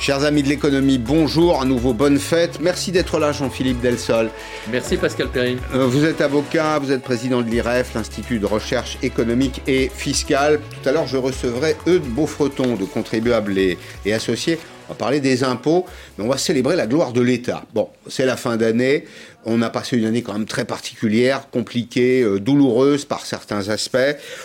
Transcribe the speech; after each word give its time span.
Chers 0.00 0.24
amis 0.24 0.42
de 0.42 0.48
l'économie, 0.48 0.96
bonjour, 0.96 1.60
à 1.60 1.66
nouveau 1.66 1.92
bonne 1.92 2.18
fête. 2.18 2.58
Merci 2.58 2.90
d'être 2.90 3.18
là, 3.18 3.32
Jean-Philippe 3.32 3.82
Delsol. 3.82 4.30
Merci 4.72 4.96
Pascal 4.96 5.28
Perry. 5.28 5.58
Euh, 5.74 5.84
vous 5.84 6.06
êtes 6.06 6.22
avocat, 6.22 6.78
vous 6.78 6.90
êtes 6.90 7.02
président 7.02 7.42
de 7.42 7.50
l'IREF, 7.50 7.92
l'Institut 7.94 8.38
de 8.38 8.46
recherche 8.46 8.96
économique 9.02 9.60
et 9.66 9.90
fiscale. 9.94 10.58
Tout 10.82 10.88
à 10.88 10.92
l'heure, 10.92 11.06
je 11.06 11.18
recevrai 11.18 11.76
Eudes 11.86 12.02
Beaufreton 12.02 12.76
de 12.76 12.86
contribuables 12.86 13.58
et, 13.58 13.76
et 14.06 14.14
associés. 14.14 14.58
On 14.88 14.94
va 14.94 14.96
parler 14.96 15.20
des 15.20 15.44
impôts, 15.44 15.84
mais 16.16 16.24
on 16.24 16.28
va 16.28 16.38
célébrer 16.38 16.76
la 16.76 16.86
gloire 16.86 17.12
de 17.12 17.20
l'État. 17.20 17.64
Bon, 17.74 17.90
c'est 18.08 18.24
la 18.24 18.38
fin 18.38 18.56
d'année. 18.56 19.04
On 19.44 19.62
a 19.62 19.70
passé 19.70 19.96
une 19.96 20.04
année 20.04 20.22
quand 20.22 20.34
même 20.34 20.46
très 20.46 20.64
particulière, 20.64 21.48
compliquée, 21.50 22.22
euh, 22.22 22.38
douloureuse 22.38 23.04
par 23.04 23.24
certains 23.24 23.68
aspects. 23.68 23.98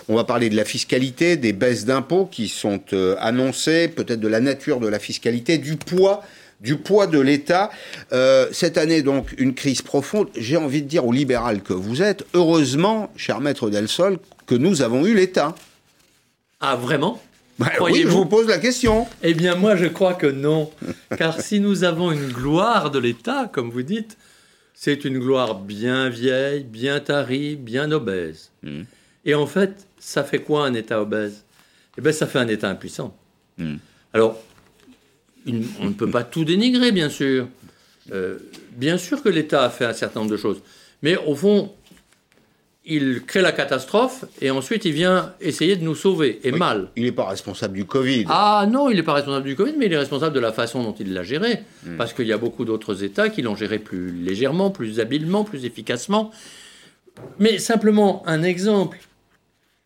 On 0.07 0.15
va 0.15 0.23
parler 0.23 0.49
de 0.49 0.55
la 0.55 0.65
fiscalité, 0.65 1.35
des 1.35 1.53
baisses 1.53 1.85
d'impôts 1.85 2.25
qui 2.25 2.47
sont 2.47 2.81
euh, 2.93 3.15
annoncées, 3.19 3.89
peut-être 3.89 4.19
de 4.19 4.27
la 4.27 4.39
nature 4.39 4.79
de 4.79 4.87
la 4.87 4.99
fiscalité, 4.99 5.57
du 5.57 5.75
poids 5.75 6.23
du 6.61 6.77
poids 6.77 7.05
de 7.05 7.19
l'État. 7.19 7.69
Euh, 8.13 8.47
cette 8.51 8.77
année, 8.77 9.01
donc, 9.01 9.35
une 9.37 9.53
crise 9.53 9.81
profonde. 9.81 10.29
J'ai 10.35 10.57
envie 10.57 10.81
de 10.81 10.87
dire 10.87 11.05
au 11.05 11.11
libéral 11.11 11.61
que 11.61 11.73
vous 11.73 12.01
êtes, 12.01 12.25
heureusement, 12.33 13.11
cher 13.17 13.41
maître 13.41 13.69
Delsol, 13.69 14.19
que 14.47 14.55
nous 14.55 14.81
avons 14.81 15.05
eu 15.05 15.13
l'État. 15.13 15.53
Ah, 16.61 16.75
vraiment? 16.75 17.21
Bah 17.59 17.71
oui, 17.79 18.01
je 18.03 18.07
vous 18.07 18.25
pose 18.25 18.47
la 18.47 18.57
question. 18.57 19.07
Eh 19.23 19.33
bien, 19.33 19.55
moi, 19.55 19.75
je 19.75 19.85
crois 19.85 20.13
que 20.13 20.27
non. 20.27 20.71
Car 21.17 21.39
si 21.39 21.59
nous 21.59 21.83
avons 21.83 22.11
une 22.11 22.27
gloire 22.27 22.91
de 22.91 22.99
l'État, 22.99 23.49
comme 23.51 23.69
vous 23.69 23.83
dites, 23.83 24.17
c'est 24.75 25.05
une 25.05 25.17
gloire 25.17 25.55
bien 25.55 26.09
vieille, 26.09 26.63
bien 26.63 26.99
tarie, 26.99 27.55
bien 27.55 27.91
obèse. 27.91 28.51
Hmm. 28.61 28.83
Et 29.23 29.33
en 29.33 29.47
fait, 29.47 29.87
ça 29.97 30.23
fait 30.23 30.39
quoi 30.39 30.65
un 30.65 30.73
État 30.73 31.01
obèse? 31.01 31.45
Eh 31.97 32.01
bien, 32.01 32.11
ça 32.11 32.27
fait 32.27 32.39
un 32.39 32.47
État 32.47 32.69
impuissant. 32.69 33.17
Hmm. 33.57 33.77
Alors, 34.13 34.39
on 35.47 35.85
ne 35.85 35.93
peut 35.93 36.09
pas 36.09 36.23
tout 36.23 36.43
dénigrer, 36.43 36.91
bien 36.91 37.09
sûr. 37.09 37.47
Euh, 38.11 38.37
bien 38.71 38.97
sûr 38.97 39.23
que 39.23 39.29
l'État 39.29 39.63
a 39.63 39.69
fait 39.69 39.85
un 39.85 39.93
certain 39.93 40.19
nombre 40.19 40.31
de 40.31 40.37
choses. 40.37 40.61
Mais 41.01 41.15
au 41.17 41.35
fond, 41.35 41.73
il 42.85 43.23
crée 43.23 43.41
la 43.41 43.51
catastrophe 43.51 44.25
et 44.41 44.51
ensuite 44.51 44.85
il 44.85 44.93
vient 44.93 45.33
essayer 45.41 45.75
de 45.75 45.83
nous 45.83 45.95
sauver, 45.95 46.39
et 46.43 46.51
mal. 46.51 46.89
Il 46.95 47.03
n'est 47.03 47.11
pas 47.11 47.27
responsable 47.27 47.73
du 47.73 47.85
Covid. 47.85 48.25
Ah 48.29 48.67
non, 48.69 48.89
il 48.89 48.95
n'est 48.95 49.03
pas 49.03 49.13
responsable 49.13 49.45
du 49.45 49.55
Covid, 49.55 49.73
mais 49.77 49.87
il 49.87 49.93
est 49.93 49.97
responsable 49.97 50.35
de 50.35 50.39
la 50.39 50.53
façon 50.53 50.83
dont 50.83 50.93
il 50.93 51.13
l'a 51.13 51.23
géré. 51.23 51.63
Hmm. 51.83 51.97
Parce 51.97 52.13
qu'il 52.13 52.27
y 52.27 52.33
a 52.33 52.37
beaucoup 52.37 52.63
d'autres 52.63 53.03
États 53.03 53.29
qui 53.29 53.41
l'ont 53.41 53.55
géré 53.55 53.79
plus 53.79 54.11
légèrement, 54.11 54.69
plus 54.69 54.99
habilement, 54.99 55.43
plus 55.43 55.65
efficacement. 55.65 56.31
Mais 57.39 57.57
simplement 57.57 58.23
un 58.27 58.43
exemple. 58.43 58.99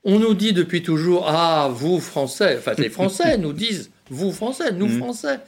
On 0.04 0.20
nous 0.20 0.34
dit 0.34 0.54
depuis 0.54 0.84
toujours, 0.84 1.26
ah, 1.28 1.70
vous 1.72 2.00
Français, 2.00 2.56
enfin 2.58 2.74
les 2.78 2.90
Français 2.90 3.38
nous 3.40 3.54
disent, 3.54 3.92
vous 4.10 4.34
Français, 4.34 4.74
nous 4.74 4.88
hmm. 4.88 5.00
Français. 5.00 5.40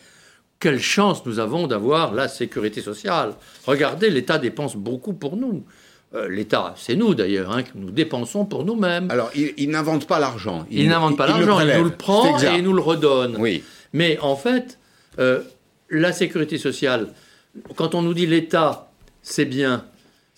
Quelle 0.60 0.80
chance 0.80 1.26
nous 1.26 1.40
avons 1.40 1.68
d'avoir 1.68 2.14
la 2.14 2.28
sécurité 2.28 2.82
sociale. 2.82 3.34
Regardez, 3.66 4.10
l'État 4.10 4.38
dépense 4.38 4.76
beaucoup 4.76 5.14
pour 5.14 5.36
nous. 5.36 5.66
Euh, 6.14 6.28
L'État, 6.28 6.74
c'est 6.78 6.96
nous 6.96 7.16
d'ailleurs, 7.16 7.52
hein, 7.52 7.64
que 7.64 7.70
nous 7.76 7.92
dépensons 7.92 8.46
pour 8.46 8.66
nous-mêmes. 8.66 9.10
Alors, 9.10 9.32
il, 9.34 9.70
n'invente 9.70 10.08
pas 10.08 10.20
l'argent. 10.20 10.66
Il, 10.70 10.90
n'invente 10.90 11.18
pas 11.18 11.28
l'argent, 11.28 11.60
il, 11.62 11.78
nous 11.78 11.86
le 11.86 11.92
prend 11.92 12.38
et 12.38 12.58
il 12.58 12.64
nous 12.64 12.74
le 12.74 12.82
redonne. 12.82 13.38
Oui. 13.40 13.64
Mais 13.94 14.20
en 14.20 14.36
fait, 14.36 14.78
euh, 15.20 15.42
la 15.90 16.12
sécurité 16.12 16.58
sociale, 16.58 17.08
quand 17.76 17.96
on 17.96 18.02
nous 18.02 18.14
dit 18.14 18.26
l'État, 18.26 18.92
c'est 19.22 19.46
bien, 19.46 19.86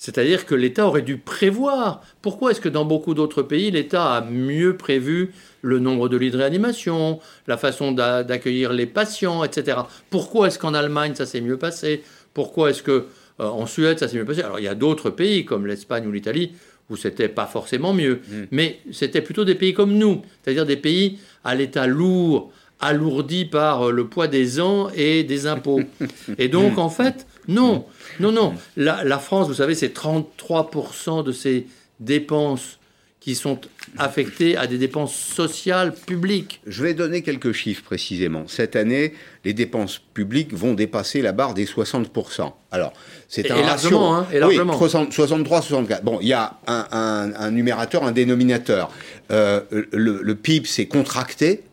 c'est-à-dire 0.04 0.46
que 0.46 0.54
l'État 0.54 0.86
aurait 0.86 1.02
dû 1.02 1.18
prévoir. 1.18 2.02
Pourquoi 2.22 2.52
est-ce 2.52 2.60
que 2.60 2.70
dans 2.70 2.86
beaucoup 2.86 3.14
d'autres 3.14 3.42
pays, 3.42 3.72
l'État 3.72 4.14
a 4.16 4.22
mieux 4.22 4.76
prévu 4.76 5.34
le 5.62 5.80
nombre 5.80 6.10
de 6.10 6.18
lits 6.18 6.30
de 6.30 6.38
réanimation, 6.38 7.20
la 7.48 7.58
façon 7.58 7.94
d'accueillir 7.94 8.74
les 8.74 8.86
patients, 8.86 9.44
etc. 9.44 9.78
Pourquoi 10.10 10.48
est-ce 10.48 10.60
qu'en 10.60 10.74
Allemagne, 10.74 11.16
ça 11.16 11.26
s'est 11.26 11.42
mieux 11.42 11.58
passé? 11.58 12.04
Pourquoi 12.34 12.72
est-ce 12.72 12.84
que 12.84 13.08
euh, 13.40 13.46
en 13.46 13.66
Suède, 13.66 14.00
ça 14.00 14.08
s'est 14.08 14.18
mieux 14.18 14.26
passé. 14.26 14.42
Alors 14.42 14.60
il 14.60 14.64
y 14.66 14.68
a 14.68 14.76
d'autres 14.76 15.10
pays 15.10 15.46
comme 15.46 15.66
l'Espagne 15.68 16.06
ou 16.08 16.12
l'Italie 16.12 16.54
où 16.90 16.98
c'était 16.98 17.30
pas 17.30 17.46
forcément 17.46 17.94
mieux, 17.94 18.22
mm. 18.28 18.44
mais 18.52 18.80
c'était 18.92 19.22
plutôt 19.22 19.46
des 19.46 19.56
pays 19.56 19.74
comme 19.74 19.94
nous, 19.94 20.22
c'est-à-dire 20.44 20.66
des 20.66 20.78
pays 20.78 21.20
à 21.44 21.56
l'état 21.56 21.88
lourd, 21.88 22.52
alourdi 22.80 23.46
par 23.46 23.88
euh, 23.88 23.92
le 23.92 24.08
poids 24.08 24.28
des 24.28 24.60
ans 24.60 24.90
et 24.96 25.24
des 25.24 25.48
impôts. 25.48 25.82
et 26.38 26.50
donc 26.50 26.78
en 26.78 26.90
fait, 26.90 27.26
non, 27.48 27.86
non, 28.20 28.32
non. 28.32 28.54
La, 28.76 29.04
la 29.04 29.20
France, 29.20 29.48
vous 29.48 29.54
savez, 29.54 29.76
c'est 29.76 29.96
33% 29.96 31.24
de 31.24 31.32
ses 31.32 31.68
dépenses 32.00 32.80
qui 33.24 33.36
sont 33.36 33.58
affectés 33.98 34.58
à 34.58 34.68
des 34.68 34.78
dépenses 34.78 35.16
sociales 35.16 35.94
publiques. 35.94 36.60
Je 36.68 36.84
vais 36.84 36.94
donner 36.94 37.22
quelques 37.22 37.54
chiffres 37.54 37.82
précisément. 37.82 38.44
Cette 38.48 38.76
année, 38.76 39.14
les 39.46 39.54
dépenses 39.54 40.02
publiques 40.14 40.54
vont 40.54 40.74
dépasser 40.74 41.22
la 41.22 41.32
barre 41.32 41.54
des 41.54 41.66
60%. 41.66 42.52
Alors, 42.72 42.92
c'est 43.30 43.50
un 43.50 43.62
largement, 43.62 44.18
hein, 44.18 44.28
et 44.34 44.40
largement. 44.40 44.78
Oui, 44.78 44.90
63, 45.10 45.62
64. 45.62 46.04
Bon, 46.04 46.20
il 46.22 46.28
y 46.28 46.34
a 46.34 46.58
un, 46.68 47.52
numérateur, 47.52 48.04
un 48.04 48.12
dénominateur. 48.12 48.92
Euh, 49.32 49.62
le, 49.94 50.20
le 50.22 50.36
PIB 50.36 50.68
s'est 50.68 50.88
contracté 50.88 51.64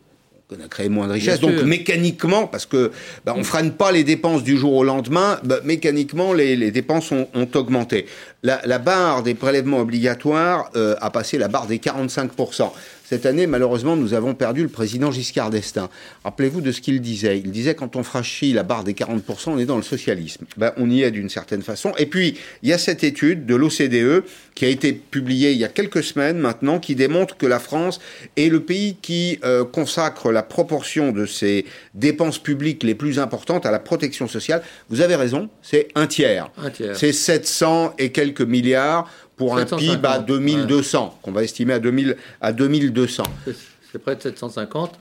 on 0.51 0.63
a 0.63 0.67
créé 0.67 0.89
moins 0.89 1.07
de 1.07 1.13
richesses. 1.13 1.39
Donc 1.39 1.61
mécaniquement, 1.63 2.47
parce 2.47 2.65
que 2.65 2.91
bah, 3.25 3.33
on 3.35 3.43
freine 3.43 3.71
pas 3.71 3.91
les 3.91 4.03
dépenses 4.03 4.43
du 4.43 4.57
jour 4.57 4.73
au 4.73 4.83
lendemain, 4.83 5.39
bah, 5.43 5.59
mécaniquement 5.63 6.33
les, 6.33 6.71
dépenses 6.71 7.11
ont, 7.11 7.27
augmenté. 7.53 8.05
La, 8.43 8.79
barre 8.79 9.23
des 9.23 9.33
prélèvements 9.33 9.79
obligatoires 9.79 10.69
euh, 10.75 10.95
a 11.01 11.09
passé 11.09 11.37
la 11.37 11.47
barre 11.47 11.67
des 11.67 11.79
45 11.79 12.31
cette 13.11 13.25
année, 13.25 13.45
malheureusement, 13.45 13.97
nous 13.97 14.13
avons 14.13 14.33
perdu 14.33 14.63
le 14.63 14.69
président 14.69 15.11
Giscard 15.11 15.49
d'Estaing. 15.49 15.89
Rappelez-vous 16.23 16.61
de 16.61 16.71
ce 16.71 16.79
qu'il 16.79 17.01
disait. 17.01 17.39
Il 17.39 17.51
disait 17.51 17.75
quand 17.75 17.97
on 17.97 18.03
franchit 18.03 18.53
la 18.53 18.63
barre 18.63 18.85
des 18.85 18.93
40%, 18.93 19.49
on 19.49 19.59
est 19.59 19.65
dans 19.65 19.75
le 19.75 19.83
socialisme. 19.83 20.45
Ben, 20.55 20.71
on 20.77 20.89
y 20.89 21.01
est 21.01 21.11
d'une 21.11 21.27
certaine 21.27 21.61
façon. 21.61 21.91
Et 21.97 22.05
puis, 22.05 22.37
il 22.63 22.69
y 22.69 22.71
a 22.71 22.77
cette 22.77 23.03
étude 23.03 23.45
de 23.45 23.53
l'OCDE 23.53 24.23
qui 24.55 24.63
a 24.63 24.69
été 24.69 24.93
publiée 24.93 25.51
il 25.51 25.57
y 25.57 25.65
a 25.65 25.67
quelques 25.67 26.03
semaines 26.03 26.37
maintenant, 26.37 26.79
qui 26.79 26.95
démontre 26.95 27.35
que 27.35 27.45
la 27.45 27.59
France 27.59 27.99
est 28.37 28.47
le 28.47 28.61
pays 28.61 28.95
qui 29.01 29.39
euh, 29.43 29.65
consacre 29.65 30.31
la 30.31 30.41
proportion 30.41 31.11
de 31.11 31.25
ses 31.25 31.65
dépenses 31.93 32.39
publiques 32.39 32.81
les 32.81 32.95
plus 32.95 33.19
importantes 33.19 33.65
à 33.65 33.71
la 33.71 33.79
protection 33.79 34.29
sociale. 34.29 34.63
Vous 34.89 35.01
avez 35.01 35.17
raison, 35.17 35.49
c'est 35.61 35.89
un 35.95 36.07
tiers. 36.07 36.49
Un 36.57 36.69
tiers. 36.69 36.95
C'est 36.95 37.11
700 37.11 37.95
et 37.97 38.13
quelques 38.13 38.39
milliards 38.39 39.09
pour 39.41 39.57
un 39.57 39.65
PIB 39.65 40.07
à 40.07 40.19
2200, 40.19 41.17
qu'on 41.23 41.31
va 41.31 41.43
estimer 41.43 41.73
à, 41.73 41.79
2000, 41.79 42.15
à 42.41 42.53
2200. 42.53 43.23
C'est 43.91 43.97
près 43.97 44.15
de 44.15 44.21
750. 44.21 44.91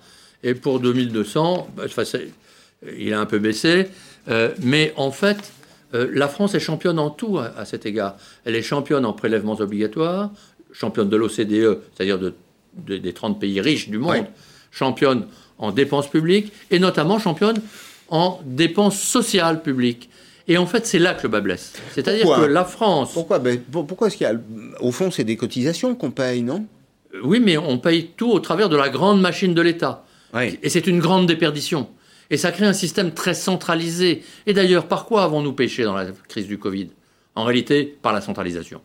Et 0.42 0.54
pour 0.54 0.80
2200, 0.80 1.68
bah, 1.76 1.82
il 2.98 3.12
a 3.12 3.20
un 3.20 3.26
peu 3.26 3.38
baissé. 3.38 3.88
Euh, 4.28 4.48
mais 4.62 4.94
en 4.96 5.10
fait, 5.10 5.52
euh, 5.92 6.08
la 6.14 6.26
France 6.26 6.54
est 6.54 6.60
championne 6.60 6.98
en 6.98 7.10
tout 7.10 7.38
à, 7.38 7.66
cet 7.66 7.84
égard. 7.84 8.16
Elle 8.46 8.56
est 8.56 8.62
championne 8.62 9.04
en 9.04 9.12
prélèvements 9.12 9.60
obligatoires, 9.60 10.30
championne 10.72 11.10
de 11.10 11.16
l'OCDE, 11.18 11.82
c'est-à-dire 11.94 12.18
de, 12.18 12.32
des 12.96 13.12
30 13.12 13.38
pays 13.38 13.60
riches 13.60 13.90
du 13.90 13.98
monde, 13.98 14.24
championne 14.70 15.26
en 15.58 15.70
dépenses 15.70 16.08
publiques, 16.08 16.50
et 16.70 16.78
notamment 16.78 17.18
championne 17.18 17.60
en 18.08 18.40
dépenses 18.46 18.98
sociales 18.98 19.60
publiques. 19.60 20.08
Et 20.48 20.58
en 20.58 20.66
fait, 20.66 20.86
c'est 20.86 20.98
là 20.98 21.14
que 21.14 21.22
le 21.22 21.28
bas 21.28 21.40
blesse. 21.40 21.72
C'est-à-dire 21.92 22.26
que 22.36 22.42
la 22.42 22.64
France. 22.64 23.12
Pourquoi? 23.12 23.38
Ben, 23.38 23.60
Pourquoi 23.60 24.08
est-ce 24.08 24.16
qu'il 24.16 24.26
y 24.26 24.30
a. 24.30 24.34
Au 24.80 24.92
fond, 24.92 25.10
c'est 25.10 25.24
des 25.24 25.36
cotisations 25.36 25.94
qu'on 25.94 26.10
paye, 26.10 26.42
non? 26.42 26.66
Oui, 27.22 27.40
mais 27.40 27.56
on 27.56 27.78
paye 27.78 28.10
tout 28.16 28.30
au 28.30 28.40
travers 28.40 28.68
de 28.68 28.76
la 28.76 28.88
grande 28.88 29.20
machine 29.20 29.54
de 29.54 29.60
l'État. 29.62 30.04
Et 30.62 30.68
c'est 30.68 30.86
une 30.86 31.00
grande 31.00 31.26
déperdition. 31.26 31.88
Et 32.30 32.36
ça 32.36 32.52
crée 32.52 32.66
un 32.66 32.72
système 32.72 33.12
très 33.12 33.34
centralisé. 33.34 34.22
Et 34.46 34.52
d'ailleurs, 34.52 34.86
par 34.86 35.06
quoi 35.06 35.24
avons-nous 35.24 35.52
péché 35.52 35.82
dans 35.82 35.94
la 35.94 36.06
crise 36.28 36.46
du 36.46 36.58
Covid? 36.58 36.90
En 37.34 37.44
réalité, 37.44 37.98
par 38.00 38.12
la 38.12 38.20
centralisation. 38.20 38.80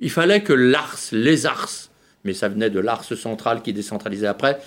Il 0.00 0.10
fallait 0.10 0.42
que 0.42 0.54
l'ARS, 0.54 0.98
les 1.12 1.44
ARS, 1.44 1.90
mais 2.24 2.32
ça 2.32 2.48
venait 2.48 2.70
de 2.70 2.80
l'ARS 2.80 3.04
central 3.04 3.62
qui 3.62 3.74
décentralisait 3.74 4.26
après, 4.26 4.58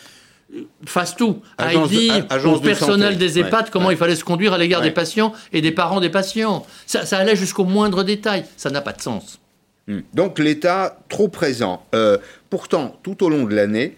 fasse 0.85 1.15
tout, 1.15 1.41
à 1.57 1.73
dire 1.87 2.25
au 2.45 2.59
personnel 2.59 3.17
des 3.17 3.39
EHPAD 3.39 3.69
comment 3.69 3.91
il 3.91 3.97
fallait 3.97 4.15
se 4.15 4.23
conduire 4.23 4.53
à 4.53 4.57
l'égard 4.57 4.81
des 4.81 4.91
patients 4.91 5.33
et 5.51 5.61
des 5.61 5.71
parents 5.71 5.99
des 5.99 6.09
patients. 6.09 6.65
Ça, 6.85 7.17
allait 7.17 7.35
jusqu'au 7.35 7.65
moindre 7.65 8.03
détail. 8.03 8.45
Ça 8.57 8.69
n'a 8.69 8.81
pas 8.81 8.93
de 8.93 9.01
sens. 9.01 9.39
Hmm. 9.87 9.99
Donc 10.13 10.39
l'État 10.39 10.97
trop 11.09 11.27
présent. 11.27 11.85
Euh, 11.93 12.17
pourtant, 12.49 12.97
tout 13.03 13.23
au 13.23 13.29
long 13.29 13.43
de 13.43 13.55
l'année, 13.55 13.97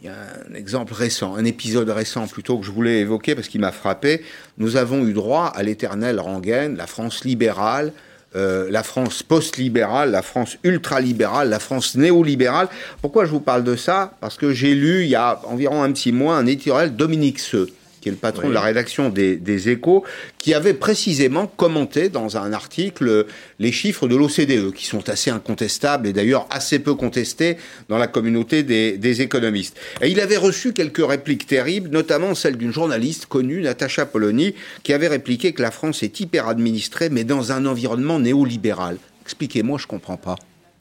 il 0.00 0.06
y 0.06 0.08
a 0.08 0.14
un 0.50 0.54
exemple 0.54 0.92
récent, 0.92 1.34
un 1.34 1.44
épisode 1.44 1.88
récent 1.88 2.26
plutôt 2.26 2.58
que 2.58 2.66
je 2.66 2.70
voulais 2.70 3.00
évoquer 3.00 3.34
parce 3.34 3.48
qu'il 3.48 3.60
m'a 3.60 3.72
frappé. 3.72 4.22
Nous 4.58 4.76
avons 4.76 5.06
eu 5.06 5.12
droit 5.12 5.46
à 5.46 5.62
l'éternelle 5.62 6.20
rengaine, 6.20 6.76
la 6.76 6.86
France 6.86 7.24
libérale, 7.24 7.92
euh, 8.36 8.68
la 8.70 8.82
France 8.82 9.22
post-libérale, 9.22 10.10
la 10.10 10.22
France 10.22 10.58
ultra-libérale, 10.62 11.48
la 11.48 11.58
France 11.58 11.94
néolibérale. 11.94 12.68
Pourquoi 13.00 13.24
je 13.24 13.30
vous 13.30 13.40
parle 13.40 13.64
de 13.64 13.76
ça? 13.76 14.12
Parce 14.20 14.36
que 14.36 14.52
j'ai 14.52 14.74
lu 14.74 15.02
il 15.02 15.08
y 15.08 15.14
a 15.14 15.40
environ 15.44 15.82
un 15.82 15.90
petit 15.92 16.12
mois 16.12 16.36
un 16.36 16.46
éditorial 16.46 16.94
Dominique 16.94 17.38
Seux, 17.38 17.68
qui 18.06 18.10
est 18.10 18.12
le 18.12 18.18
patron 18.18 18.50
de 18.50 18.54
la 18.54 18.60
rédaction 18.60 19.08
des, 19.08 19.34
des, 19.34 19.68
Échos, 19.68 20.04
qui 20.38 20.54
avait 20.54 20.74
précisément 20.74 21.48
commenté 21.48 22.08
dans 22.08 22.36
un 22.36 22.52
article 22.52 23.26
les 23.58 23.72
chiffres 23.72 24.06
de 24.06 24.14
l'OCDE, 24.14 24.72
qui 24.72 24.86
sont 24.86 25.08
assez 25.08 25.28
incontestables 25.28 26.06
et 26.06 26.12
d'ailleurs 26.12 26.46
assez 26.50 26.78
peu 26.78 26.94
contestés 26.94 27.56
dans 27.88 27.98
la 27.98 28.06
communauté 28.06 28.62
des, 28.62 28.96
des, 28.96 29.22
économistes. 29.22 29.76
Et 30.02 30.08
il 30.08 30.20
avait 30.20 30.36
reçu 30.36 30.72
quelques 30.72 31.04
répliques 31.04 31.48
terribles, 31.48 31.90
notamment 31.90 32.36
celle 32.36 32.56
d'une 32.56 32.72
journaliste 32.72 33.26
connue, 33.26 33.60
Natacha 33.62 34.06
Polony, 34.06 34.54
qui 34.84 34.92
avait 34.92 35.08
répliqué 35.08 35.52
que 35.52 35.62
la 35.62 35.72
France 35.72 36.04
est 36.04 36.20
hyper 36.20 36.46
administrée, 36.46 37.08
mais 37.08 37.24
dans 37.24 37.50
un 37.50 37.66
environnement 37.66 38.20
néolibéral. 38.20 38.98
Expliquez-moi, 39.24 39.78
je 39.82 39.88
comprends 39.88 40.16
pas. 40.16 40.36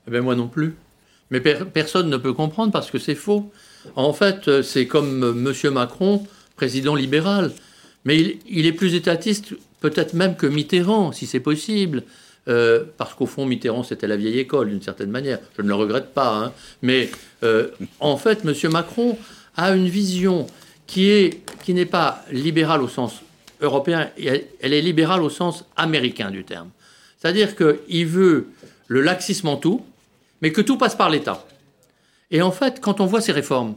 Eh 0.07 0.11
ben 0.11 0.21
moi 0.21 0.35
non 0.35 0.47
plus. 0.47 0.75
Mais 1.31 1.39
personne 1.39 2.07
ne 2.07 2.17
peut 2.17 2.33
comprendre 2.33 2.71
parce 2.71 2.91
que 2.91 2.99
c'est 2.99 3.15
faux. 3.15 3.51
En 3.95 4.13
fait, 4.13 4.47
euh, 4.47 4.61
c'est 4.61 4.85
comme 4.85 5.23
euh, 5.23 5.51
M. 5.65 5.73
Macron, 5.73 6.23
président 6.55 6.95
libéral. 6.95 7.51
Mais 8.05 8.37
il, 8.47 8.65
est 8.65 8.71
plus 8.71 8.93
étatiste, 8.93 9.53
peut-être 9.81 10.13
même 10.13 10.35
que 10.35 10.45
Mitterrand, 10.45 11.11
si 11.11 11.25
c'est 11.25 11.39
possible. 11.39 12.03
Euh, 12.47 12.83
parce 12.97 13.15
qu'au 13.15 13.25
fond, 13.25 13.45
Mitterrand, 13.45 13.83
c'était 13.83 14.07
la 14.07 14.15
vieille 14.15 14.37
école, 14.39 14.69
d'une 14.69 14.81
certaine 14.81 15.09
manière. 15.09 15.39
Je 15.57 15.63
ne 15.63 15.67
le 15.67 15.75
regrette 15.75 16.13
pas. 16.13 16.35
Hein. 16.35 16.53
Mais 16.83 17.09
en 17.99 18.17
fait, 18.17 18.45
M. 18.45 18.53
Macron 18.71 19.17
a 19.57 19.75
une 19.75 19.87
vision 19.87 20.45
qui 20.87 21.09
est 21.09 21.41
qui 21.63 21.73
n'est 21.73 21.85
pas 21.85 22.23
libérale 22.31 22.83
au 22.83 22.87
sens 22.87 23.21
européen, 23.61 24.09
elle 24.17 24.73
est 24.73 24.81
libérale 24.81 25.23
au 25.23 25.29
sens 25.29 25.65
américain 25.75 26.29
du 26.31 26.43
terme. 26.43 26.69
C'est-à-dire 27.17 27.55
qu'il 27.55 28.05
veut 28.05 28.47
le 28.87 29.01
laxisme 29.01 29.47
en 29.47 29.57
tout, 29.57 29.83
mais 30.41 30.51
que 30.51 30.61
tout 30.61 30.77
passe 30.77 30.95
par 30.95 31.09
l'État. 31.09 31.45
Et 32.31 32.41
en 32.41 32.51
fait, 32.51 32.79
quand 32.81 32.99
on 32.99 33.05
voit 33.05 33.21
ces 33.21 33.31
réformes, 33.31 33.75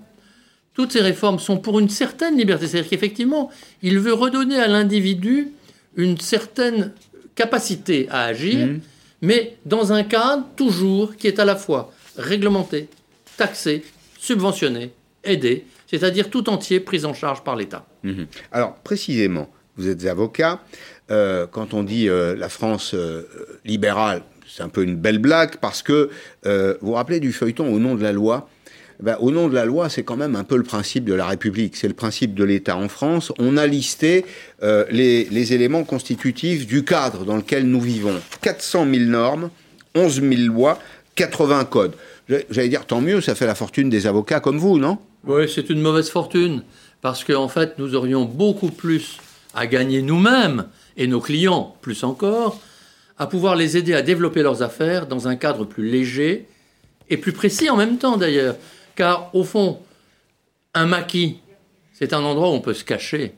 toutes 0.78 0.92
ces 0.92 1.00
réformes 1.00 1.40
sont 1.40 1.58
pour 1.58 1.80
une 1.80 1.88
certaine 1.88 2.38
liberté. 2.38 2.68
C'est-à-dire 2.68 2.88
qu'effectivement, 2.88 3.50
il 3.82 3.98
veut 3.98 4.12
redonner 4.12 4.60
à 4.60 4.68
l'individu 4.68 5.48
une 5.96 6.20
certaine 6.20 6.92
capacité 7.34 8.06
à 8.10 8.26
agir, 8.26 8.68
mmh. 8.68 8.80
mais 9.22 9.56
dans 9.66 9.92
un 9.92 10.04
cadre 10.04 10.44
toujours 10.54 11.16
qui 11.16 11.26
est 11.26 11.40
à 11.40 11.44
la 11.44 11.56
fois 11.56 11.92
réglementé, 12.16 12.88
taxé, 13.36 13.82
subventionné, 14.20 14.92
aidé, 15.24 15.64
c'est-à-dire 15.88 16.30
tout 16.30 16.48
entier 16.48 16.78
pris 16.78 17.04
en 17.04 17.12
charge 17.12 17.42
par 17.42 17.56
l'État. 17.56 17.84
Mmh. 18.04 18.22
Alors, 18.52 18.76
précisément, 18.76 19.50
vous 19.76 19.88
êtes 19.88 20.06
avocat. 20.06 20.60
Euh, 21.10 21.48
quand 21.50 21.74
on 21.74 21.82
dit 21.82 22.08
euh, 22.08 22.36
la 22.36 22.48
France 22.48 22.94
euh, 22.94 23.24
libérale, 23.64 24.22
c'est 24.46 24.62
un 24.62 24.68
peu 24.68 24.84
une 24.84 24.94
belle 24.94 25.18
blague 25.18 25.56
parce 25.56 25.82
que 25.82 26.08
vous 26.44 26.50
vous 26.80 26.92
rappelez 26.92 27.18
du 27.18 27.32
feuilleton 27.32 27.66
au 27.66 27.80
nom 27.80 27.96
de 27.96 28.02
la 28.04 28.12
loi 28.12 28.48
ben, 29.00 29.16
au 29.20 29.30
nom 29.30 29.48
de 29.48 29.54
la 29.54 29.64
loi, 29.64 29.88
c'est 29.88 30.02
quand 30.02 30.16
même 30.16 30.34
un 30.34 30.44
peu 30.44 30.56
le 30.56 30.62
principe 30.62 31.04
de 31.04 31.14
la 31.14 31.26
République, 31.26 31.76
c'est 31.76 31.88
le 31.88 31.94
principe 31.94 32.34
de 32.34 32.44
l'État 32.44 32.76
en 32.76 32.88
France. 32.88 33.32
On 33.38 33.56
a 33.56 33.66
listé 33.66 34.24
les, 34.62 35.24
les, 35.24 35.52
éléments 35.52 35.84
constitutifs 35.84 36.66
du 36.66 36.84
cadre 36.84 37.24
dans 37.24 37.36
lequel 37.36 37.64
nous 37.64 37.80
vivons. 37.80 38.20
400 38.42 38.86
000 38.92 39.04
normes, 39.04 39.50
11 39.94 40.20
000 40.20 40.34
lois, 40.52 40.78
80 41.14 41.64
codes. 41.66 41.94
J'allais 42.50 42.68
dire, 42.68 42.86
tant 42.86 43.00
mieux, 43.00 43.20
ça 43.20 43.34
fait 43.34 43.46
la 43.46 43.54
fortune 43.54 43.88
des 43.88 44.06
avocats 44.06 44.40
comme 44.40 44.58
vous, 44.58 44.78
non? 44.78 44.98
Oui, 45.26 45.50
c'est 45.52 45.70
une 45.70 45.80
mauvaise 45.80 46.10
fortune, 46.10 46.62
parce 47.00 47.24
qu'en 47.24 47.44
en 47.44 47.48
fait, 47.48 47.78
nous 47.78 47.94
aurions 47.94 48.24
beaucoup 48.24 48.70
plus 48.70 49.18
à 49.54 49.66
gagner 49.66 50.02
nous-mêmes 50.02 50.66
et 50.96 51.06
nos 51.06 51.20
clients 51.20 51.76
plus 51.80 52.04
encore, 52.04 52.60
à 53.18 53.26
pouvoir 53.26 53.56
les 53.56 53.76
aider 53.76 53.94
à 53.94 54.02
développer 54.02 54.42
leurs 54.42 54.62
affaires 54.62 55.06
dans 55.06 55.26
un 55.26 55.36
cadre 55.36 55.64
plus 55.64 55.88
léger 55.88 56.46
et 57.08 57.16
plus 57.16 57.32
précis 57.32 57.70
en 57.70 57.76
même 57.76 57.98
temps 57.98 58.16
d'ailleurs. 58.16 58.56
Car 58.98 59.30
au 59.32 59.44
fond, 59.44 59.78
un 60.74 60.86
maquis, 60.86 61.38
c'est 61.92 62.12
un 62.12 62.24
endroit 62.24 62.48
où 62.48 62.54
on 62.54 62.60
peut 62.60 62.74
se 62.74 62.82
cacher. 62.82 63.32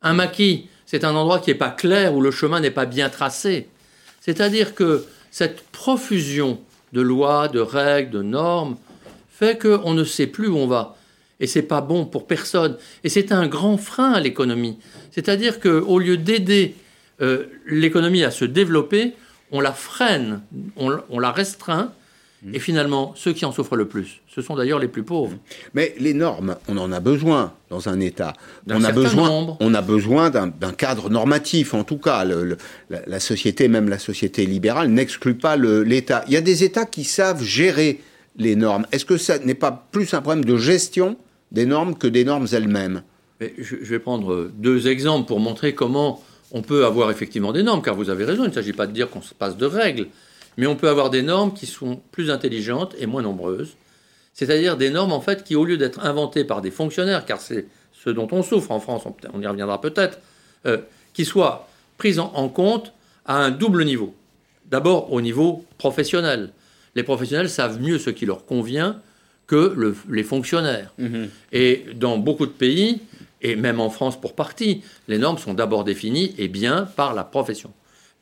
Un 0.00 0.14
maquis, 0.14 0.70
c'est 0.86 1.04
un 1.04 1.14
endroit 1.14 1.40
qui 1.40 1.50
n'est 1.50 1.58
pas 1.58 1.68
clair, 1.68 2.14
où 2.14 2.22
le 2.22 2.30
chemin 2.30 2.58
n'est 2.58 2.70
pas 2.70 2.86
bien 2.86 3.10
tracé. 3.10 3.68
C'est-à-dire 4.22 4.74
que 4.74 5.04
cette 5.30 5.60
profusion 5.72 6.58
de 6.94 7.02
lois, 7.02 7.48
de 7.48 7.60
règles, 7.60 8.12
de 8.12 8.22
normes, 8.22 8.78
fait 9.28 9.60
qu'on 9.60 9.92
ne 9.92 10.04
sait 10.04 10.26
plus 10.26 10.48
où 10.48 10.56
on 10.56 10.66
va. 10.66 10.96
Et 11.38 11.46
c'est 11.46 11.60
pas 11.60 11.82
bon 11.82 12.06
pour 12.06 12.26
personne. 12.26 12.78
Et 13.04 13.10
c'est 13.10 13.30
un 13.30 13.46
grand 13.46 13.76
frein 13.76 14.12
à 14.12 14.20
l'économie. 14.20 14.78
C'est-à-dire 15.10 15.60
qu'au 15.60 15.98
lieu 15.98 16.16
d'aider 16.16 16.76
euh, 17.20 17.44
l'économie 17.66 18.24
à 18.24 18.30
se 18.30 18.46
développer, 18.46 19.12
on 19.52 19.60
la 19.60 19.72
freine, 19.72 20.40
on, 20.76 21.18
la 21.18 21.30
restreint. 21.30 21.92
Mmh. 22.42 22.54
Et 22.54 22.58
finalement, 22.60 23.14
ceux 23.16 23.32
qui 23.32 23.44
en 23.44 23.50
souffrent 23.50 23.74
le 23.74 23.88
plus, 23.88 24.20
ce 24.28 24.42
sont 24.42 24.54
d'ailleurs 24.54 24.78
les 24.78 24.86
plus 24.86 25.02
pauvres. 25.02 25.36
Mais 25.74 25.94
les 25.98 26.14
normes, 26.14 26.56
on 26.68 26.76
en 26.76 26.92
a 26.92 27.00
besoin 27.00 27.52
dans 27.68 27.88
un 27.88 27.98
État. 27.98 28.32
On 28.70 28.84
a, 28.84 28.92
besoin, 28.92 29.56
on 29.58 29.74
a 29.74 29.82
besoin 29.82 30.30
d'un 30.30 30.72
cadre 30.72 31.10
normatif, 31.10 31.74
en 31.74 31.82
tout 31.82 31.98
cas. 31.98 32.24
la, 32.24 33.20
société, 33.20 33.66
même 33.66 33.88
la 33.88 33.98
société 33.98 34.46
libérale, 34.46 34.88
n'exclut 34.88 35.34
pas 35.34 35.56
l'État. 35.56 36.24
Il 36.28 36.32
y 36.32 36.36
a 36.36 36.40
des 36.40 36.62
États 36.62 36.86
qui 36.86 37.02
savent 37.02 37.42
gérer 37.42 38.00
les 38.36 38.54
normes. 38.54 38.86
Est-ce 38.92 39.04
que 39.04 39.16
ça 39.16 39.40
n'est 39.40 39.54
pas 39.54 39.88
plus 39.90 40.14
un 40.14 40.22
problème 40.22 40.44
de 40.44 40.56
gestion 40.56 41.16
des 41.50 41.66
normes 41.66 41.96
que 41.96 42.06
des 42.06 42.24
normes 42.24 42.46
elles-mêmes? 42.52 43.02
Je, 43.40 43.76
vais 43.76 43.98
prendre 43.98 44.50
deux 44.54 44.86
exemples 44.86 45.26
pour 45.26 45.40
montrer 45.40 45.74
comment 45.74 46.22
on 46.50 46.62
peut 46.62 46.84
avoir 46.84 47.10
effectivement 47.10 47.52
des 47.52 47.62
normes, 47.62 47.82
car 47.82 47.94
vous 47.94 48.10
avez 48.10 48.24
raison, 48.24 48.44
il 48.44 48.48
ne 48.48 48.54
s'agit 48.54 48.72
pas 48.72 48.86
de 48.86 48.92
dire 48.92 49.10
qu'on 49.10 49.22
se 49.22 49.34
passe 49.34 49.56
de 49.56 49.66
règles, 49.66 50.06
mais 50.58 50.66
on 50.66 50.76
peut 50.76 50.88
avoir 50.88 51.08
des 51.08 51.22
normes 51.22 51.54
qui 51.54 51.66
sont 51.66 52.00
plus 52.10 52.30
intelligentes 52.30 52.94
et 52.98 53.06
moins 53.06 53.22
nombreuses, 53.22 53.76
c'est-à-dire 54.34 54.76
des 54.76 54.90
normes 54.90 55.12
en 55.12 55.20
fait 55.20 55.44
qui, 55.44 55.54
au 55.54 55.64
lieu 55.64 55.78
d'être 55.78 56.04
inventées 56.04 56.44
par 56.44 56.60
des 56.60 56.72
fonctionnaires, 56.72 57.24
car 57.24 57.40
c'est 57.40 57.66
ce 57.92 58.10
dont 58.10 58.28
on 58.32 58.42
souffre 58.42 58.72
en 58.72 58.80
France, 58.80 59.04
on, 59.32 59.40
y 59.40 59.46
reviendra 59.46 59.80
peut-être, 59.80 60.18
euh, 60.66 60.78
qui 61.14 61.24
soient 61.24 61.68
prises 61.96 62.18
en, 62.18 62.48
compte 62.48 62.92
à 63.24 63.36
un 63.36 63.50
double 63.50 63.84
niveau. 63.84 64.14
D'abord 64.66 65.12
au 65.12 65.20
niveau 65.20 65.64
professionnel. 65.78 66.50
Les 66.94 67.04
professionnels 67.04 67.48
savent 67.48 67.80
mieux 67.80 67.98
ce 67.98 68.10
qui 68.10 68.26
leur 68.26 68.44
convient 68.44 69.00
que 69.46 69.94
les 70.10 70.22
fonctionnaires. 70.24 70.92
Mmh 70.98 71.24
et 71.52 71.86
dans 71.94 72.18
beaucoup 72.18 72.46
de 72.46 72.52
pays, 72.52 73.00
et 73.40 73.54
même 73.54 73.80
en 73.80 73.90
France 73.90 74.20
pour 74.20 74.34
partie, 74.34 74.82
les 75.06 75.18
normes 75.18 75.38
sont 75.38 75.54
d'abord 75.54 75.84
définies 75.84 76.34
et 76.36 76.48
bien 76.48 76.82
par 76.96 77.14
la 77.14 77.24
profession. 77.24 77.72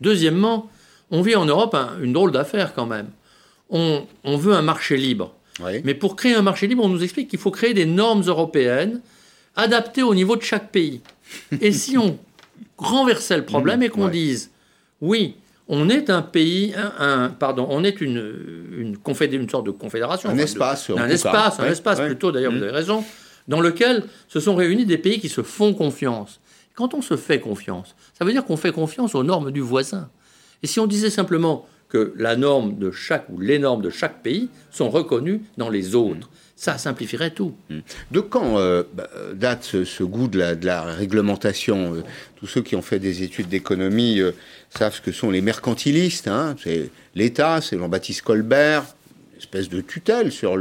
Deuxièmement, 0.01 0.71
on 1.11 1.23
vit 1.23 1.37
en 1.37 1.45
Europe 1.45 1.77
une 2.03 2.13
drôle 2.13 2.33
d'affaire 2.33 2.75
quand 2.75 2.87
même. 2.87 3.09
On, 3.71 4.07
veut 4.25 4.55
un 4.55 4.63
marché 4.63 4.97
libre. 4.97 5.35
Mais 5.85 5.95
pour 5.95 6.17
créer 6.17 6.35
un 6.35 6.43
marché 6.43 6.67
libre, 6.67 6.85
on 6.85 6.89
nous 6.89 7.03
explique 7.03 7.29
qu'il 7.29 7.39
faut 7.39 7.51
créer 7.51 7.75
des 7.75 7.87
normes 7.87 8.23
européennes 8.23 9.01
adaptées 9.57 10.03
au 10.03 10.15
niveau 10.15 10.37
de 10.37 10.43
chaque 10.43 10.71
pays. 10.71 11.01
et 11.61 11.73
si 11.73 11.97
on 11.99 12.19
renversait 12.77 13.37
le 13.37 13.45
problème 13.45 13.83
et 13.83 13.89
qu'on 13.89 14.09
dise, 14.09 14.51
oui, 15.01 15.37
on 15.69 15.89
est 15.89 16.11
un 16.11 16.23
pays, 16.23 16.75
un, 16.99 17.31
pardon, 17.31 17.67
on 17.71 17.83
est 17.83 18.01
une, 18.01 18.19
une, 18.77 18.97
une 19.33 19.49
sorte 19.49 19.67
de 19.67 19.71
confédération. 19.73 20.29
Un 20.29 20.39
espace. 20.39 20.91
un 20.91 21.09
espace, 21.09 21.59
un 21.59 21.67
espace 21.67 22.01
plutôt, 22.01 22.31
d'ailleurs, 22.31 22.53
vous 22.53 22.59
mmh. 22.59 22.63
avez 22.63 22.73
raison 22.73 23.05
dans 23.49 23.61
lequel 23.61 24.05
se 24.29 24.41
sont 24.41 24.55
réunis 24.55 24.87
des 24.87 24.99
pays 24.99 25.21
qui 25.21 25.29
se 25.29 25.43
font 25.43 25.75
confiance. 25.75 26.41
Quand 26.75 26.95
on 26.95 27.03
se 27.03 27.17
fait 27.17 27.41
confiance, 27.41 27.95
ça 28.17 28.25
veut 28.25 28.33
dire 28.33 28.45
qu'on 28.45 28.57
fait 28.57 28.73
confiance 28.73 29.15
aux 29.15 29.25
normes 29.25 29.51
du 29.51 29.61
voisin. 29.61 30.09
Et 30.63 30.67
si 30.67 30.81
on 30.81 30.87
disait 30.87 31.11
simplement 31.11 31.67
que 31.89 32.13
la 32.17 32.37
norme 32.37 32.79
de 32.79 32.91
chaque 32.91 33.29
ou 33.31 33.41
les 33.41 33.59
normes 33.59 33.83
de 33.83 33.91
chaque 33.91 34.23
pays 34.23 34.49
sont 34.71 34.91
reconnues 34.91 35.43
dans 35.57 35.69
les 35.69 35.95
autres, 35.95 36.29
ça 36.57 36.79
simplifierait 36.79 37.31
tout. 37.31 37.55
Hmm. 37.69 37.81
De 38.11 38.21
quand 38.21 38.59
euh, 38.59 38.83
bah, 38.95 39.09
date 39.35 39.63
ce, 39.85 40.03
goût 40.03 40.27
de 40.27 40.39
la, 40.39 40.83
réglementation 40.83 41.95
euh, 41.95 42.03
Tous 42.37 42.47
ceux 42.47 42.63
qui 42.63 42.75
ont 42.77 42.83
fait 42.83 42.99
des 42.99 43.23
études 43.23 43.49
d'économie 43.49 44.21
euh, 44.21 44.33
savent 44.71 44.95
ce 44.95 45.01
que 45.01 45.13
sont 45.13 45.31
les 45.31 45.43
mercantilistes. 45.43 46.29
Hein. 46.29 46.57
c'est 46.63 46.91
l'État, 47.15 47.61
c'est 47.61 47.79
Jean-Baptiste 47.79 48.23
Colbert, 48.23 48.85
espèce 49.39 49.69
de 49.69 49.81
tutelle 49.81 50.33
sur 50.33 50.57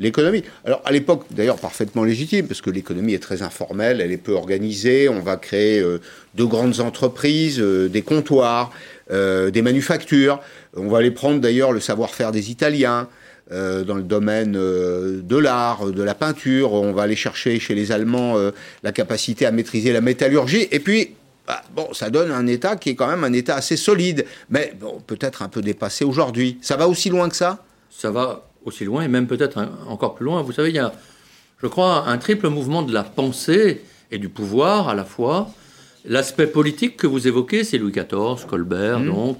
l'économie. 0.00 0.42
Alors 0.64 0.82
à 0.84 0.92
l'époque, 0.92 1.24
d'ailleurs 1.30 1.58
parfaitement 1.58 2.04
légitime, 2.04 2.46
parce 2.46 2.60
que 2.60 2.70
l'économie 2.70 3.14
est 3.14 3.22
très 3.22 3.42
informelle, 3.42 4.00
elle 4.00 4.12
est 4.12 4.16
peu 4.18 4.32
organisée, 4.32 5.08
on 5.08 5.20
va 5.20 5.36
créer 5.36 5.80
euh, 5.80 6.00
de 6.34 6.44
grandes 6.44 6.80
entreprises, 6.80 7.60
euh, 7.60 7.88
des 7.88 8.02
comptoirs, 8.02 8.70
euh, 9.10 9.50
des 9.50 9.62
manufactures, 9.62 10.40
on 10.76 10.88
va 10.88 10.98
aller 10.98 11.10
prendre 11.10 11.40
d'ailleurs 11.40 11.72
le 11.72 11.80
savoir-faire 11.80 12.32
des 12.32 12.50
Italiens. 12.50 13.08
dans 13.50 13.94
le 13.94 14.02
domaine 14.02 14.52
de 14.52 15.36
l'art, 15.38 15.86
de 15.86 16.02
la 16.02 16.14
peinture, 16.14 16.74
on 16.74 16.92
va 16.92 17.04
aller 17.04 17.16
chercher 17.16 17.58
chez 17.58 17.74
les 17.74 17.92
Allemands 17.92 18.36
la 18.82 18.92
capacité 18.92 19.46
à 19.46 19.50
maîtriser 19.52 19.90
la 19.90 20.02
métallurgie, 20.02 20.68
et 20.70 20.80
puis 20.80 21.14
bah, 21.48 21.62
bon, 21.74 21.94
ça 21.94 22.10
donne 22.10 22.30
un 22.30 22.46
État 22.46 22.76
qui 22.76 22.90
est 22.90 22.94
quand 22.94 23.08
même 23.08 23.24
un 23.24 23.32
État 23.32 23.54
assez 23.56 23.78
solide, 23.78 24.26
mais 24.50 24.74
peut-être 25.06 25.40
un 25.40 25.48
peu 25.48 25.62
dépassé 25.62 26.04
aujourd'hui. 26.04 26.58
Ça 26.60 26.76
va 26.76 26.86
aussi 26.88 27.08
loin 27.08 27.30
que 27.30 27.36
ça? 27.36 27.64
Ça 27.90 28.10
va 28.10 28.50
aussi 28.66 28.84
loin, 28.84 29.02
et 29.02 29.08
même 29.08 29.26
peut-être 29.26 29.66
encore 29.86 30.14
plus 30.14 30.26
loin. 30.26 30.42
Vous 30.42 30.52
savez, 30.52 30.68
il 30.68 30.76
y 30.76 30.78
a, 30.78 30.92
je 31.62 31.66
crois, 31.66 32.06
un 32.06 32.18
triple 32.18 32.50
mouvement 32.50 32.82
de 32.82 32.92
la 32.92 33.02
pensée 33.02 33.80
et 34.10 34.18
du 34.18 34.28
pouvoir 34.28 34.90
à 34.90 34.94
la 34.94 35.04
fois. 35.04 35.48
L'aspect 36.04 36.46
politique 36.46 36.96
que 36.96 37.06
vous 37.06 37.26
évoquez, 37.26 37.64
c'est 37.64 37.78
Louis 37.78 37.92
XIV, 37.92 38.46
Colbert, 38.46 39.00
mmh. 39.00 39.06
donc, 39.06 39.38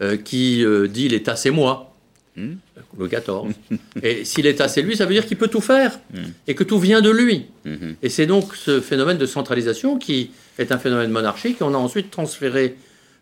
euh, 0.00 0.16
qui 0.16 0.64
euh, 0.64 0.86
dit 0.86 1.08
l'État 1.08 1.34
c'est 1.34 1.50
moi. 1.50 1.92
Hmm. 2.36 2.54
Le 2.96 3.08
14. 3.08 3.52
et 4.02 4.24
si 4.24 4.42
l'État 4.42 4.68
c'est 4.68 4.80
lui, 4.80 4.96
ça 4.96 5.06
veut 5.06 5.12
dire 5.12 5.26
qu'il 5.26 5.36
peut 5.36 5.48
tout 5.48 5.60
faire 5.60 5.98
hmm. 6.14 6.22
et 6.46 6.54
que 6.54 6.62
tout 6.62 6.78
vient 6.78 7.00
de 7.00 7.10
lui. 7.10 7.46
Hmm. 7.64 7.94
Et 8.00 8.08
c'est 8.08 8.26
donc 8.26 8.54
ce 8.54 8.80
phénomène 8.80 9.18
de 9.18 9.26
centralisation 9.26 9.98
qui 9.98 10.30
est 10.56 10.70
un 10.70 10.78
phénomène 10.78 11.10
monarchique. 11.10 11.56
On 11.62 11.74
a 11.74 11.78
ensuite 11.78 12.12
transféré 12.12 12.76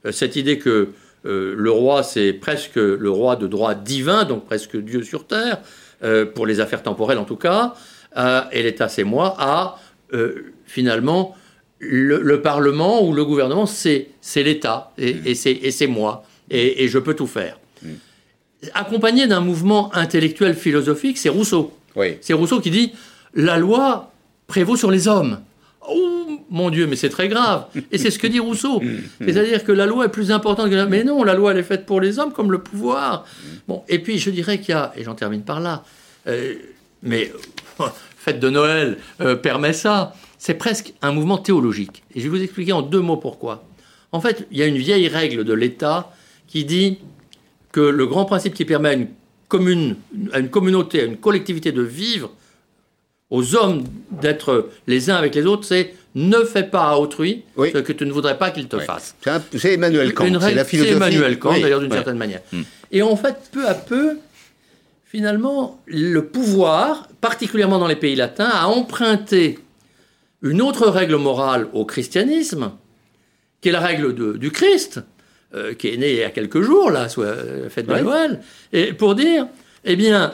euh, 0.04 0.12
cette 0.12 0.36
idée 0.36 0.58
que 0.58 0.90
le 1.24 1.70
roi 1.70 2.04
c'est 2.04 2.32
presque 2.32 2.76
le 2.76 3.10
roi 3.10 3.34
de 3.34 3.48
droit 3.48 3.74
divin, 3.74 4.22
donc 4.22 4.46
presque 4.46 4.76
Dieu 4.76 5.02
sur 5.02 5.26
terre, 5.26 5.60
pour 6.36 6.46
les 6.46 6.60
affaires 6.60 6.84
temporelles 6.84 7.18
en 7.18 7.24
tout 7.24 7.34
cas, 7.34 7.74
et 8.52 8.62
l'État 8.62 8.88
c'est 8.88 9.02
moi, 9.02 9.34
à 9.36 9.80
finalement 10.66 11.34
le, 11.78 12.40
Parlement 12.40 13.04
ou 13.04 13.12
le 13.12 13.24
gouvernement 13.24 13.66
c'est 13.66 14.08
l'État 14.36 14.92
et, 14.98 15.16
et 15.30 15.70
c'est 15.70 15.86
moi 15.86 16.24
et, 16.50 16.88
je 16.88 16.98
peux 16.98 17.14
tout 17.14 17.26
faire 17.26 17.58
accompagné 18.74 19.26
d'un 19.26 19.40
mouvement 19.40 19.94
intellectuel 19.94 20.54
philosophique, 20.54 21.18
c'est 21.18 21.28
Rousseau. 21.28 21.72
C'est 22.20 22.34
Rousseau 22.34 22.60
qui 22.60 22.70
dit 22.70 22.92
la 23.34 23.58
loi 23.58 24.12
prévaut 24.46 24.76
sur 24.76 24.90
les 24.90 25.08
hommes. 25.08 25.40
Oh 25.88 26.40
mon 26.50 26.70
Dieu, 26.70 26.86
mais 26.86 26.96
c'est 26.96 27.08
très 27.08 27.28
grave. 27.28 27.66
Et 27.90 27.98
c'est 27.98 28.10
ce 28.10 28.18
que 28.18 28.26
dit 28.26 28.38
Rousseau. 28.38 28.82
C'est-à-dire 29.20 29.64
que 29.64 29.72
la 29.72 29.86
loi 29.86 30.06
est 30.06 30.10
plus 30.10 30.30
importante 30.30 30.70
que 30.70 30.74
la... 30.74 30.86
Mais 30.86 31.04
non, 31.04 31.22
la 31.22 31.34
loi, 31.34 31.52
elle 31.52 31.58
est 31.58 31.62
faite 31.62 31.86
pour 31.86 32.00
les 32.00 32.18
hommes 32.18 32.32
comme 32.32 32.50
le 32.50 32.58
pouvoir. 32.58 33.24
Bon, 33.68 33.82
et 33.88 33.98
puis 33.98 34.18
je 34.18 34.30
dirais 34.30 34.58
qu'il 34.58 34.70
y 34.70 34.78
a, 34.78 34.92
et 34.96 35.04
j'en 35.04 35.14
termine 35.14 35.42
par 35.42 35.60
là, 35.60 35.84
euh, 36.26 36.54
mais 37.02 37.32
fête 38.18 38.40
de 38.40 38.50
Noël 38.50 38.98
euh, 39.20 39.36
permet 39.36 39.72
ça. 39.72 40.14
C'est 40.38 40.54
presque 40.54 40.92
un 41.02 41.12
mouvement 41.12 41.38
théologique. 41.38 42.02
Et 42.14 42.20
je 42.20 42.24
vais 42.24 42.38
vous 42.38 42.42
expliquer 42.42 42.72
en 42.72 42.82
deux 42.82 43.00
mots 43.00 43.16
pourquoi. 43.16 43.64
En 44.12 44.20
fait, 44.20 44.46
il 44.50 44.58
y 44.58 44.62
a 44.62 44.66
une 44.66 44.76
vieille 44.76 45.08
règle 45.08 45.44
de 45.44 45.52
l'État 45.52 46.12
qui 46.46 46.64
dit 46.64 46.98
que 47.72 47.80
le 47.80 48.06
grand 48.06 48.24
principe 48.24 48.54
qui 48.54 48.64
permet 48.64 48.88
à 48.88 48.92
une 48.94 49.08
commune, 49.48 49.96
à 50.32 50.38
une 50.38 50.48
communauté, 50.48 51.00
à 51.00 51.04
une 51.04 51.16
collectivité 51.16 51.72
de 51.72 51.82
vivre, 51.82 52.30
aux 53.30 53.56
hommes 53.56 53.84
d'être 54.10 54.70
les 54.86 55.10
uns 55.10 55.16
avec 55.16 55.34
les 55.34 55.46
autres, 55.46 55.64
c'est 55.64 55.94
ne 56.14 56.44
fais 56.44 56.62
pas 56.62 56.90
à 56.90 56.96
autrui 56.96 57.44
ce 57.58 57.78
que 57.78 57.92
tu 57.92 58.06
ne 58.06 58.12
voudrais 58.12 58.38
pas 58.38 58.50
qu'il 58.50 58.68
te 58.68 58.78
fasse. 58.78 59.14
C'est 59.54 59.74
Emmanuel 59.74 60.14
Kant, 60.14 60.40
c'est 60.40 60.54
la 60.54 60.64
philosophie. 60.64 60.92
C'est 60.92 60.96
Emmanuel 60.96 61.38
Kant, 61.38 61.52
d'ailleurs, 61.52 61.80
d'une 61.80 61.92
certaine 61.92 62.16
manière. 62.16 62.40
Hmm. 62.52 62.62
Et 62.90 63.02
en 63.02 63.16
fait, 63.16 63.36
peu 63.52 63.68
à 63.68 63.74
peu, 63.74 64.16
finalement, 65.04 65.82
le 65.86 66.24
pouvoir, 66.24 67.08
particulièrement 67.20 67.78
dans 67.78 67.88
les 67.88 67.96
pays 67.96 68.16
latins, 68.16 68.48
a 68.48 68.66
emprunté 68.66 69.58
une 70.50 70.62
autre 70.62 70.88
règle 70.88 71.16
morale 71.16 71.68
au 71.72 71.84
christianisme, 71.84 72.72
qui 73.60 73.68
est 73.68 73.72
la 73.72 73.80
règle 73.80 74.38
du 74.38 74.50
Christ, 74.50 75.00
euh, 75.54 75.74
qui 75.74 75.88
est 75.88 75.96
né 75.96 76.10
il 76.12 76.18
y 76.18 76.22
a 76.22 76.30
quelques 76.30 76.60
jours, 76.60 76.90
là, 76.90 77.08
soit 77.08 77.34
la 77.62 77.70
fête 77.70 77.86
de 77.86 77.94
Noël, 77.94 78.40
et 78.72 78.92
pour 78.92 79.14
dire, 79.14 79.46
eh 79.84 79.96
bien, 79.96 80.32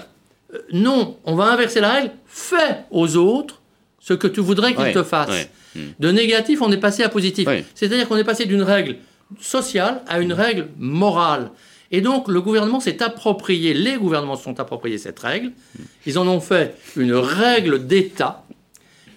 euh, 0.54 0.58
non, 0.72 1.18
on 1.24 1.34
va 1.34 1.44
inverser 1.52 1.80
la 1.80 1.92
règle, 1.92 2.10
fais 2.26 2.84
aux 2.90 3.16
autres 3.16 3.60
ce 4.00 4.14
que 4.14 4.26
tu 4.26 4.40
voudrais 4.40 4.74
qu'ils 4.74 4.92
te 4.92 5.02
fassent. 5.02 5.48
Hmm. 5.74 5.80
De 5.98 6.10
négatif, 6.10 6.60
on 6.60 6.70
est 6.72 6.80
passé 6.80 7.02
à 7.02 7.08
positif. 7.08 7.48
C'est-à-dire 7.74 8.08
qu'on 8.08 8.16
est 8.16 8.24
passé 8.24 8.46
d'une 8.46 8.62
règle 8.62 8.96
sociale 9.40 10.02
à 10.08 10.20
une 10.20 10.32
règle 10.32 10.68
morale. 10.78 11.50
Et 11.90 12.00
donc, 12.00 12.28
le 12.28 12.40
gouvernement 12.40 12.80
s'est 12.80 13.02
approprié, 13.02 13.74
les 13.74 13.96
gouvernements 13.96 14.36
se 14.36 14.44
sont 14.44 14.58
appropriés 14.60 14.98
cette 14.98 15.18
règle. 15.18 15.48
Hmm. 15.48 15.82
Ils 16.06 16.18
en 16.18 16.26
ont 16.26 16.40
fait 16.40 16.74
une 16.96 17.14
règle 17.14 17.86
d'État 17.86 18.41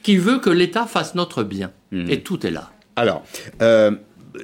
qui 0.06 0.18
veut 0.18 0.38
que 0.38 0.52
l'État 0.52 0.86
fasse 0.86 1.16
notre 1.16 1.42
bien. 1.42 1.72
Hmm. 1.92 2.08
Et 2.12 2.22
tout 2.22 2.46
est 2.46 2.52
là. 2.52 2.70
Alors, 2.96 3.24
euh, 3.64 3.90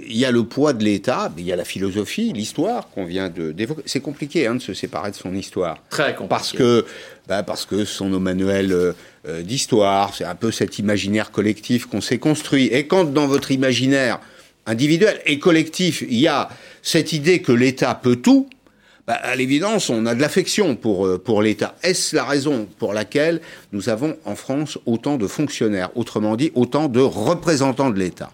il 0.08 0.18
y 0.18 0.25
a 0.25 0.32
le 0.32 0.44
poids 0.44 0.74
de 0.74 0.84
l'État, 0.84 1.32
il 1.38 1.46
y 1.46 1.53
a 1.53 1.56
la 1.56 1.65
philosophie, 1.65 2.34
l'histoire 2.34 2.89
qu'on 2.89 3.06
vient 3.06 3.30
d'évoquer. 3.30 3.84
C'est 3.86 4.00
compliqué 4.00 4.48
hein, 4.48 4.56
de 4.56 4.60
se 4.60 4.74
séparer 4.74 5.12
de 5.12 5.15
son 5.15 5.36
histoire. 5.36 5.77
Très 5.91 6.15
compliqué. 6.15 6.30
Parce 6.30 6.51
que, 6.53 6.84
bah, 7.27 7.44
parce 7.44 7.68
que 7.68 7.86
ce 7.86 7.94
sont 7.94 8.10
nos 8.10 8.20
manuels 8.20 8.72
euh, 8.72 8.94
euh, 9.27 9.44
d'histoire, 9.44 10.15
c'est 10.15 10.25
un 10.25 10.34
peu 10.34 10.51
cet 10.51 10.80
imaginaire 10.80 11.30
collectif 11.30 11.86
qu'on 11.86 12.01
s'est 12.01 12.18
construit. 12.18 12.65
Et 12.65 12.88
quand 12.88 13.03
dans 13.03 13.27
votre 13.27 13.51
imaginaire 13.51 14.20
individuel 14.65 15.22
et 15.27 15.38
collectif, 15.38 16.03
il 16.10 16.18
y 16.18 16.27
a 16.27 16.50
cette 16.82 17.13
idée 17.13 17.44
que 17.44 17.51
l'État 17.51 17.94
peut 17.94 18.15
tout, 18.15 18.50
bah, 19.08 19.13
à 19.13 19.36
l'évidence, 19.36 19.89
on 19.89 20.05
a 20.05 20.13
de 20.13 20.22
l'affection 20.22 20.75
pour, 20.75 21.08
euh, 21.08 21.17
pour 21.17 21.41
l'État. 21.41 21.75
Est-ce 21.84 22.15
la 22.15 22.24
raison 22.24 22.67
pour 22.77 22.93
laquelle 22.93 23.41
nous 23.72 23.89
avons 23.89 24.17
en 24.25 24.36
France 24.36 24.77
autant 24.86 25.17
de 25.17 25.27
fonctionnaires, 25.27 25.89
autrement 25.96 26.36
dit, 26.36 26.51
autant 26.55 26.88
de 26.88 27.00
représentants 27.00 27.89
de 27.89 28.00
l'État? 28.00 28.31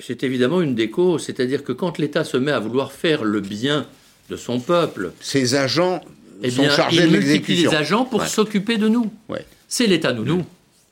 C'est 0.00 0.24
évidemment 0.24 0.62
une 0.62 0.74
déco, 0.74 1.18
c'est-à-dire 1.18 1.62
que 1.62 1.72
quand 1.72 1.98
l'État 1.98 2.24
se 2.24 2.36
met 2.36 2.52
à 2.52 2.58
vouloir 2.58 2.92
faire 2.92 3.22
le 3.22 3.40
bien 3.40 3.86
de 4.30 4.36
son 4.36 4.58
peuple, 4.58 5.12
ses 5.20 5.54
agents 5.54 6.00
eh 6.42 6.50
sont 6.50 6.68
chargés 6.70 7.06
de 7.06 7.12
l'exécution. 7.12 7.70
les 7.70 7.76
agents 7.76 8.04
pour 8.04 8.24
s'occuper 8.24 8.78
de 8.78 8.88
nous. 8.88 9.12
C'est 9.68 9.86
l'État 9.86 10.12
nounou. 10.12 10.44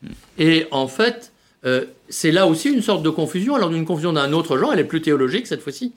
Mm. 0.03 0.09
Et 0.39 0.67
en 0.71 0.89
fait, 0.89 1.33
euh, 1.65 1.87
c'est 2.09 2.33
là 2.33 2.47
aussi 2.47 2.71
une 2.71 2.83
sorte 2.83 3.03
de 3.03 3.11
confusion, 3.11 3.55
alors 3.55 3.71
d'une 3.71 3.85
confusion 3.85 4.13
d'un 4.13 4.33
autre 4.33 4.59
genre, 4.59 4.73
elle 4.73 4.81
est 4.81 4.85
plus 4.85 5.03
théologique 5.03 5.47
cette 5.47 5.63
fois-ci. 5.63 5.93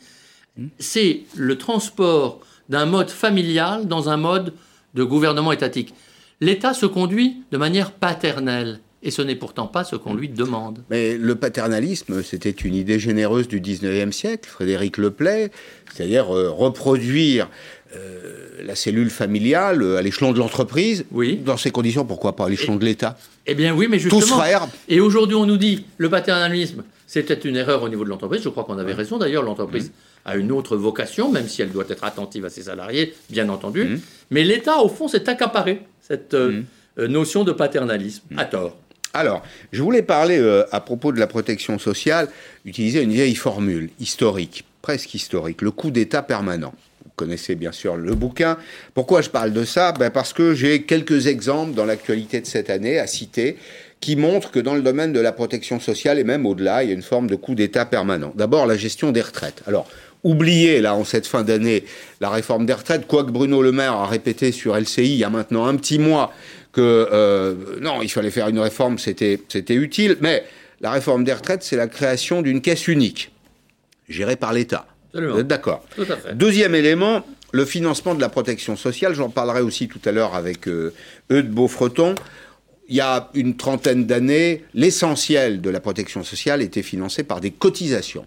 C'est 0.80 1.22
le 1.36 1.58
transport 1.58 2.40
d'un 2.70 2.86
mode 2.86 3.10
familial 3.10 3.88
dans 3.88 4.10
un 4.10 4.18
mode 4.18 4.54
de 4.94 5.04
gouvernement 5.04 5.52
étatique. 5.52 5.94
L'État 6.42 6.74
se 6.74 6.86
conduit 6.86 7.44
de 7.52 7.58
manière 7.58 7.92
paternelle 7.92 8.80
et 9.06 9.12
ce 9.12 9.22
n'est 9.22 9.36
pourtant 9.36 9.68
pas 9.68 9.84
ce 9.84 9.96
qu'on 9.96 10.16
lui 10.16 10.30
demande. 10.30 10.84
Mais 10.90 11.16
le 11.16 11.36
paternalisme, 11.36 12.24
c'était 12.24 12.50
une 12.50 12.74
idée 12.74 12.98
généreuse 12.98 13.48
du 13.48 13.62
19e 13.62 14.12
siècle, 14.12 14.50
Frédéric 14.50 14.98
Leplay, 14.98 15.52
c'est-à-dire 15.94 16.36
euh, 16.36 16.50
reproduire 16.50 17.48
euh, 17.96 18.64
la 18.64 18.74
cellule 18.74 19.12
familiale 19.12 19.84
à 19.96 20.02
l'échelon 20.02 20.32
de 20.32 20.40
l'entreprise. 20.40 21.06
Oui. 21.12 21.36
Dans 21.38 21.56
ces 21.56 21.70
conditions, 21.70 22.04
pourquoi 22.04 22.36
pas 22.36 22.46
à 22.46 22.50
l'échelon 22.50 22.78
de 22.78 22.84
l'État 22.84 23.16
Eh 23.46 23.54
bien 23.54 23.76
oui, 23.76 23.88
mais 23.88 24.00
justement. 24.00 24.22
Tous 24.22 24.28
frères. 24.28 24.68
Et 24.90 25.00
aujourd'hui, 25.00 25.36
on 25.36 25.46
nous 25.46 25.58
dit 25.58 25.86
le 25.98 26.10
paternalisme, 26.10 26.84
c'était 27.06 27.36
une 27.36 27.58
erreur 27.58 27.84
au 27.84 27.90
niveau 27.90 28.04
de 28.06 28.10
l'entreprise. 28.10 28.42
Je 28.42 28.50
crois 28.50 28.64
qu'on 28.64 28.80
avait 28.80 28.94
raison. 28.94 29.20
D'ailleurs, 29.20 29.44
l'entreprise 29.44 29.90
mmh. 29.90 30.15
A 30.26 30.36
une 30.36 30.52
autre 30.52 30.76
vocation, 30.76 31.32
même 31.32 31.48
si 31.48 31.62
elle 31.62 31.72
doit 31.72 31.86
être 31.88 32.04
attentive 32.04 32.46
à 32.46 32.50
ses 32.50 32.64
salariés, 32.64 33.14
bien 33.30 33.48
entendu. 33.50 33.84
Mmh. 33.84 34.00
Mais 34.32 34.44
l'État, 34.44 34.80
au 34.80 34.90
fond, 34.90 35.08
s'est 35.08 35.30
accaparé 35.30 35.82
cette 36.02 36.34
euh, 36.34 36.64
mmh. 36.98 37.06
notion 37.06 37.44
de 37.44 37.52
paternalisme, 37.52 38.24
à 38.36 38.46
tort. 38.46 38.78
Alors, 39.16 39.44
je 39.72 39.82
voulais 39.82 40.02
parler 40.02 40.38
euh, 40.38 40.66
à 40.74 40.82
propos 40.82 41.14
de 41.14 41.20
la 41.20 41.28
protection 41.28 41.80
sociale, 41.80 42.28
utiliser 42.66 43.02
une 43.02 43.14
vieille 43.14 43.36
formule 43.36 43.90
historique, 44.00 44.66
presque 44.82 45.14
historique, 45.14 45.62
le 45.62 45.72
coup 45.72 45.90
d'État 45.90 46.22
permanent. 46.22 46.74
Vous 47.06 47.12
connaissez 47.16 47.56
bien 47.56 47.72
sûr 47.72 47.96
le 47.96 48.14
bouquin. 48.14 48.58
Pourquoi 48.94 49.22
je 49.22 49.30
parle 49.30 49.54
de 49.54 49.64
ça? 49.64 49.94
Ben 49.94 50.10
Parce 50.10 50.34
que 50.34 50.54
j'ai 50.54 50.82
quelques 50.82 51.28
exemples 51.28 51.74
dans 51.74 51.86
l'actualité 51.86 52.42
de 52.42 52.46
cette 52.46 52.70
année 52.70 53.00
à 53.00 53.08
citer 53.08 53.56
qui 54.02 54.18
montrent 54.18 54.52
que 54.52 54.60
dans 54.60 54.76
le 54.76 54.82
domaine 54.82 55.14
de 55.14 55.22
la 55.22 55.32
protection 55.32 55.80
sociale 55.80 56.20
et 56.20 56.26
même 56.26 56.46
au-delà, 56.46 56.84
il 56.84 56.90
y 56.90 56.92
a 56.92 56.94
une 56.94 57.02
forme 57.02 57.28
de 57.28 57.36
coup 57.36 57.56
d'État 57.56 57.86
permanent. 57.86 58.34
D'abord, 58.36 58.68
la 58.68 58.76
gestion 58.76 59.12
des 59.14 59.22
retraites. 59.22 59.64
Alors, 59.66 59.88
oubliez, 60.26 60.82
là, 60.82 60.96
en 60.96 61.06
cette 61.06 61.28
fin 61.28 61.44
d'année, 61.44 61.86
la 62.20 62.30
réforme 62.30 62.66
des 62.66 62.74
retraites, 62.74 63.08
quoique 63.08 63.32
Bruno 63.32 63.62
Le 63.62 63.72
Maire 63.72 63.94
a 63.94 64.08
répété 64.08 64.52
sur 64.52 64.76
LCI 64.76 65.04
il 65.04 65.18
y 65.18 65.24
a 65.24 65.30
maintenant 65.30 65.66
un 65.66 65.76
petit 65.78 66.00
mois 66.00 66.34
que 66.74 66.82
euh, 66.82 67.54
non, 67.80 68.02
il 68.02 68.10
fallait 68.10 68.32
faire 68.32 68.50
une 68.50 68.60
réforme, 68.60 68.98
c'était 68.98 69.40
utile, 69.70 70.18
mais 70.20 70.44
la 70.82 70.92
réforme 70.92 71.24
des 71.24 71.32
retraites, 71.32 71.64
c'est 71.64 71.78
la 71.78 71.88
création 71.88 72.42
d'une 72.42 72.60
caisse 72.60 72.88
unique, 72.90 73.32
gérée 74.10 74.36
par 74.36 74.52
l'État. 74.52 74.88
Vous 75.14 75.40
êtes 75.40 75.48
d'accord 75.48 75.86
Deuxième 76.34 76.76
élément, 76.76 77.26
le 77.54 77.64
financement 77.64 78.16
de 78.16 78.20
la 78.20 78.28
protection 78.28 78.76
sociale. 78.76 79.14
J'en 79.14 79.30
parlerai 79.30 79.62
aussi 79.62 79.88
tout 79.88 80.02
à 80.04 80.12
l'heure 80.12 80.36
avec 80.36 80.68
euh, 80.68 80.94
Eudes 81.32 81.52
Beaufreton. 81.52 82.16
Il 82.90 82.96
y 82.96 83.02
a 83.02 83.30
une 83.34 83.56
trentaine 83.56 84.06
d'années, 84.06 84.66
l'essentiel 84.74 85.62
de 85.62 85.70
la 85.70 85.80
protection 85.80 86.24
sociale 86.24 86.62
était 86.62 86.84
financé 86.84 87.24
par 87.24 87.40
des 87.40 87.52
cotisations. 87.52 88.26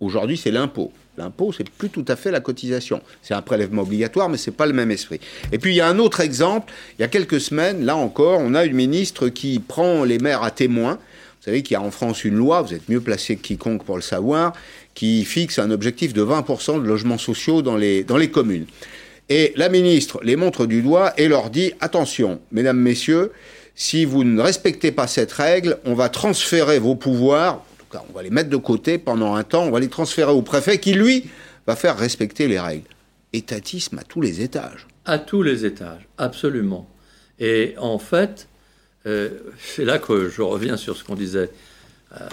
Aujourd'hui, 0.00 0.36
c'est 0.36 0.50
l'impôt. 0.50 0.92
L'impôt, 1.16 1.52
c'est 1.56 1.68
plus 1.68 1.90
tout 1.90 2.04
à 2.08 2.16
fait 2.16 2.30
la 2.30 2.40
cotisation. 2.40 3.00
C'est 3.22 3.34
un 3.34 3.42
prélèvement 3.42 3.82
obligatoire, 3.82 4.28
mais 4.28 4.36
c'est 4.36 4.50
pas 4.50 4.66
le 4.66 4.72
même 4.72 4.90
esprit. 4.90 5.20
Et 5.52 5.58
puis 5.58 5.72
il 5.72 5.76
y 5.76 5.80
a 5.80 5.86
un 5.86 5.98
autre 5.98 6.20
exemple. 6.20 6.72
Il 6.98 7.02
y 7.02 7.04
a 7.04 7.08
quelques 7.08 7.40
semaines, 7.40 7.84
là 7.84 7.96
encore, 7.96 8.40
on 8.40 8.54
a 8.54 8.64
une 8.64 8.74
ministre 8.74 9.28
qui 9.28 9.60
prend 9.60 10.04
les 10.04 10.18
maires 10.18 10.42
à 10.42 10.50
témoin. 10.50 10.94
Vous 10.94 11.50
savez 11.50 11.62
qu'il 11.62 11.74
y 11.74 11.76
a 11.76 11.82
en 11.82 11.90
France 11.90 12.24
une 12.24 12.34
loi, 12.34 12.62
vous 12.62 12.74
êtes 12.74 12.88
mieux 12.88 13.00
placé 13.00 13.36
que 13.36 13.42
quiconque 13.42 13.84
pour 13.84 13.96
le 13.96 14.02
savoir, 14.02 14.54
qui 14.94 15.24
fixe 15.24 15.58
un 15.58 15.70
objectif 15.70 16.12
de 16.14 16.24
20% 16.24 16.82
de 16.82 16.86
logements 16.86 17.18
sociaux 17.18 17.62
dans 17.62 17.76
les, 17.76 18.02
dans 18.02 18.16
les 18.16 18.30
communes. 18.30 18.66
Et 19.28 19.52
la 19.56 19.68
ministre 19.68 20.20
les 20.22 20.36
montre 20.36 20.66
du 20.66 20.82
doigt 20.82 21.12
et 21.16 21.28
leur 21.28 21.50
dit 21.50 21.72
attention, 21.80 22.40
mesdames, 22.50 22.78
messieurs, 22.78 23.30
si 23.74 24.04
vous 24.04 24.24
ne 24.24 24.40
respectez 24.40 24.92
pas 24.92 25.06
cette 25.06 25.32
règle, 25.32 25.78
on 25.84 25.94
va 25.94 26.08
transférer 26.08 26.78
vos 26.78 26.94
pouvoirs 26.94 27.62
on 28.08 28.12
va 28.12 28.22
les 28.22 28.30
mettre 28.30 28.50
de 28.50 28.56
côté 28.56 28.98
pendant 28.98 29.34
un 29.34 29.44
temps, 29.44 29.64
on 29.64 29.70
va 29.70 29.80
les 29.80 29.88
transférer 29.88 30.32
au 30.32 30.42
préfet 30.42 30.78
qui, 30.78 30.94
lui, 30.94 31.28
va 31.66 31.76
faire 31.76 31.96
respecter 31.96 32.48
les 32.48 32.58
règles. 32.58 32.88
Étatisme 33.32 33.98
à 33.98 34.02
tous 34.02 34.20
les 34.20 34.42
étages. 34.42 34.86
À 35.04 35.18
tous 35.18 35.42
les 35.42 35.64
étages, 35.64 36.08
absolument. 36.18 36.88
Et 37.38 37.74
en 37.78 37.98
fait, 37.98 38.48
euh, 39.06 39.30
c'est 39.58 39.84
là 39.84 39.98
que 39.98 40.28
je 40.28 40.42
reviens 40.42 40.76
sur 40.76 40.96
ce 40.96 41.04
qu'on 41.04 41.14
disait 41.14 41.50
euh, 42.12 42.28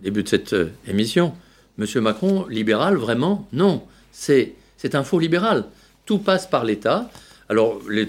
au 0.00 0.02
début 0.02 0.22
de 0.22 0.28
cette 0.28 0.52
euh, 0.54 0.70
émission. 0.88 1.34
Monsieur 1.78 2.00
Macron, 2.00 2.46
libéral, 2.46 2.96
vraiment 2.96 3.48
Non. 3.52 3.84
C'est 4.12 4.54
un 4.94 5.04
faux 5.04 5.18
libéral. 5.18 5.66
tout 6.04 6.18
passe 6.18 6.46
par 6.46 6.64
l'État. 6.64 7.10
Alors, 7.48 7.80
les, 7.88 8.08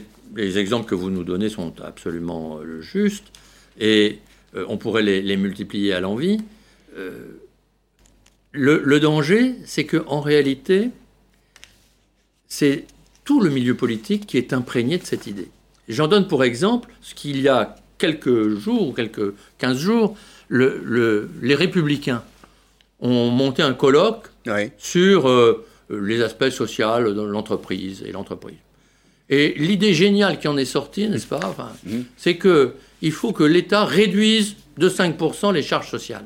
exemples 0.58 0.90
que 0.90 0.96
vous 0.96 1.10
nous 1.10 1.24
donnez 1.24 1.50
sont 1.50 1.74
absolument 1.82 2.60
justes, 2.80 3.26
et 3.80 4.20
on 4.56 4.78
pourrait 4.78 5.04
les, 5.04 5.38
multiplier 5.38 5.94
à 5.94 6.00
l'envie. 6.00 6.40
Euh, 6.98 7.42
le, 8.52 9.00
danger, 9.00 9.56
c'est 9.66 9.86
qu'en 9.86 10.20
réalité, 10.20 10.90
c'est 12.48 12.86
tout 13.24 13.40
le 13.40 13.50
milieu 13.50 13.76
politique 13.76 14.26
qui 14.28 14.38
est 14.38 14.52
imprégné 14.52 14.98
de 14.98 15.06
cette 15.06 15.28
idée. 15.28 15.50
J'en 15.88 16.08
donne 16.08 16.28
pour 16.28 16.44
exemple 16.44 16.90
ce 17.02 17.14
qu'il 17.16 17.42
y 17.42 17.48
a 17.48 17.76
quelques 17.98 18.50
jours, 18.58 18.94
quelques 18.96 19.34
15 19.60 19.78
jours, 19.78 20.18
les 20.50 21.56
républicains 21.56 22.24
ont 23.00 23.30
monté 23.30 23.62
un 23.62 23.74
colloque 23.74 24.28
sur 24.78 25.30
euh, 25.30 25.66
les 25.90 26.22
aspects 26.22 26.50
sociaux 26.50 27.14
de 27.14 27.22
l'entreprise 27.22 28.04
et 28.06 28.12
l'entreprise. 28.12 28.58
Et 29.30 29.54
l'idée 29.58 29.94
géniale 29.94 30.40
qui 30.40 30.48
en 30.50 30.58
est 30.58 30.66
sortie, 30.66 31.08
n'est-ce 31.08 31.26
pas, 31.26 31.40
mmh. 31.86 32.00
c'est 32.18 32.38
qu'il 32.38 33.12
faut 33.12 33.32
que 33.32 33.46
l'État 33.46 33.86
réduise 33.86 34.56
de 34.78 34.90
5% 34.90 35.54
les 35.54 35.64
charges 35.64 35.90
sociales. 35.90 36.26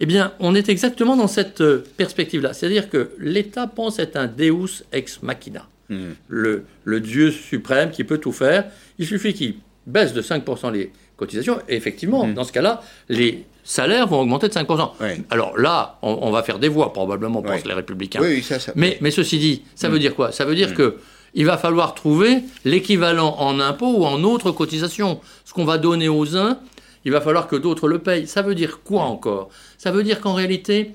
Eh 0.00 0.06
bien, 0.06 0.32
on 0.40 0.54
est 0.54 0.68
exactement 0.68 1.16
dans 1.16 1.28
cette 1.28 1.60
euh, 1.60 1.84
perspective-là. 1.96 2.52
C'est-à-dire 2.52 2.90
que 2.90 3.10
l'État 3.18 3.66
pense 3.66 3.98
être 3.98 4.16
un 4.16 4.26
Deus 4.26 4.84
ex 4.92 5.22
machina, 5.22 5.68
mmh. 5.88 5.96
le, 6.28 6.64
le, 6.84 7.00
Dieu 7.00 7.30
suprême 7.30 7.90
qui 7.90 8.02
peut 8.02 8.18
tout 8.18 8.32
faire. 8.32 8.64
Il 8.98 9.06
suffit 9.06 9.34
qu'il 9.34 9.56
baisse 9.86 10.12
de 10.12 10.20
5% 10.20 10.72
les 10.72 10.90
cotisations. 11.16 11.58
Et 11.68 11.76
effectivement, 11.76 12.26
mmh. 12.26 12.34
dans 12.34 12.44
ce 12.44 12.52
cas-là, 12.52 12.82
les 13.08 13.44
salaires 13.62 14.08
vont 14.08 14.20
augmenter 14.20 14.48
de 14.48 14.52
5%. 14.52 14.90
Alors 15.30 15.56
là, 15.56 15.98
on, 16.02 16.30
va 16.30 16.42
faire 16.42 16.58
des 16.58 16.68
voix, 16.68 16.92
probablement, 16.92 17.40
pour 17.40 17.54
les 17.54 17.72
républicains. 17.72 18.20
Oui, 18.20 18.42
ça, 18.42 18.58
ça 18.58 18.72
mais, 18.74 18.98
mais, 19.00 19.10
ceci 19.10 19.38
dit, 19.38 19.62
ça 19.74 19.88
veut 19.88 19.98
dire 19.98 20.14
quoi? 20.14 20.32
Ça 20.32 20.44
veut 20.44 20.54
dire 20.54 20.74
que 20.74 20.96
il 21.36 21.46
va 21.46 21.58
falloir 21.58 21.94
trouver 21.94 22.42
l'équivalent 22.64 23.36
en 23.38 23.58
impôts 23.58 23.92
ou 23.98 24.04
en 24.04 24.22
autres 24.22 24.52
cotisations. 24.52 25.20
Ce 25.44 25.52
qu'on 25.52 25.64
va 25.64 25.78
donner 25.78 26.08
aux 26.08 26.36
uns, 26.36 26.58
il 27.04 27.12
va 27.12 27.20
falloir 27.20 27.46
que 27.46 27.56
d'autres 27.56 27.88
le 27.88 27.98
payent. 27.98 28.26
Ça 28.26 28.42
veut 28.42 28.54
dire 28.54 28.80
quoi 28.82 29.02
encore? 29.02 29.50
Ça 29.78 29.90
veut 29.90 30.02
dire 30.02 30.20
qu'en 30.20 30.34
réalité, 30.34 30.92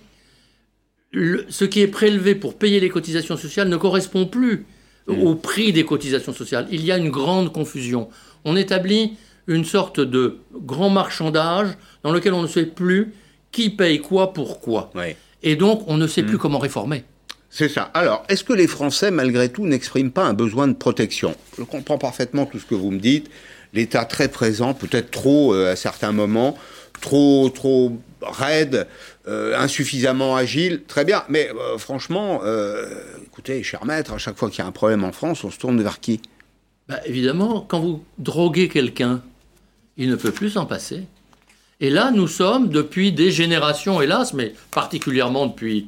ce 1.13 1.65
qui 1.65 1.81
est 1.81 1.87
prélevé 1.87 2.35
pour 2.35 2.57
payer 2.57 2.79
les 2.79 2.89
cotisations 2.89 3.37
sociales 3.37 3.69
ne 3.69 3.77
correspond 3.77 4.25
plus 4.25 4.65
mm. 5.07 5.21
au 5.21 5.35
prix 5.35 5.71
des 5.73 5.85
cotisations 5.85 6.33
sociales. 6.33 6.67
Il 6.71 6.83
y 6.83 6.91
a 6.91 6.97
une 6.97 7.09
grande 7.09 7.51
confusion. 7.51 8.09
On 8.45 8.55
établit 8.55 9.13
une 9.47 9.65
sorte 9.65 9.99
de 9.99 10.37
grand 10.53 10.89
marchandage 10.89 11.69
dans 12.03 12.11
lequel 12.11 12.33
on 12.33 12.41
ne 12.41 12.47
sait 12.47 12.65
plus 12.65 13.13
qui 13.51 13.69
paye 13.69 13.99
quoi, 13.99 14.33
pourquoi. 14.33 14.91
Et 15.41 15.55
donc, 15.55 15.83
on 15.87 15.97
ne 15.97 16.07
sait 16.07 16.23
plus 16.23 16.35
mm. 16.35 16.39
comment 16.39 16.59
réformer. 16.59 17.03
C'est 17.51 17.69
ça. 17.69 17.89
Alors, 17.95 18.25
est-ce 18.29 18.43
que 18.43 18.53
les 18.53 18.67
Français, 18.67 19.09
malgré 19.09 19.49
tout, 19.49 19.65
n'expriment 19.65 20.11
pas 20.11 20.23
un 20.23 20.33
besoin 20.33 20.67
de 20.67 20.73
protection? 20.73 21.35
Je 21.57 21.63
comprends 21.63 21.97
parfaitement 21.97 22.45
tout 22.45 22.59
ce 22.59 22.65
que 22.65 22.75
vous 22.75 22.91
me 22.91 22.99
dites 22.99 23.29
l'État 23.73 24.05
très 24.05 24.27
présent, 24.27 24.73
peut-être 24.73 25.11
trop 25.11 25.53
euh, 25.53 25.71
à 25.71 25.75
certains 25.75 26.11
moments, 26.11 26.57
trop 27.01 27.49
trop 27.49 27.97
raide, 28.21 28.87
euh, 29.27 29.57
insuffisamment 29.57 30.35
agile, 30.35 30.83
très 30.87 31.05
bien. 31.05 31.23
Mais 31.29 31.49
euh, 31.49 31.77
franchement, 31.77 32.41
écoutez, 33.25 33.63
cher 33.63 33.85
maître, 33.85 34.13
à 34.13 34.17
chaque 34.17 34.37
fois 34.37 34.49
qu'il 34.49 34.59
y 34.59 34.61
a 34.61 34.67
un 34.67 34.71
problème 34.71 35.03
en 35.03 35.11
France, 35.11 35.43
on 35.43 35.51
se 35.51 35.57
tourne 35.57 35.81
vers 35.81 35.99
qui? 35.99 36.21
Bah, 36.87 36.99
Évidemment, 37.05 37.65
quand 37.67 37.79
vous 37.79 38.03
droguez 38.17 38.67
quelqu'un, 38.67 39.21
il 39.97 40.09
ne 40.09 40.15
peut 40.15 40.31
plus 40.31 40.51
s'en 40.51 40.65
passer. 40.65 41.03
Et 41.81 41.89
là, 41.89 42.11
nous 42.11 42.27
sommes, 42.27 42.69
depuis 42.69 43.13
des 43.13 43.31
générations, 43.31 44.01
hélas, 44.01 44.33
mais 44.33 44.53
particulièrement 44.71 45.45
depuis 45.47 45.87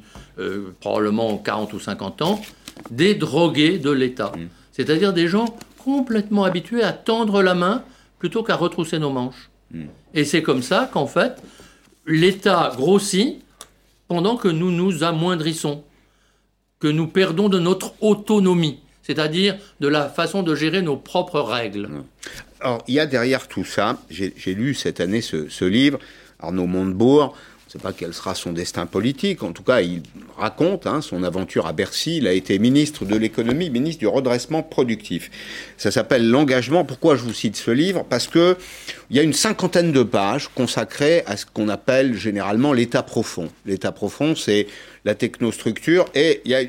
probablement 0.79 1.37
40 1.37 1.73
ou 1.73 1.79
50 1.79 2.21
ans, 2.21 2.41
des 2.89 3.13
drogués 3.13 3.77
de 3.77 3.91
l'État. 3.91 4.31
Mmh. 4.35 4.47
C'est-à-dire 4.71 5.13
des 5.13 5.27
gens 5.27 5.55
complètement 5.83 6.43
habitués 6.43 6.83
à 6.83 6.93
tendre 6.93 7.41
la 7.41 7.55
main 7.55 7.83
plutôt 8.19 8.43
qu'à 8.43 8.55
retrousser 8.55 8.99
nos 8.99 9.09
manches. 9.09 9.49
Hmm. 9.71 9.85
Et 10.13 10.25
c'est 10.25 10.43
comme 10.43 10.61
ça 10.61 10.89
qu'en 10.91 11.07
fait, 11.07 11.41
l'État 12.05 12.73
grossit 12.75 13.41
pendant 14.07 14.35
que 14.35 14.47
nous 14.47 14.71
nous 14.71 15.03
amoindrissons, 15.03 15.83
que 16.79 16.87
nous 16.87 17.07
perdons 17.07 17.49
de 17.49 17.59
notre 17.59 17.93
autonomie, 18.01 18.79
c'est-à-dire 19.03 19.57
de 19.79 19.87
la 19.87 20.09
façon 20.09 20.43
de 20.43 20.53
gérer 20.55 20.81
nos 20.81 20.97
propres 20.97 21.39
règles. 21.39 21.87
Hmm. 21.87 22.03
Alors, 22.59 22.83
il 22.87 22.93
y 22.93 22.99
a 22.99 23.07
derrière 23.07 23.47
tout 23.47 23.65
ça, 23.65 23.97
j'ai 24.09 24.53
lu 24.53 24.75
cette 24.75 24.99
année 24.99 25.21
ce, 25.21 25.49
ce 25.49 25.65
livre, 25.65 25.97
Arnaud 26.39 26.67
Montebourg, 26.67 27.35
ne 27.77 27.79
sais 27.79 27.83
pas 27.83 27.93
quel 27.93 28.13
sera 28.13 28.35
son 28.35 28.51
destin 28.51 28.85
politique. 28.85 29.43
En 29.43 29.53
tout 29.53 29.63
cas, 29.63 29.79
il 29.79 30.01
raconte 30.37 30.87
hein, 30.87 30.99
son 30.99 31.23
aventure 31.23 31.67
à 31.67 31.73
Bercy. 31.73 32.17
Il 32.17 32.27
a 32.27 32.33
été 32.33 32.59
ministre 32.59 33.05
de 33.05 33.15
l'économie, 33.15 33.69
ministre 33.69 33.99
du 33.99 34.07
redressement 34.07 34.61
productif. 34.61 35.31
Ça 35.77 35.89
s'appelle 35.89 36.29
L'engagement. 36.29 36.83
Pourquoi 36.83 37.15
je 37.15 37.23
vous 37.23 37.33
cite 37.33 37.55
ce 37.55 37.71
livre? 37.71 38.03
Parce 38.03 38.27
que 38.27 38.57
il 39.09 39.15
y 39.15 39.21
a 39.21 39.23
une 39.23 39.31
cinquantaine 39.31 39.93
de 39.93 40.03
pages 40.03 40.49
consacrées 40.49 41.23
à 41.27 41.37
ce 41.37 41.45
qu'on 41.45 41.69
appelle 41.69 42.13
généralement 42.17 42.73
l'état 42.73 43.03
profond. 43.03 43.47
L'état 43.65 43.93
profond, 43.93 44.35
c'est 44.35 44.67
la 45.05 45.15
technostructure 45.15 46.05
et 46.13 46.41
il 46.43 46.51
y 46.51 46.55
a 46.55 46.63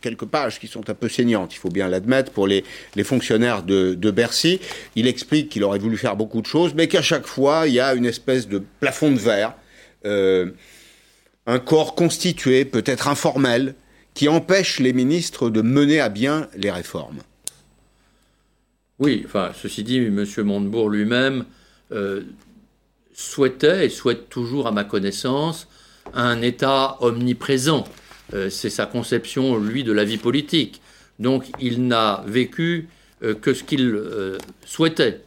quelques 0.00 0.24
pages 0.24 0.58
qui 0.58 0.68
sont 0.68 0.88
un 0.88 0.94
peu 0.94 1.08
saignantes, 1.08 1.54
il 1.54 1.58
faut 1.58 1.68
bien 1.68 1.88
l'admettre, 1.88 2.32
pour 2.32 2.46
les, 2.46 2.64
fonctionnaires 3.04 3.62
de 3.62 4.10
Bercy. 4.10 4.58
Il 4.96 5.06
explique 5.06 5.50
qu'il 5.50 5.64
aurait 5.64 5.78
voulu 5.78 5.98
faire 5.98 6.16
beaucoup 6.16 6.40
de 6.40 6.46
choses, 6.46 6.72
mais 6.74 6.88
qu'à 6.88 7.02
chaque 7.02 7.26
fois, 7.26 7.64
il 7.66 7.74
y 7.74 7.80
a 7.80 7.94
une 7.94 8.06
espèce 8.06 8.48
de 8.48 8.62
plafond 8.80 9.12
de 9.12 9.18
verre 9.18 9.54
euh, 10.04 10.50
un 11.46 11.58
corps 11.58 11.94
constitué, 11.94 12.64
peut-être 12.64 13.08
informel, 13.08 13.74
qui 14.14 14.28
empêche 14.28 14.80
les 14.80 14.92
ministres 14.92 15.50
de 15.50 15.60
mener 15.60 16.00
à 16.00 16.08
bien 16.08 16.48
les 16.56 16.70
réformes. 16.70 17.18
Oui, 18.98 19.26
ceci 19.60 19.82
dit, 19.82 19.98
M. 19.98 20.24
Montebourg 20.38 20.88
lui-même 20.88 21.44
euh, 21.92 22.22
souhaitait 23.12 23.86
et 23.86 23.88
souhaite 23.90 24.30
toujours, 24.30 24.66
à 24.66 24.72
ma 24.72 24.84
connaissance, 24.84 25.68
un 26.14 26.40
État 26.40 26.96
omniprésent. 27.00 27.84
Euh, 28.32 28.48
c'est 28.48 28.70
sa 28.70 28.86
conception, 28.86 29.58
lui, 29.58 29.84
de 29.84 29.92
la 29.92 30.04
vie 30.04 30.16
politique. 30.16 30.80
Donc, 31.18 31.44
il 31.60 31.86
n'a 31.86 32.24
vécu 32.26 32.88
que 33.40 33.54
ce 33.54 33.62
qu'il 33.62 33.98
souhaitait. 34.66 35.22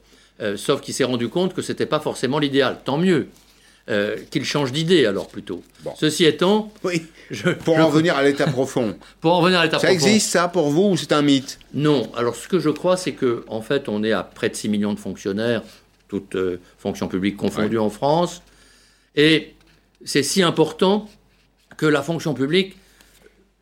sauf 0.56 0.82
qu'il 0.82 0.94
s'est 0.94 1.04
rendu 1.04 1.30
compte 1.30 1.56
que 1.56 1.62
ce 1.64 1.72
n'était 1.72 1.88
pas 1.88 2.00
forcément 2.00 2.38
l'idéal. 2.38 2.80
Tant 2.84 2.98
mieux. 2.98 3.28
Euh, 3.90 4.18
qu'il 4.32 4.44
change 4.44 4.74
d'idée 4.74 5.06
alors 5.06 5.30
plutôt. 5.30 5.64
Ceci 5.96 6.26
étant, 6.26 6.74
oui. 6.84 7.06
pour 7.64 7.78
en 7.78 7.88
revenir 7.88 8.18
à 8.18 8.24
l'état 8.24 8.46
profond. 8.46 8.98
pour 9.22 9.32
en 9.32 9.40
revenir 9.40 9.62
à 9.62 9.64
l'état 9.64 9.78
profond. 9.78 9.88
Ça 9.88 9.94
existe 9.94 10.30
ça 10.30 10.50
pour 10.50 10.70
vous 10.70 10.90
ou 10.90 10.98
c'est 10.98 11.14
un 11.14 11.22
mythe? 11.22 11.58
Non. 11.74 12.12
Alors 12.14 12.36
ce 12.36 12.50
que 12.50 12.60
je 12.60 12.70
crois, 12.70 12.98
c'est 12.98 13.14
que 13.14 13.46
en 13.48 13.62
fait, 13.62 13.88
on 13.88 14.04
est 14.04 14.12
à 14.12 14.24
près 14.24 14.50
de 14.50 14.56
6 14.56 14.68
millions 14.68 14.94
de 14.94 15.00
fonctionnaires, 15.00 15.64
toutes 16.10 16.36
euh, 16.36 16.60
fonctions 16.78 17.08
publiques 17.08 17.38
confondues 17.38 17.78
en 17.78 17.90
France, 17.90 18.42
et 19.16 19.54
c'est 20.04 20.24
si 20.24 20.44
important 20.44 21.08
que 21.78 21.86
la 21.86 22.02
fonction 22.02 22.34
publique, 22.34 22.76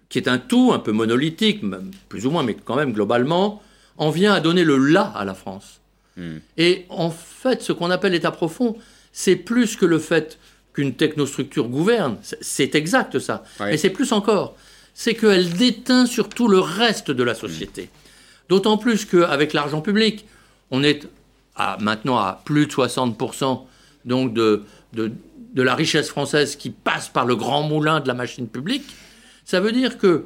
qui 0.09 0.17
est 0.17 0.27
un 0.27 0.39
tout 0.39 0.71
un 0.73 0.79
peu 0.79 0.91
monolithique, 0.91 1.63
plus 2.09 2.25
ou 2.25 2.31
moins, 2.31 2.41
mais 2.41 2.55
quand 2.55 2.75
même 2.75 2.93
globalement, 2.93 3.61
en 3.97 4.09
vient 4.09 4.33
à 4.33 4.39
donner 4.39 4.63
le 4.63 4.77
là 4.77 5.13
à 5.15 5.23
la 5.23 5.35
France. 5.35 5.81
Hmm. 6.17 6.37
Et 6.57 6.85
en 6.89 7.11
fait, 7.11 7.61
ce 7.61 7.73
qu'on 7.73 7.91
appelle 7.91 8.13
l'état 8.13 8.31
profond, 8.31 8.75
c'est 9.17 9.37
plus 9.37 9.77
que 9.77 9.85
le 9.85 9.97
fait 9.97 10.37
qu'une 10.73 10.93
technostructure 10.93 11.69
gouverne, 11.69 12.17
c'est 12.41 12.75
exact 12.75 13.17
ça, 13.17 13.45
et 13.71 13.77
c'est 13.77 13.89
plus 13.89 14.11
encore, 14.11 14.57
c'est 14.93 15.13
qu'elle 15.15 15.53
déteint 15.53 16.05
sur 16.05 16.27
tout 16.27 16.49
le 16.49 16.59
reste 16.59 17.11
de 17.11 17.23
la 17.23 17.33
société. 17.33 17.89
D'autant 18.49 18.77
plus 18.77 19.05
qu'avec 19.05 19.53
l'argent 19.53 19.79
public, 19.79 20.25
on 20.69 20.83
est 20.83 21.07
à, 21.55 21.77
maintenant 21.79 22.17
à 22.17 22.41
plus 22.43 22.67
de 22.67 22.71
60% 22.73 23.61
donc 24.03 24.33
de, 24.33 24.63
de, 24.91 25.13
de, 25.53 25.61
la 25.63 25.75
richesse 25.75 26.09
française 26.09 26.57
qui 26.57 26.69
passe 26.69 27.07
par 27.07 27.25
le 27.25 27.37
grand 27.37 27.63
moulin 27.63 28.01
de 28.01 28.09
la 28.09 28.13
machine 28.13 28.49
publique. 28.49 28.83
Ça 29.45 29.61
veut 29.61 29.71
dire 29.71 29.97
que, 29.97 30.25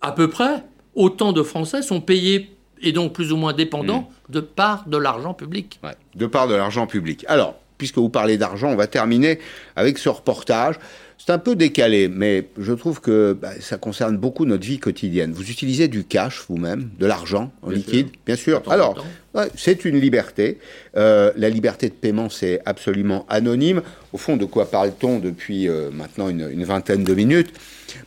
à 0.00 0.12
peu 0.12 0.30
près, 0.30 0.64
autant 0.94 1.32
de 1.34 1.42
Français 1.42 1.82
sont 1.82 2.00
payés 2.00 2.50
et 2.80 2.92
donc 2.92 3.12
plus 3.12 3.30
ou 3.30 3.36
moins 3.36 3.52
dépendants 3.52 4.10
mmh. 4.28 4.32
de 4.32 4.40
part 4.40 4.88
de 4.88 4.96
l'argent 4.96 5.34
public. 5.34 5.78
de 6.14 6.26
part 6.26 6.48
de 6.48 6.54
l'argent 6.54 6.86
public. 6.86 7.26
Alors, 7.28 7.56
puisque 7.78 7.98
vous 7.98 8.08
parlez 8.08 8.38
d'argent, 8.38 8.68
on 8.68 8.76
va 8.76 8.86
terminer 8.86 9.38
avec 9.76 9.98
ce 9.98 10.08
reportage. 10.08 10.76
C'est 11.18 11.32
un 11.32 11.38
peu 11.38 11.56
décalé, 11.56 12.08
mais 12.08 12.48
je 12.58 12.72
trouve 12.74 13.00
que 13.00 13.32
bah, 13.32 13.52
ça 13.60 13.78
concerne 13.78 14.18
beaucoup 14.18 14.44
notre 14.44 14.66
vie 14.66 14.78
quotidienne. 14.78 15.32
Vous 15.32 15.50
utilisez 15.50 15.88
du 15.88 16.04
cash 16.04 16.44
vous-même, 16.48 16.90
de 16.98 17.06
l'argent 17.06 17.52
en 17.62 17.70
liquide, 17.70 18.08
bien 18.26 18.36
sûr. 18.36 18.62
Alors, 18.68 19.02
c'est 19.56 19.84
une 19.86 19.98
liberté. 19.98 20.58
Euh, 20.96 21.32
la 21.36 21.48
liberté 21.48 21.88
de 21.88 21.94
paiement, 21.94 22.28
c'est 22.28 22.60
absolument 22.66 23.24
anonyme. 23.28 23.82
Au 24.12 24.18
fond, 24.18 24.36
de 24.36 24.44
quoi 24.44 24.70
parle-t-on 24.70 25.18
depuis 25.18 25.68
euh, 25.68 25.90
maintenant 25.90 26.28
une, 26.28 26.64
vingtaine 26.64 27.02
de 27.02 27.14
minutes? 27.14 27.52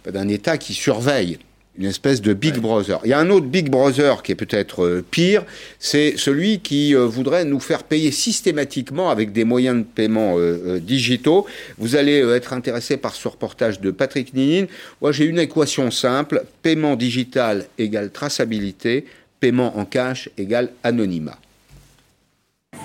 Bah, 0.05 0.12
D'un 0.12 0.27
État 0.27 0.58
qui 0.58 0.73
surveille 0.73 1.39
une 1.77 1.86
espèce 1.86 2.21
de 2.21 2.34
Big 2.34 2.58
Brother. 2.58 2.99
Il 3.05 3.10
y 3.10 3.13
a 3.13 3.19
un 3.19 3.29
autre 3.29 3.45
Big 3.45 3.69
Brother 3.69 4.21
qui 4.21 4.34
est 4.34 4.36
peut-être 4.36 4.84
euh, 4.84 5.05
pire, 5.10 5.45
c'est 5.79 6.17
celui 6.17 6.60
qui 6.60 6.95
euh, 6.95 7.05
voudrait 7.05 7.45
nous 7.45 7.60
faire 7.60 7.84
payer 7.84 8.12
systématiquement 8.12 9.10
avec 9.10 9.32
des 9.32 9.45
moyens 9.45 9.77
de 9.77 9.84
paiement 9.84 10.36
euh, 10.38 10.79
digitaux. 10.79 11.45
Vous 11.77 11.95
allez 11.95 12.17
être 12.17 12.53
intéressé 12.53 12.97
par 12.97 13.15
ce 13.15 13.27
reportage 13.27 13.79
de 13.79 13.91
Patrick 13.91 14.34
Ninine. 14.34 14.67
Moi, 15.01 15.12
j'ai 15.12 15.25
une 15.25 15.39
équation 15.39 15.89
simple 15.89 16.43
paiement 16.62 16.95
digital 16.95 17.67
égale 17.77 18.12
traçabilité, 18.12 19.05
paiement 19.39 19.77
en 19.77 19.86
cash 19.86 20.29
égale 20.38 20.71
anonymat. 20.84 21.38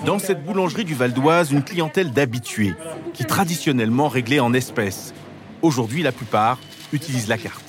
Dans 0.05 0.19
cette 0.19 0.43
boulangerie 0.43 0.85
du 0.85 0.93
Val 0.93 1.13
d'Oise, 1.13 1.51
une 1.51 1.63
clientèle 1.63 2.11
d'habitués 2.11 2.73
qui 3.13 3.25
traditionnellement 3.25 4.07
réglait 4.07 4.39
en 4.39 4.53
espèces. 4.53 5.13
Aujourd'hui, 5.61 6.03
la 6.03 6.11
plupart 6.11 6.59
utilisent 6.93 7.27
la 7.27 7.37
carte. 7.37 7.64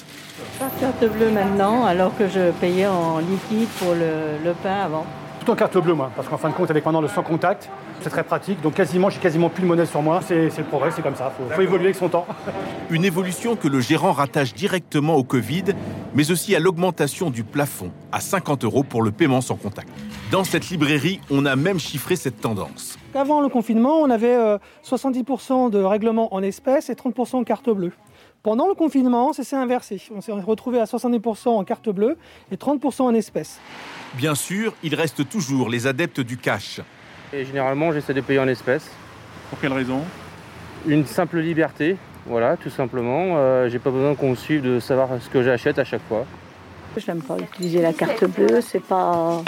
Pas 0.59 0.71
carte 0.81 1.05
bleue 1.05 1.31
maintenant, 1.31 1.85
alors 1.85 2.16
que 2.16 2.29
je 2.29 2.51
payais 2.53 2.87
en 2.87 3.19
liquide 3.19 3.69
pour 3.79 3.92
le, 3.92 4.53
pain 4.62 4.81
avant. 4.85 5.05
Tout 5.45 5.51
en 5.51 5.55
carte 5.55 5.77
bleue, 5.77 5.92
moi, 5.92 6.11
parce 6.16 6.29
qu'en 6.29 6.38
fin 6.38 6.49
de 6.49 6.55
compte, 6.55 6.71
avec 6.71 6.83
maintenant 6.85 7.03
le 7.03 7.09
sans 7.09 7.23
contact, 7.23 7.69
c'est 8.01 8.09
très 8.09 8.25
pratique. 8.25 8.62
Donc 8.62 8.73
quasiment, 8.73 9.11
j'ai 9.11 9.21
quasiment 9.21 9.51
plus 9.51 9.62
de 9.62 9.69
monnaie 9.69 9.85
sur 9.85 10.01
moi. 10.01 10.21
C'est 10.27 10.49
le 10.57 10.64
progrès, 10.64 10.90
c'est 10.92 11.03
comme 11.03 11.14
ça. 11.14 11.31
Il 11.51 11.55
faut, 11.55 11.61
évoluer 11.61 11.87
avec 11.87 11.97
son 11.97 12.09
temps. 12.09 12.27
Une 12.90 13.05
évolution 13.05 13.55
que 13.55 13.69
le 13.69 13.81
gérant 13.81 14.12
rattache 14.12 14.55
directement 14.55 15.16
au 15.16 15.25
Covid, 15.25 15.64
mais 16.14 16.31
aussi 16.31 16.57
à 16.57 16.59
l'augmentation 16.59 17.29
du 17.29 17.45
plafond 17.45 17.90
à 18.11 18.21
50 18.21 18.64
euros 18.64 18.83
pour 18.83 19.03
le 19.03 19.11
paiement 19.11 19.42
sans 19.42 19.57
contact. 19.57 19.88
Dans 20.31 20.45
cette 20.45 20.71
librairie, 20.71 21.21
on 21.31 21.45
a 21.45 21.55
même 21.55 21.79
chiffré 21.79 22.16
cette 22.16 22.40
tendance. 22.40 22.99
Avant 23.14 23.42
le 23.42 23.49
confinement, 23.49 24.01
on 24.01 24.09
avait 24.09 24.37
70% 24.85 25.66
euh, 25.66 25.71
de 25.71 25.79
règlements 25.79 26.35
en 26.35 26.42
espèces 26.42 26.88
et 26.88 26.95
30% 26.95 27.37
en 27.37 27.45
carte 27.45 27.69
bleue. 27.69 27.92
Pendant 28.46 28.68
le 28.68 28.74
confinement, 28.74 29.32
ça 29.32 29.42
s'est 29.42 29.56
inversé. 29.56 30.00
On 30.14 30.20
s'est 30.20 30.30
retrouvé 30.30 30.78
à 30.78 30.85
70% 30.85 31.48
en 31.48 31.64
carte 31.64 31.88
bleue 31.88 32.16
et 32.52 32.54
30% 32.54 33.02
en 33.02 33.12
espèces. 33.12 33.59
Bien 34.14 34.37
sûr, 34.37 34.72
il 34.85 34.94
reste 34.94 35.28
toujours 35.28 35.68
les 35.68 35.88
adeptes 35.88 36.20
du 36.20 36.37
cash. 36.37 36.80
Et 37.32 37.44
généralement, 37.44 37.90
j'essaie 37.90 38.14
de 38.14 38.20
payer 38.20 38.38
en 38.38 38.46
espèces. 38.46 38.88
Pour 39.50 39.59
quelle 39.59 39.72
raison? 39.72 40.00
Une 40.87 41.04
simple 41.06 41.40
liberté, 41.40 41.96
voilà, 42.24 42.56
tout 42.56 42.70
simplement. 42.70 43.32
Euh, 43.35 43.68
j'ai 43.68 43.80
pas 43.80 43.90
besoin 43.90 44.14
qu'on 44.14 44.37
suive 44.37 44.62
de 44.62 44.78
savoir 44.78 45.09
ce 45.20 45.28
que 45.28 45.42
j'achète 45.42 45.80
à 45.80 45.85
chaque 45.85 46.06
fois. 46.06 46.24
Je 46.96 47.04
n'aime 47.11 47.22
pas 47.22 47.38
utiliser 47.38 47.82
la 47.82 47.92
carte 47.92 48.26
bleue, 48.26 48.61
c'est 48.61 48.78
pas 48.78 49.42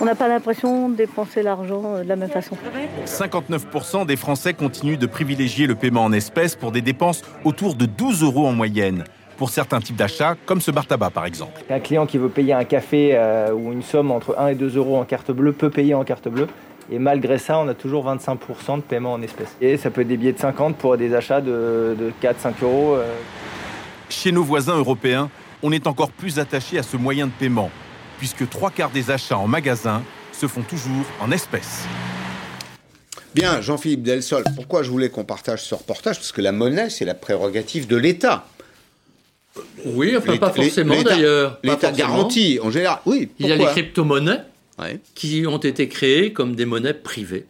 on 0.00 0.04
n'a 0.04 0.14
pas 0.14 0.28
l'impression 0.28 0.88
de 0.88 0.96
dépenser 0.96 1.42
l'argent 1.42 1.82
euh, 1.86 2.02
de 2.02 2.08
la 2.08 2.16
même 2.16 2.30
façon. 2.30 2.56
59% 3.04 4.06
des 4.06 4.16
Français 4.16 4.54
continuent 4.54 4.98
de 4.98 5.06
privilégier 5.06 5.66
le 5.66 5.74
paiement 5.74 6.04
en 6.04 6.12
espèces 6.12 6.56
pour 6.56 6.72
des 6.72 6.80
dépenses 6.80 7.22
autour 7.44 7.74
de 7.74 7.86
12 7.86 8.22
euros 8.22 8.46
en 8.46 8.52
moyenne. 8.52 9.04
Pour 9.36 9.50
certains 9.50 9.80
types 9.80 9.96
d'achats, 9.96 10.34
comme 10.46 10.60
ce 10.60 10.70
bar 10.70 10.86
tabac 10.86 11.10
par 11.10 11.24
exemple. 11.24 11.60
Un 11.70 11.78
client 11.78 12.06
qui 12.06 12.18
veut 12.18 12.28
payer 12.28 12.52
un 12.52 12.64
café 12.64 13.10
euh, 13.14 13.52
ou 13.52 13.72
une 13.72 13.82
somme 13.82 14.10
entre 14.10 14.36
1 14.38 14.48
et 14.48 14.54
2 14.54 14.76
euros 14.76 14.96
en 14.96 15.04
carte 15.04 15.30
bleue 15.30 15.52
peut 15.52 15.70
payer 15.70 15.94
en 15.94 16.04
carte 16.04 16.28
bleue. 16.28 16.48
Et 16.90 16.98
malgré 16.98 17.38
ça, 17.38 17.58
on 17.58 17.68
a 17.68 17.74
toujours 17.74 18.06
25% 18.06 18.76
de 18.76 18.80
paiement 18.82 19.12
en 19.12 19.22
espèces. 19.22 19.54
Et 19.60 19.76
ça 19.76 19.90
peut 19.90 20.00
être 20.00 20.08
des 20.08 20.16
billets 20.16 20.32
de 20.32 20.38
50 20.38 20.76
pour 20.76 20.96
des 20.96 21.14
achats 21.14 21.40
de, 21.40 21.94
4-5 22.22 22.52
euros. 22.62 22.94
Euh. 22.94 23.14
Chez 24.08 24.32
nos 24.32 24.42
voisins 24.42 24.76
européens, 24.76 25.28
on 25.62 25.70
est 25.70 25.86
encore 25.86 26.10
plus 26.10 26.38
attaché 26.38 26.78
à 26.78 26.82
ce 26.82 26.96
moyen 26.96 27.26
de 27.26 27.32
paiement 27.32 27.70
puisque 28.18 28.48
trois 28.48 28.70
quarts 28.70 28.90
des 28.90 29.10
achats 29.10 29.38
en 29.38 29.46
magasin 29.46 30.02
se 30.32 30.46
font 30.46 30.62
toujours 30.62 31.04
en 31.20 31.30
espèces. 31.30 31.84
Bien, 33.34 33.60
Jean-Philippe 33.60 34.02
Delsol, 34.02 34.44
pourquoi 34.54 34.82
je 34.82 34.90
voulais 34.90 35.10
qu'on 35.10 35.24
partage 35.24 35.64
ce 35.64 35.74
reportage? 35.74 36.16
Parce 36.16 36.32
que 36.32 36.40
la 36.40 36.52
monnaie, 36.52 36.90
c'est 36.90 37.04
la 37.04 37.14
prérogative 37.14 37.86
de 37.86 37.96
l'État. 37.96 38.46
Oui, 39.84 40.16
enfin 40.16 40.36
pas 40.36 40.52
forcément 40.52 41.02
d'ailleurs. 41.02 41.58
L'État 41.62 41.92
garantit 41.92 42.58
en 42.62 42.70
général. 42.70 42.98
Oui. 43.06 43.30
Il 43.38 43.46
y 43.46 43.52
a 43.52 43.56
les 43.56 43.66
crypto-monnaies 43.66 44.42
qui 45.14 45.44
ont 45.46 45.58
été 45.58 45.88
créées 45.88 46.32
comme 46.32 46.54
des 46.54 46.64
monnaies 46.64 46.94
privées. 46.94 47.46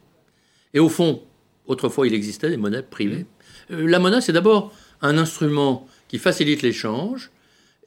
Et 0.74 0.80
au 0.80 0.88
fond, 0.88 1.22
autrefois 1.66 2.06
il 2.06 2.14
existait 2.14 2.50
des 2.50 2.56
monnaies 2.56 2.82
privées. 2.82 3.26
Mmh. 3.70 3.74
Euh, 3.74 3.86
la 3.86 3.98
monnaie, 3.98 4.20
c'est 4.20 4.32
d'abord 4.32 4.72
un 5.02 5.18
instrument 5.18 5.86
qui 6.08 6.18
facilite 6.18 6.62
l'échange 6.62 7.30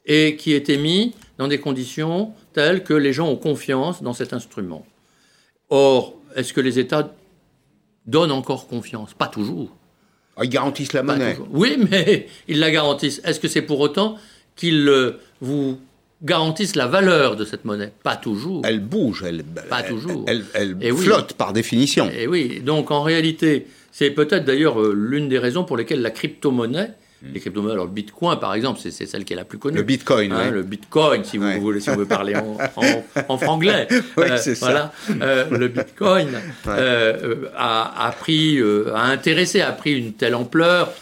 et 0.06 0.36
qui 0.36 0.52
est 0.52 0.68
émis 0.68 1.14
dans 1.38 1.48
des 1.48 1.58
conditions 1.58 2.32
telles 2.52 2.84
que 2.84 2.94
les 2.94 3.12
gens 3.12 3.28
ont 3.28 3.36
confiance 3.36 4.02
dans 4.02 4.12
cet 4.12 4.32
instrument. 4.32 4.84
Or, 5.70 6.14
est-ce 6.36 6.52
que 6.52 6.60
les 6.60 6.78
États 6.78 7.14
donnent 8.06 8.32
encore 8.32 8.68
confiance? 8.68 9.14
Pas 9.14 9.28
toujours. 9.28 9.70
Ah, 10.36 10.44
ils 10.44 10.50
garantissent 10.50 10.92
la 10.92 11.02
monnaie. 11.02 11.36
Oui, 11.50 11.76
mais 11.90 12.26
ils 12.48 12.58
la 12.58 12.70
garantissent. 12.70 13.20
Est-ce 13.24 13.40
que 13.40 13.48
c'est 13.48 13.62
pour 13.62 13.80
autant 13.80 14.16
qu'ils 14.56 14.88
euh, 14.88 15.20
vous 15.40 15.78
garantissent 16.22 16.76
la 16.76 16.86
valeur 16.86 17.36
de 17.36 17.44
cette 17.44 17.64
monnaie? 17.64 17.92
Pas 18.02 18.16
toujours. 18.16 18.62
Elle 18.64 18.80
bouge, 18.80 19.24
elle, 19.26 19.44
pas 19.44 19.82
toujours. 19.82 20.24
Elle, 20.26 20.94
flotte 20.94 21.34
par 21.34 21.52
définition. 21.52 22.10
Et 22.10 22.26
oui, 22.26 22.60
donc 22.60 22.90
en 22.90 23.02
réalité, 23.02 23.66
c'est 23.90 24.10
peut-être 24.10 24.44
d'ailleurs 24.44 24.80
euh, 24.80 24.94
l'une 24.94 25.28
des 25.28 25.38
raisons 25.38 25.64
pour 25.64 25.76
lesquelles 25.76 26.02
la 26.02 26.10
crypto-monnaie 26.10 26.92
les 27.32 27.40
crypto-monnaies. 27.40 27.74
Alors, 27.74 27.86
le 27.86 27.92
Bitcoin, 27.92 28.38
par 28.38 28.54
exemple, 28.54 28.80
c'est 28.82 28.90
celle 28.90 29.24
qui 29.24 29.32
est 29.32 29.36
la 29.36 29.44
plus 29.44 29.58
connue. 29.58 29.76
Le 29.76 29.82
Bitcoin, 29.82 30.32
hein, 30.32 30.50
Le 30.50 30.62
Bitcoin, 30.62 31.24
si 31.24 31.38
vous 31.38 31.60
voulez, 31.60 31.80
si 31.80 31.90
on 31.90 31.96
veut 31.96 32.06
parler 32.06 32.34
en, 32.36 32.56
en, 33.28 33.38
franglais. 33.38 33.86
oui, 33.90 34.24
euh, 34.30 34.36
c'est 34.36 34.54
ça. 34.54 34.92
Euh, 35.20 35.46
le 35.50 35.68
Bitcoin 35.68 36.28
euh, 36.66 37.46
a, 37.56 38.06
a, 38.06 38.12
pris, 38.12 38.60
a 38.60 39.02
intéressé, 39.02 39.60
a 39.60 39.72
pris 39.72 39.92
une 39.92 40.12
telle 40.14 40.34
ampleur, 40.34 40.92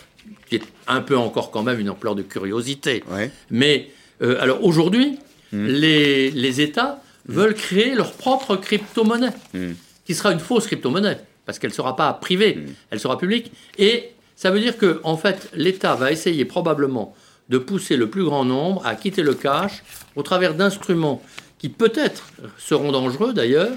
qui 0.49 0.57
est 0.57 0.65
un 0.89 1.01
peu 1.01 1.17
encore 1.17 1.51
quand 1.51 1.63
même 1.63 1.81
une 1.81 1.91
ampleur 1.91 2.15
de 2.15 2.23
curiosité. 2.23 3.03
Mais, 3.51 3.89
alors 4.21 4.63
aujourd'hui, 4.65 5.19
hmm. 5.53 5.67
les, 5.67 6.31
les, 6.31 6.61
États 6.61 7.03
hmm. 7.29 7.33
veulent 7.33 7.55
créer 7.55 7.95
leur 7.95 8.13
propre 8.13 8.57
crypto-monnaie, 8.57 9.33
hmm. 9.55 9.73
qui 10.05 10.15
sera 10.15 10.33
une 10.33 10.41
fausse 10.41 10.67
crypto-monnaie, 10.67 11.19
parce 11.47 11.59
qu'elle 11.59 11.71
ne 11.71 11.75
sera 11.75 11.97
pas 11.97 12.13
privée, 12.13 12.59
elle 12.91 13.01
sera 13.01 13.17
publique. 13.17 13.53
Et 13.79 14.11
ça 14.41 14.51
veut 14.51 14.61
dire 14.61 14.79
que, 14.79 15.03
en 15.05 15.19
fait, 15.19 15.51
l'État 15.55 15.95
va 15.97 16.11
essayer 16.11 16.47
probablement 16.47 17.15
de 17.51 17.59
pousser 17.59 17.99
le 17.99 18.09
plus 18.09 18.25
grand 18.25 18.47
nombre 18.47 18.81
à 18.87 18.95
quitter 18.95 19.23
le 19.23 19.35
cash 19.35 19.83
au 20.17 20.23
travers 20.23 20.55
d'instruments 20.55 21.23
qui 21.59 21.69
peut-être 21.69 22.25
seront 22.57 22.91
dangereux 22.91 23.35
d'ailleurs, 23.35 23.69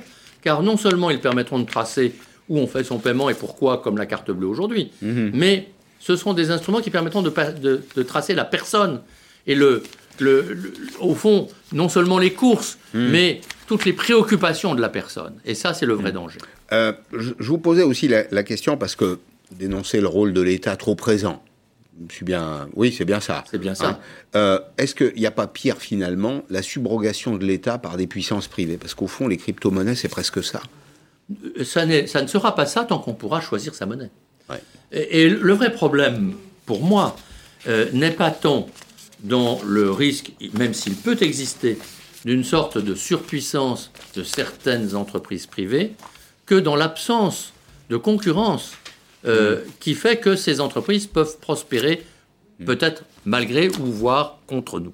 car 0.42 0.64
non 0.64 0.78
seulement 0.78 1.10
ils 1.10 1.20
permettront 1.20 1.60
de 1.60 1.66
tracer 1.66 2.14
où 2.48 2.60
on 2.60 2.66
fait 2.66 2.86
son 2.86 2.98
paiement 2.98 3.30
et 3.30 3.34
pourquoi, 3.34 3.80
comme 3.80 3.98
la 3.98 4.06
carte 4.06 4.32
bleue 4.32 4.48
aujourd'hui, 4.48 4.90
mhm. 5.02 5.32
mais 5.34 5.68
ce 6.00 6.16
seront 6.16 6.34
des 6.34 6.50
instruments 6.50 6.80
qui 6.80 6.92
permettront 6.92 7.24
de, 7.24 8.04
tracer 8.04 8.34
la 8.34 8.46
personne 8.46 9.02
et 9.46 9.56
le, 9.56 9.84
au 11.02 11.14
fond, 11.14 11.50
non 11.74 11.90
seulement 11.90 12.20
les 12.20 12.32
courses, 12.32 12.78
mhm. 12.94 13.10
mais 13.10 13.42
toutes 13.68 13.84
les 13.84 13.92
préoccupations 13.92 14.76
de 14.76 14.82
la 14.82 14.88
personne. 14.88 15.34
Et 15.44 15.56
ça, 15.56 15.74
c'est 15.74 15.86
le 15.86 15.96
vrai 15.96 16.12
mhm. 16.12 16.16
danger. 16.16 16.40
Euh, 16.72 16.94
je, 17.12 17.34
vous 17.40 17.58
posais 17.58 17.84
aussi 17.84 18.08
la 18.08 18.44
question 18.44 18.78
parce 18.78 18.96
que 18.96 19.20
dénoncer 19.52 20.02
le 20.02 20.08
rôle 20.08 20.34
de 20.34 20.42
l'État 20.42 20.76
trop 20.76 20.96
présent. 20.96 21.44
Bien, 22.22 22.68
oui, 22.76 22.92
c'est 22.92 23.06
bien 23.06 23.20
ça. 23.20 23.44
C'est 23.50 23.60
bien 23.60 23.76
ça. 23.76 23.90
Hein. 23.90 24.00
Euh, 24.36 24.60
est-ce 24.78 24.96
qu'il 24.96 25.14
n'y 25.16 25.28
a 25.28 25.32
pas 25.32 25.46
pire 25.46 25.78
finalement 25.78 26.44
la 26.50 26.64
subrogation 26.64 27.38
de 27.38 27.46
l'État 27.46 27.78
par 27.78 27.98
des 27.98 28.08
puissances 28.08 28.48
privées? 28.48 28.78
Parce 28.78 28.96
qu'au 28.96 29.08
fond, 29.08 29.28
les 29.28 29.38
crypto-monnaies, 29.38 29.96
c'est 29.96 30.10
presque 30.10 30.44
ça. 30.44 30.62
Ça, 31.64 31.86
ça, 32.08 32.22
ne 32.22 32.28
sera 32.28 32.56
pas 32.56 32.66
ça 32.66 32.84
tant 32.84 32.98
qu'on 32.98 33.14
pourra 33.14 33.42
choisir 33.42 33.76
sa 33.76 33.86
monnaie. 33.86 34.10
Et, 34.92 35.30
le 35.30 35.54
vrai 35.54 35.72
problème, 35.72 36.34
pour 36.66 36.84
moi, 36.84 37.16
euh, 37.68 37.90
n'est 37.94 38.12
pas 38.12 38.32
tant 38.32 38.68
dans 39.22 39.62
le 39.66 39.90
risque, 39.90 40.34
même 40.54 40.74
s'il 40.74 40.96
peut 40.96 41.18
exister, 41.22 41.78
d'une 42.26 42.44
sorte 42.44 42.78
de 42.78 42.96
surpuissance 42.96 43.92
de 44.16 44.24
certaines 44.24 44.96
entreprises 44.96 45.48
privées, 45.48 45.94
que 46.46 46.56
dans 46.56 46.76
l'absence 46.76 47.54
de 47.90 47.98
concurrence 47.98 48.74
euh, 49.26 49.62
qui 49.80 49.94
fait 49.94 50.18
que 50.18 50.36
ces 50.36 50.60
entreprises 50.60 51.08
peuvent 51.08 51.38
prospérer 51.40 52.04
peut-être 52.66 53.04
malgré 53.26 53.70
ou 53.70 53.86
voire 53.86 54.40
contre 54.48 54.80
nous. 54.80 54.94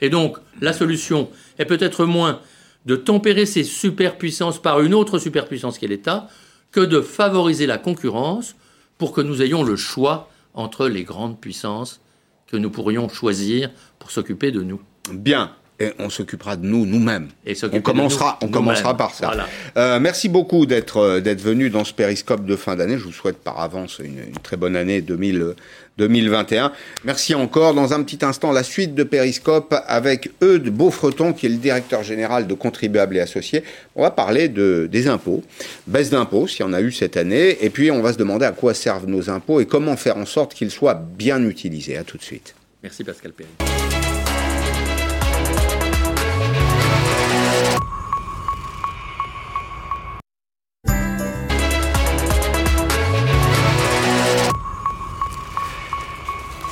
Et 0.00 0.10
donc, 0.10 0.38
la 0.60 0.72
solution 0.72 1.28
est 1.58 1.64
peut-être 1.64 2.04
moins 2.04 2.40
de 2.86 2.96
tempérer 2.96 3.46
ces 3.46 3.64
superpuissances 3.64 4.60
par 4.60 4.80
une 4.80 4.94
autre 4.94 5.18
superpuissance 5.18 5.78
qui 5.78 5.86
est 5.86 5.88
l'État, 5.88 6.28
que 6.70 6.80
de 6.80 7.00
favoriser 7.00 7.66
la 7.66 7.78
concurrence 7.78 8.56
pour 8.98 9.12
que 9.12 9.20
nous 9.20 9.42
ayons 9.42 9.62
le 9.62 9.76
choix 9.76 10.30
entre 10.54 10.86
les 10.88 11.02
grandes 11.02 11.40
puissances 11.40 12.00
que 12.46 12.56
nous 12.56 12.70
pourrions 12.70 13.08
choisir 13.08 13.70
pour 13.98 14.10
s'occuper 14.10 14.50
de 14.50 14.62
nous. 14.62 14.80
Bien 15.12 15.52
et 15.80 15.92
on 15.98 16.08
s'occupera 16.08 16.56
de 16.56 16.64
nous 16.64 16.86
nous-mêmes. 16.86 17.28
On 17.72 17.80
commencera, 17.80 18.38
on 18.42 18.48
commencera 18.48 18.96
par 18.96 19.12
ça. 19.12 19.32
Euh, 19.76 19.98
merci 19.98 20.28
beaucoup 20.28 20.66
d'être 20.66 20.98
euh, 20.98 21.20
d'être 21.20 21.40
venu 21.40 21.68
dans 21.68 21.84
ce 21.84 21.92
périscope 21.92 22.44
de 22.44 22.56
fin 22.56 22.76
d'année. 22.76 22.96
Je 22.96 23.04
vous 23.04 23.12
souhaite 23.12 23.38
par 23.38 23.60
avance 23.60 23.98
une, 23.98 24.20
très 24.42 24.56
bonne 24.56 24.76
année 24.76 25.00
2000, 25.00 25.54
2021. 25.98 26.72
Merci 27.04 27.34
encore. 27.34 27.74
Dans 27.74 27.92
un 27.92 28.02
petit 28.04 28.24
instant, 28.24 28.52
la 28.52 28.62
suite 28.62 28.94
de 28.94 29.02
périscope 29.02 29.74
avec 29.86 30.30
Eudes 30.42 30.70
Beaufreton, 30.70 31.32
qui 31.32 31.46
est 31.46 31.50
le 31.50 31.56
directeur 31.56 32.04
général 32.04 32.46
de 32.46 32.54
Contribuables 32.54 33.16
et 33.16 33.20
Associés. 33.20 33.64
On 33.96 34.02
va 34.02 34.10
parler 34.10 34.48
de 34.48 34.88
des 34.90 35.08
impôts, 35.08 35.42
baisse 35.88 36.10
d'impôts, 36.10 36.46
s'il 36.46 36.60
y 36.60 36.68
en 36.68 36.72
a 36.72 36.80
eu 36.80 36.92
cette 36.92 37.16
année, 37.16 37.58
et 37.64 37.70
puis 37.70 37.90
on 37.90 38.00
va 38.00 38.12
se 38.12 38.18
demander 38.18 38.46
à 38.46 38.52
quoi 38.52 38.74
servent 38.74 39.08
nos 39.08 39.28
impôts 39.28 39.60
et 39.60 39.66
comment 39.66 39.96
faire 39.96 40.18
en 40.18 40.26
sorte 40.26 40.54
qu'ils 40.54 40.70
soient 40.70 40.94
bien 40.94 41.42
utilisés. 41.44 41.96
À 41.96 42.04
tout 42.04 42.16
de 42.16 42.22
suite. 42.22 42.54
Merci 42.82 43.02
Pascal 43.02 43.32
Perry. 43.32 43.73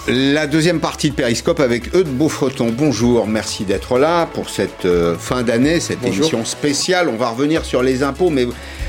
La 0.08 0.48
deuxième 0.48 0.80
partie 0.80 1.10
de 1.10 1.14
Périscope 1.14 1.60
avec 1.60 1.94
Eudes 1.94 2.08
Beaufreton. 2.08 2.74
Bonjour, 2.76 3.28
merci 3.28 3.64
d'être 3.64 3.98
là 3.98 4.26
pour 4.26 4.50
cette 4.50 4.84
euh, 4.84 5.16
fin 5.16 5.44
d'année, 5.44 5.78
cette 5.78 6.04
émission 6.04 6.44
spéciale. 6.44 7.08
On 7.08 7.16
va 7.16 7.28
revenir 7.28 7.64
sur 7.64 7.84
les 7.84 8.02
impôts, 8.02 8.28
mais 8.28 8.44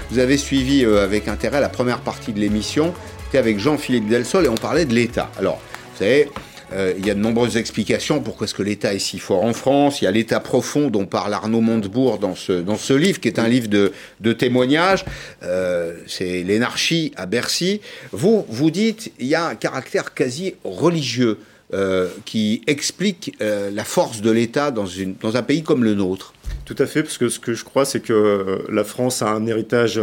vous 0.10 0.17
avez 0.17 0.38
suivi 0.38 0.84
euh, 0.84 1.04
avec 1.04 1.28
intérêt 1.28 1.62
la 1.62 1.69
première 1.69 1.99
partie 1.99 2.34
de 2.34 2.39
l'émission. 2.39 2.95
C'était 3.26 3.38
avec 3.38 3.60
Jean-Philippe 3.60 4.08
Delsol 4.08 4.45
et 4.45 4.49
on 4.49 4.56
parlait 4.56 4.86
de 4.86 4.93
l'État. 4.95 5.30
Alors, 5.38 5.62
vous 5.91 5.99
savez, 5.99 6.32
euh, 6.74 6.94
il 6.98 7.06
y 7.06 7.12
a 7.12 7.14
de 7.14 7.20
nombreuses 7.20 7.58
explications 7.58 8.20
pourquoi 8.20 8.46
est-ce 8.46 8.54
que 8.54 8.64
l'État 8.64 8.94
est 8.94 9.00
si 9.00 9.20
fort 9.20 9.44
en 9.44 9.54
France. 9.54 10.02
Il 10.02 10.06
y 10.06 10.08
a 10.08 10.12
l'État 10.12 10.40
profond 10.40 10.90
dont 10.90 11.06
parle 11.06 11.34
Arnaud 11.34 11.62
Montebourg 11.62 12.18
dans 12.18 12.36
ce, 12.36 12.54
dans 12.54 12.78
ce 12.78 12.94
livre, 12.94 13.20
qui 13.20 13.28
est 13.28 13.40
un 13.40 13.48
livre 13.48 13.68
de, 13.68 13.92
de 14.20 14.34
témoignages. 14.34 15.06
Euh, 15.44 15.94
c'est 16.08 16.44
l'énarchie 16.44 17.12
à 17.16 17.26
Bercy. 17.26 17.82
Vous, 18.12 18.46
vous 18.50 18.72
dites, 18.72 19.12
il 19.20 19.28
y 19.28 19.36
a 19.36 19.46
un 19.46 19.56
caractère 19.56 20.14
quasi 20.14 20.56
religieux 20.64 21.40
euh, 21.74 22.08
qui 22.26 22.62
explique 22.68 23.36
euh, 23.42 23.72
la 23.72 23.84
force 23.84 24.22
de 24.22 24.32
l'État 24.32 24.72
dans, 24.72 24.86
une, 24.86 25.16
dans 25.22 25.36
un 25.38 25.44
pays 25.44 25.64
comme 25.64 25.84
le 25.84 25.96
nôtre. 25.96 26.34
Tout 26.66 26.76
à 26.78 26.86
fait, 26.86 27.04
parce 27.04 27.18
que 27.18 27.28
ce 27.30 27.40
que 27.40 27.54
je 27.54 27.64
crois, 27.66 27.84
c'est 27.84 28.00
que 28.00 28.14
euh, 28.14 28.60
la 28.70 28.84
France 28.84 29.22
a 29.22 29.30
un 29.32 29.46
héritage 29.48 30.00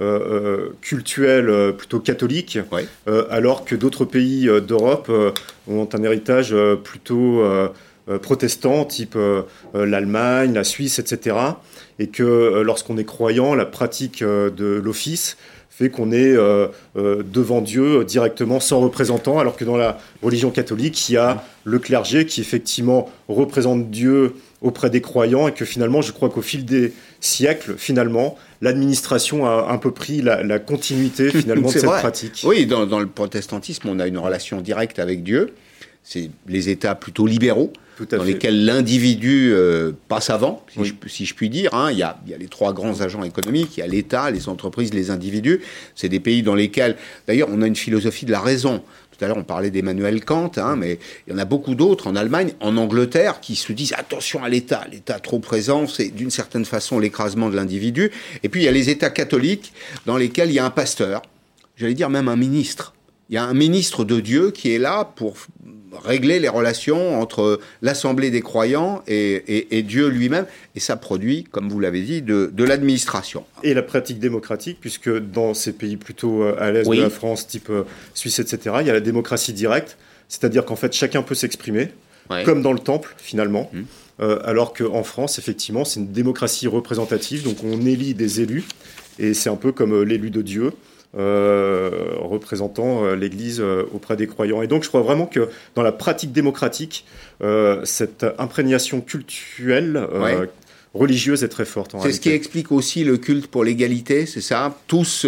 euh, 0.00 0.68
culturel 0.80 1.48
euh, 1.48 1.72
plutôt 1.72 1.98
catholique, 1.98 2.58
Ouais. 2.70 2.86
alors 3.30 3.64
que 3.64 3.74
d'autres 3.74 4.04
pays 4.04 4.48
d'Europe 4.66 5.10
ont 5.66 5.88
un 5.92 6.02
héritage 6.02 6.54
plutôt 6.84 7.42
euh, 8.08 8.14
euh, 8.14 8.18
protestant, 8.18 8.84
type 8.84 9.14
euh, 9.16 9.42
euh, 9.74 9.86
l'Allemagne, 9.86 10.52
la 10.54 10.64
Suisse, 10.64 10.98
etc. 10.98 11.36
Et 11.98 12.08
que 12.08 12.62
lorsqu'on 12.64 12.96
est 12.98 13.04
croyant, 13.04 13.54
la 13.54 13.66
pratique 13.66 14.22
de 14.22 14.80
l'office 14.82 15.36
fait 15.70 15.90
qu'on 15.90 16.12
est 16.12 16.36
devant 17.04 17.60
Dieu 17.60 18.04
directement 18.04 18.60
sans 18.60 18.80
représentant, 18.80 19.38
alors 19.38 19.56
que 19.56 19.64
dans 19.64 19.76
la 19.76 19.98
religion 20.22 20.50
catholique, 20.50 21.08
il 21.08 21.12
y 21.12 21.16
a 21.16 21.44
le 21.64 21.78
clergé 21.78 22.26
qui 22.26 22.40
effectivement 22.40 23.10
représente 23.28 23.90
Dieu 23.90 24.34
auprès 24.60 24.90
des 24.90 25.00
croyants 25.00 25.46
et 25.46 25.52
que 25.52 25.64
finalement, 25.64 26.02
je 26.02 26.12
crois 26.12 26.30
qu'au 26.30 26.42
fil 26.42 26.64
des 26.64 26.92
siècles, 27.20 27.74
finalement, 27.76 28.36
l'administration 28.60 29.46
a 29.46 29.68
un 29.70 29.78
peu 29.78 29.92
pris 29.92 30.20
la, 30.20 30.42
la 30.42 30.58
continuité 30.58 31.30
finalement 31.30 31.68
de 31.68 31.72
cette 31.72 31.84
vrai. 31.84 32.00
pratique. 32.00 32.42
Oui, 32.44 32.66
dans, 32.66 32.86
dans 32.86 32.98
le 32.98 33.06
protestantisme, 33.06 33.88
on 33.88 34.00
a 34.00 34.06
une 34.08 34.18
relation 34.18 34.60
directe 34.60 34.98
avec 34.98 35.22
Dieu. 35.22 35.54
C'est 36.02 36.30
les 36.48 36.68
États 36.68 36.94
plutôt 36.94 37.26
libéraux, 37.26 37.72
dans 38.00 38.18
fait. 38.18 38.24
lesquels 38.24 38.64
l'individu 38.64 39.50
euh, 39.52 39.92
passe 40.08 40.30
avant, 40.30 40.64
si, 40.72 40.78
Oui. 40.80 40.94
je, 41.04 41.08
si 41.08 41.26
je 41.26 41.34
puis 41.34 41.48
dire. 41.48 41.72
hein. 41.74 41.90
Il, 41.92 41.98
y 41.98 42.02
a, 42.02 42.18
il 42.26 42.32
y 42.32 42.34
a 42.34 42.38
les 42.38 42.48
trois 42.48 42.72
grands 42.72 43.00
agents 43.00 43.22
économiques, 43.24 43.76
il 43.76 43.80
y 43.80 43.82
a 43.82 43.86
l'État, 43.86 44.30
les 44.30 44.48
entreprises, 44.48 44.92
les 44.92 45.10
individus. 45.10 45.60
C'est 45.94 46.08
des 46.08 46.20
pays 46.20 46.42
dans 46.42 46.54
lesquels, 46.54 46.96
d'ailleurs, 47.26 47.48
on 47.50 47.62
a 47.62 47.66
une 47.66 47.76
philosophie 47.76 48.26
de 48.26 48.32
la 48.32 48.40
raison. 48.40 48.82
Tout 49.16 49.24
à 49.24 49.28
l'heure, 49.28 49.36
on 49.36 49.44
parlait 49.44 49.70
d'Emmanuel 49.70 50.24
Kant, 50.24 50.50
hein, 50.56 50.74
mais 50.74 50.98
il 51.28 51.32
y 51.32 51.36
en 51.36 51.38
a 51.38 51.44
beaucoup 51.44 51.76
d'autres 51.76 52.08
en 52.08 52.16
Allemagne, 52.16 52.52
en 52.58 52.76
Angleterre, 52.76 53.38
qui 53.40 53.54
se 53.54 53.72
disent 53.72 53.92
attention 53.96 54.42
à 54.42 54.48
l'État. 54.48 54.84
L'État 54.90 55.20
trop 55.20 55.38
présent, 55.38 55.86
c'est 55.86 56.08
d'une 56.08 56.30
certaine 56.32 56.64
façon 56.64 56.98
l'écrasement 56.98 57.48
de 57.48 57.54
l'individu. 57.54 58.10
Et 58.42 58.48
puis, 58.48 58.62
il 58.62 58.64
y 58.64 58.68
a 58.68 58.72
les 58.72 58.90
États 58.90 59.10
catholiques, 59.10 59.72
dans 60.04 60.16
lesquels 60.16 60.48
il 60.50 60.54
y 60.54 60.58
a 60.58 60.64
un 60.64 60.70
pasteur, 60.70 61.22
j'allais 61.76 61.94
dire 61.94 62.10
même 62.10 62.26
un 62.28 62.34
ministre. 62.34 62.93
Il 63.30 63.34
y 63.34 63.38
a 63.38 63.44
un 63.44 63.54
ministre 63.54 64.04
de 64.04 64.20
Dieu 64.20 64.50
qui 64.50 64.72
est 64.72 64.78
là 64.78 65.04
pour 65.16 65.36
régler 66.04 66.40
les 66.40 66.48
relations 66.48 67.20
entre 67.20 67.60
l'Assemblée 67.80 68.30
des 68.30 68.40
croyants 68.42 69.02
et, 69.06 69.32
et- 69.46 69.78
et 69.78 69.82
Dieu 69.82 70.08
lui-même. 70.08 70.44
Et 70.74 70.80
ça 70.80 70.96
produit, 70.96 71.44
comme 71.44 71.68
vous 71.68 71.78
l'avez 71.80 72.02
dit, 72.02 72.20
de, 72.20 72.50
de 72.52 72.64
l'administration. 72.64 73.44
Et 73.62 73.74
la 73.74 73.82
pratique 73.82 74.18
démocratique, 74.18 74.78
puisque 74.80 75.08
dans 75.10 75.54
ces 75.54 75.72
pays 75.72 75.96
plutôt 75.96 76.42
euh, 76.42 76.56
à 76.58 76.70
l'est 76.72 76.86
Oui. 76.86 76.98
de 76.98 77.02
la 77.02 77.10
France, 77.10 77.46
type 77.46 77.70
euh, 77.70 77.84
Suisse, 78.12 78.40
etc., 78.40 78.76
il 78.80 78.86
y 78.86 78.90
a 78.90 78.92
la 78.92 79.00
démocratie 79.00 79.52
directe, 79.52 79.96
c'est-à-dire 80.28 80.64
qu'en 80.64 80.76
fait 80.76 80.92
chacun 80.92 81.22
peut 81.22 81.34
s'exprimer, 81.36 81.90
Ouais. 82.30 82.42
comme 82.44 82.62
dans 82.62 82.72
le 82.72 82.78
temple 82.80 83.14
finalement, 83.18 83.70
Mhm. 83.72 83.84
Euh, 84.20 84.38
alors 84.44 84.72
qu'en 84.74 85.02
France, 85.02 85.40
effectivement, 85.40 85.84
c'est 85.84 85.98
une 85.98 86.12
démocratie 86.12 86.68
représentative, 86.68 87.42
donc 87.42 87.56
on 87.64 87.84
élit 87.84 88.14
des 88.14 88.40
élus, 88.40 88.62
et 89.18 89.34
c'est 89.34 89.50
un 89.50 89.56
peu 89.56 89.72
comme 89.72 90.02
l'élu 90.04 90.30
de 90.30 90.40
Dieu. 90.40 90.70
Euh, 91.16 91.90
représentant 92.20 93.04
euh, 93.04 93.14
l'Église 93.16 93.60
euh, 93.60 93.84
auprès 93.94 94.16
des 94.16 94.26
croyants. 94.26 94.62
Et 94.62 94.66
donc 94.66 94.82
je 94.84 94.88
crois 94.88 95.02
vraiment 95.02 95.26
que 95.26 95.48
dans 95.74 95.82
la 95.82 95.92
pratique 95.92 96.32
démocratique, 96.32 97.04
euh, 97.42 97.80
cette 97.84 98.24
imprégnation 98.38 99.00
culturelle, 99.00 100.06
Ouais. 100.12 100.48
religieuse 100.94 101.42
est 101.44 101.48
très 101.48 101.64
forte. 101.64 101.94
C'est 102.02 102.12
ce 102.12 102.20
qui 102.20 102.30
explique 102.30 102.70
aussi 102.72 103.04
le 103.04 103.16
culte 103.16 103.46
pour 103.48 103.64
l'égalité, 103.64 104.26
c'est 104.26 104.40
ça? 104.40 104.76
Tous, 104.86 105.26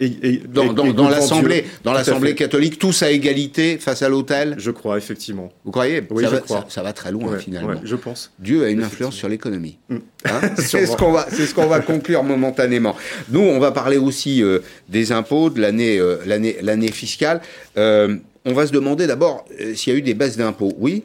Et- 0.00 0.06
et- 0.22 0.36
dans, 0.46 0.62
et- 0.62 0.74
dans- 0.74 0.84
et 0.84 0.92
dans 0.92 0.92
devant 0.92 1.08
l'Assemblée 1.08 1.64
dans 1.82 1.92
l'Assemblée 1.92 2.34
catholique, 2.34 2.78
tous 2.78 3.02
à 3.02 3.10
égalité 3.10 3.78
face 3.78 4.02
à 4.02 4.08
l'autel 4.08 4.54
Je 4.58 4.70
crois, 4.70 4.96
effectivement. 4.96 5.52
Vous 5.64 5.72
croyez? 5.72 6.02
Oui, 6.10 6.22
ça, 6.22 6.30
je 6.30 6.34
va, 6.36 6.40
crois. 6.40 6.58
ça- 6.60 6.66
ça 6.68 6.82
va 6.82 6.92
très 6.92 7.10
loin 7.10 7.32
Ouais, 7.32 7.38
finalement. 7.40 7.70
ouais, 7.70 7.76
je 7.82 7.96
pense. 7.96 8.30
Dieu 8.38 8.64
a 8.64 8.68
une 8.68 8.82
influence 8.82 9.14
sur 9.16 9.28
l'économie. 9.28 9.78
Mm. 9.88 9.96
Hein 10.26 10.40
c'est 10.58 10.86
ce 10.86 10.96
qu'on 10.96 11.12
va, 11.12 11.26
ce 11.30 11.80
conclure 11.84 12.22
momentanément. 12.22 12.94
Nous, 13.30 13.40
on 13.40 13.58
va 13.58 13.72
parler 13.72 13.96
aussi 13.96 14.42
euh, 14.42 14.60
des 14.88 15.10
impôts 15.12 15.50
de 15.50 15.60
l'année, 15.60 15.98
euh, 15.98 16.18
l'année, 16.26 16.92
fiscale. 16.92 17.40
Euh, 17.76 18.16
on 18.44 18.52
va 18.52 18.66
se 18.66 18.72
demander 18.72 19.06
d'abord 19.06 19.44
euh, 19.60 19.74
s'il 19.74 19.92
y 19.92 19.96
a 19.96 19.98
eu 19.98 20.02
des 20.02 20.14
baisses 20.14 20.36
d'impôts. 20.36 20.74
Oui? 20.78 21.04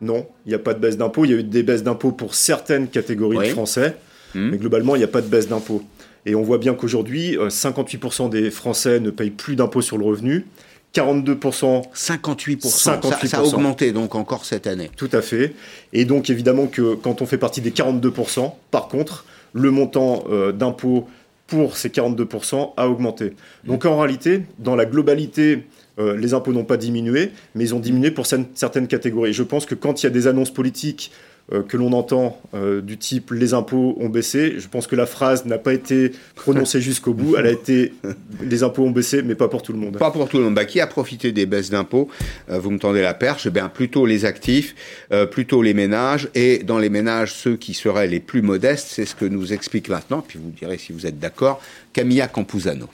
Non, 0.00 0.26
il 0.44 0.48
n'y 0.50 0.54
a 0.54 0.58
pas 0.58 0.74
de 0.74 0.80
baisse 0.80 0.96
d'impôts. 0.96 1.24
Il 1.24 1.30
y 1.30 1.34
a 1.34 1.38
eu 1.38 1.44
des 1.44 1.62
baisses 1.62 1.82
d'impôts 1.82 2.12
pour 2.12 2.34
certaines 2.34 2.88
catégories 2.88 3.38
Oui. 3.38 3.46
de 3.48 3.52
Français, 3.52 3.96
Hmm. 4.34 4.50
mais 4.50 4.58
globalement, 4.58 4.96
il 4.96 4.98
n'y 4.98 5.04
a 5.04 5.08
pas 5.08 5.20
de 5.20 5.28
baisse 5.28 5.48
d'impôts. 5.48 5.82
Et 6.26 6.34
on 6.34 6.42
voit 6.42 6.58
bien 6.58 6.74
qu'aujourd'hui, 6.74 7.36
euh, 7.36 7.48
58% 7.48 8.28
des 8.30 8.50
Français 8.50 9.00
ne 9.00 9.10
payent 9.10 9.30
plus 9.30 9.56
d'impôts 9.56 9.82
sur 9.82 9.98
le 9.98 10.04
revenu, 10.04 10.46
42% 10.94 11.82
58%. 11.94 12.60
Ça, 12.68 13.00
ça 13.02 13.38
a 13.38 13.42
58%. 13.42 13.54
augmenté 13.54 13.92
donc 13.92 14.14
encore 14.14 14.44
cette 14.44 14.66
année. 14.66 14.90
Tout 14.96 15.10
à 15.12 15.22
fait. 15.22 15.54
Et 15.92 16.04
donc 16.04 16.30
évidemment 16.30 16.66
que 16.66 16.94
quand 16.94 17.20
on 17.22 17.26
fait 17.26 17.38
partie 17.38 17.60
des 17.60 17.70
42%, 17.72 18.52
par 18.70 18.88
contre, 18.88 19.24
le 19.52 19.70
montant 19.70 20.24
euh, 20.30 20.52
d'impôt 20.52 21.06
pour 21.46 21.76
ces 21.76 21.88
42% 21.90 22.72
a 22.76 22.88
augmenté. 22.88 23.34
Donc 23.64 23.84
en 23.84 23.98
réalité, 23.98 24.42
dans 24.58 24.76
la 24.76 24.86
globalité, 24.86 25.64
euh, 25.98 26.16
les 26.16 26.32
impôts 26.32 26.52
n'ont 26.52 26.64
pas 26.64 26.76
diminué, 26.78 27.32
mais 27.54 27.64
ils 27.64 27.74
ont 27.74 27.80
diminué 27.80 28.10
pour 28.10 28.24
cer- 28.24 28.46
certaines 28.54 28.86
catégories. 28.86 29.32
Je 29.32 29.42
pense 29.42 29.66
que 29.66 29.74
quand 29.74 30.02
il 30.02 30.06
y 30.06 30.08
a 30.08 30.10
des 30.10 30.26
annonces 30.26 30.52
politiques 30.52 31.10
euh, 31.12 31.33
que 31.50 31.76
l'on 31.76 31.92
entend 31.92 32.40
euh, 32.54 32.80
du 32.80 32.96
type 32.96 33.30
les 33.30 33.52
impôts 33.52 33.96
ont 34.00 34.08
baissé, 34.08 34.54
je 34.58 34.68
pense 34.68 34.86
que 34.86 34.96
la 34.96 35.06
phrase 35.06 35.44
n'a 35.44 35.58
pas 35.58 35.74
été 35.74 36.12
prononcée 36.34 36.80
jusqu'au 36.80 37.12
bout. 37.12 37.36
Elle 37.36 37.46
a 37.46 37.50
été 37.50 37.92
les 38.40 38.62
impôts 38.62 38.84
ont 38.84 38.90
baissé, 38.90 39.22
mais 39.22 39.34
pas 39.34 39.48
pour 39.48 39.62
tout 39.62 39.72
le 39.72 39.78
monde. 39.78 39.98
Pas 39.98 40.10
pour 40.10 40.28
tout 40.28 40.38
le 40.38 40.44
monde. 40.44 40.54
Bah, 40.54 40.64
qui 40.64 40.80
a 40.80 40.86
profité 40.86 41.32
des 41.32 41.46
baisses 41.46 41.70
d'impôts? 41.70 42.08
Euh, 42.50 42.58
Vous 42.58 42.70
me 42.70 42.78
tendez 42.78 43.02
la 43.02 43.14
perche. 43.14 43.46
Eh 43.46 43.50
bien, 43.50 43.68
plutôt 43.68 44.06
les 44.06 44.24
actifs, 44.24 44.74
euh, 45.12 45.26
plutôt 45.26 45.62
les 45.62 45.74
ménages. 45.74 46.28
Et 46.34 46.58
dans 46.58 46.78
les 46.78 46.88
ménages, 46.88 47.32
ceux 47.34 47.56
qui 47.56 47.74
seraient 47.74 48.06
les 48.06 48.20
plus 48.20 48.42
modestes, 48.42 48.88
c'est 48.90 49.04
ce 49.04 49.14
que 49.14 49.26
nous 49.26 49.52
explique 49.52 49.88
maintenant. 49.88 50.24
Puis 50.26 50.38
vous 50.38 50.48
me 50.48 50.56
direz 50.56 50.78
si 50.78 50.92
vous 50.92 51.06
êtes 51.06 51.18
d'accord. 51.18 51.60
Camilla 51.92 52.26
Campuzano. 52.26 52.88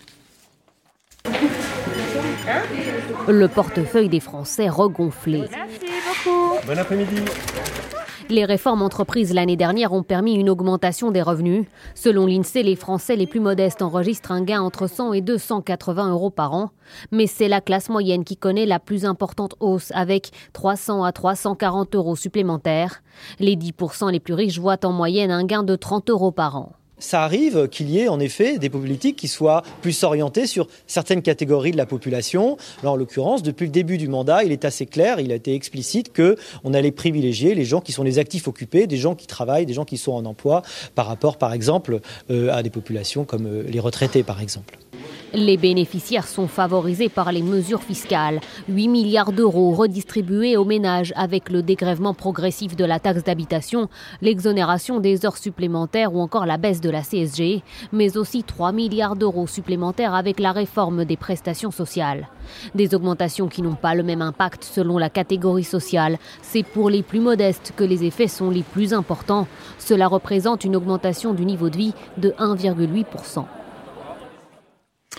Le 3.28 3.46
portefeuille 3.46 4.08
des 4.08 4.20
Français 4.20 4.68
regonflé. 4.68 5.44
Bon 6.66 6.78
après-midi. 6.78 7.22
Les 8.30 8.44
réformes 8.44 8.82
entreprises 8.82 9.34
l'année 9.34 9.56
dernière 9.56 9.92
ont 9.92 10.04
permis 10.04 10.34
une 10.34 10.50
augmentation 10.50 11.10
des 11.10 11.20
revenus. 11.20 11.66
Selon 11.96 12.26
l'INSEE, 12.26 12.62
les 12.62 12.76
Français 12.76 13.16
les 13.16 13.26
plus 13.26 13.40
modestes 13.40 13.82
enregistrent 13.82 14.30
un 14.30 14.42
gain 14.42 14.62
entre 14.62 14.86
100 14.86 15.14
et 15.14 15.20
280 15.20 16.12
euros 16.12 16.30
par 16.30 16.54
an. 16.54 16.70
Mais 17.10 17.26
c'est 17.26 17.48
la 17.48 17.60
classe 17.60 17.88
moyenne 17.88 18.22
qui 18.22 18.36
connaît 18.36 18.66
la 18.66 18.78
plus 18.78 19.04
importante 19.04 19.56
hausse 19.58 19.90
avec 19.96 20.30
300 20.52 21.02
à 21.02 21.10
340 21.10 21.96
euros 21.96 22.14
supplémentaires. 22.14 23.02
Les 23.40 23.56
10% 23.56 24.12
les 24.12 24.20
plus 24.20 24.34
riches 24.34 24.60
voient 24.60 24.84
en 24.84 24.92
moyenne 24.92 25.32
un 25.32 25.42
gain 25.42 25.64
de 25.64 25.74
30 25.74 26.08
euros 26.10 26.30
par 26.30 26.56
an. 26.56 26.72
Ça 27.00 27.24
arrive 27.24 27.68
qu'il 27.68 27.90
y 27.90 27.98
ait 27.98 28.08
en 28.08 28.20
effet 28.20 28.58
des 28.58 28.70
politiques 28.70 29.16
qui 29.16 29.28
soient 29.28 29.62
plus 29.82 30.04
orientées 30.04 30.46
sur 30.46 30.68
certaines 30.86 31.22
catégories 31.22 31.72
de 31.72 31.76
la 31.76 31.86
population. 31.86 32.56
Là, 32.82 32.92
en 32.92 32.96
l'occurrence, 32.96 33.42
depuis 33.42 33.66
le 33.66 33.72
début 33.72 33.98
du 33.98 34.08
mandat, 34.08 34.44
il 34.44 34.52
est 34.52 34.64
assez 34.64 34.86
clair, 34.86 35.20
il 35.20 35.32
a 35.32 35.34
été 35.34 35.54
explicite 35.54 36.12
que 36.12 36.36
on 36.64 36.74
allait 36.74 36.92
privilégier 36.92 37.54
les 37.54 37.64
gens 37.64 37.80
qui 37.80 37.92
sont 37.92 38.02
les 38.02 38.18
actifs 38.18 38.46
occupés, 38.46 38.86
des 38.86 38.96
gens 38.96 39.14
qui 39.14 39.26
travaillent, 39.26 39.66
des 39.66 39.74
gens 39.74 39.84
qui 39.84 39.98
sont 39.98 40.12
en 40.12 40.24
emploi, 40.24 40.62
par 40.94 41.06
rapport, 41.06 41.36
par 41.36 41.52
exemple, 41.52 42.00
euh, 42.30 42.52
à 42.52 42.62
des 42.62 42.70
populations 42.70 43.24
comme 43.24 43.46
euh, 43.46 43.62
les 43.66 43.80
retraités, 43.80 44.22
par 44.22 44.40
exemple. 44.40 44.78
Les 45.32 45.56
bénéficiaires 45.56 46.26
sont 46.26 46.48
favorisés 46.48 47.08
par 47.08 47.30
les 47.30 47.42
mesures 47.42 47.84
fiscales. 47.84 48.40
8 48.68 48.88
milliards 48.88 49.30
d'euros 49.30 49.72
redistribués 49.72 50.56
aux 50.56 50.64
ménages 50.64 51.12
avec 51.14 51.50
le 51.50 51.62
dégrèvement 51.62 52.14
progressif 52.14 52.74
de 52.74 52.84
la 52.84 52.98
taxe 52.98 53.22
d'habitation, 53.22 53.88
l'exonération 54.22 54.98
des 54.98 55.24
heures 55.24 55.36
supplémentaires 55.36 56.14
ou 56.14 56.20
encore 56.20 56.46
la 56.46 56.56
baisse 56.56 56.80
de 56.80 56.90
la 56.90 57.02
CSG, 57.02 57.62
mais 57.92 58.16
aussi 58.16 58.42
3 58.42 58.72
milliards 58.72 59.14
d'euros 59.14 59.46
supplémentaires 59.46 60.14
avec 60.14 60.40
la 60.40 60.50
réforme 60.50 61.04
des 61.04 61.16
prestations 61.16 61.70
sociales. 61.70 62.28
Des 62.74 62.92
augmentations 62.96 63.46
qui 63.46 63.62
n'ont 63.62 63.76
pas 63.76 63.94
le 63.94 64.02
même 64.02 64.22
impact 64.22 64.64
selon 64.64 64.98
la 64.98 65.10
catégorie 65.10 65.62
sociale. 65.62 66.18
C'est 66.42 66.64
pour 66.64 66.90
les 66.90 67.04
plus 67.04 67.20
modestes 67.20 67.72
que 67.76 67.84
les 67.84 68.02
effets 68.02 68.26
sont 68.26 68.50
les 68.50 68.64
plus 68.64 68.92
importants. 68.92 69.46
Cela 69.78 70.08
représente 70.08 70.64
une 70.64 70.74
augmentation 70.74 71.34
du 71.34 71.44
niveau 71.44 71.70
de 71.70 71.76
vie 71.76 71.94
de 72.16 72.30
1,8%. 72.30 73.44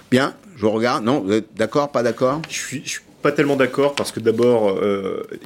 Bien, 0.09 0.33
je 0.57 0.65
regarde. 0.65 1.03
Non, 1.03 1.25
d'accord, 1.55 1.91
pas 1.91 2.03
d'accord? 2.03 2.41
Je 2.49 2.55
suis, 2.55 2.81
je 2.83 2.89
suis 2.89 3.01
pas 3.21 3.31
tellement 3.31 3.55
d'accord 3.55 3.93
parce 3.93 4.11
que 4.11 4.19
d'abord, 4.19 4.77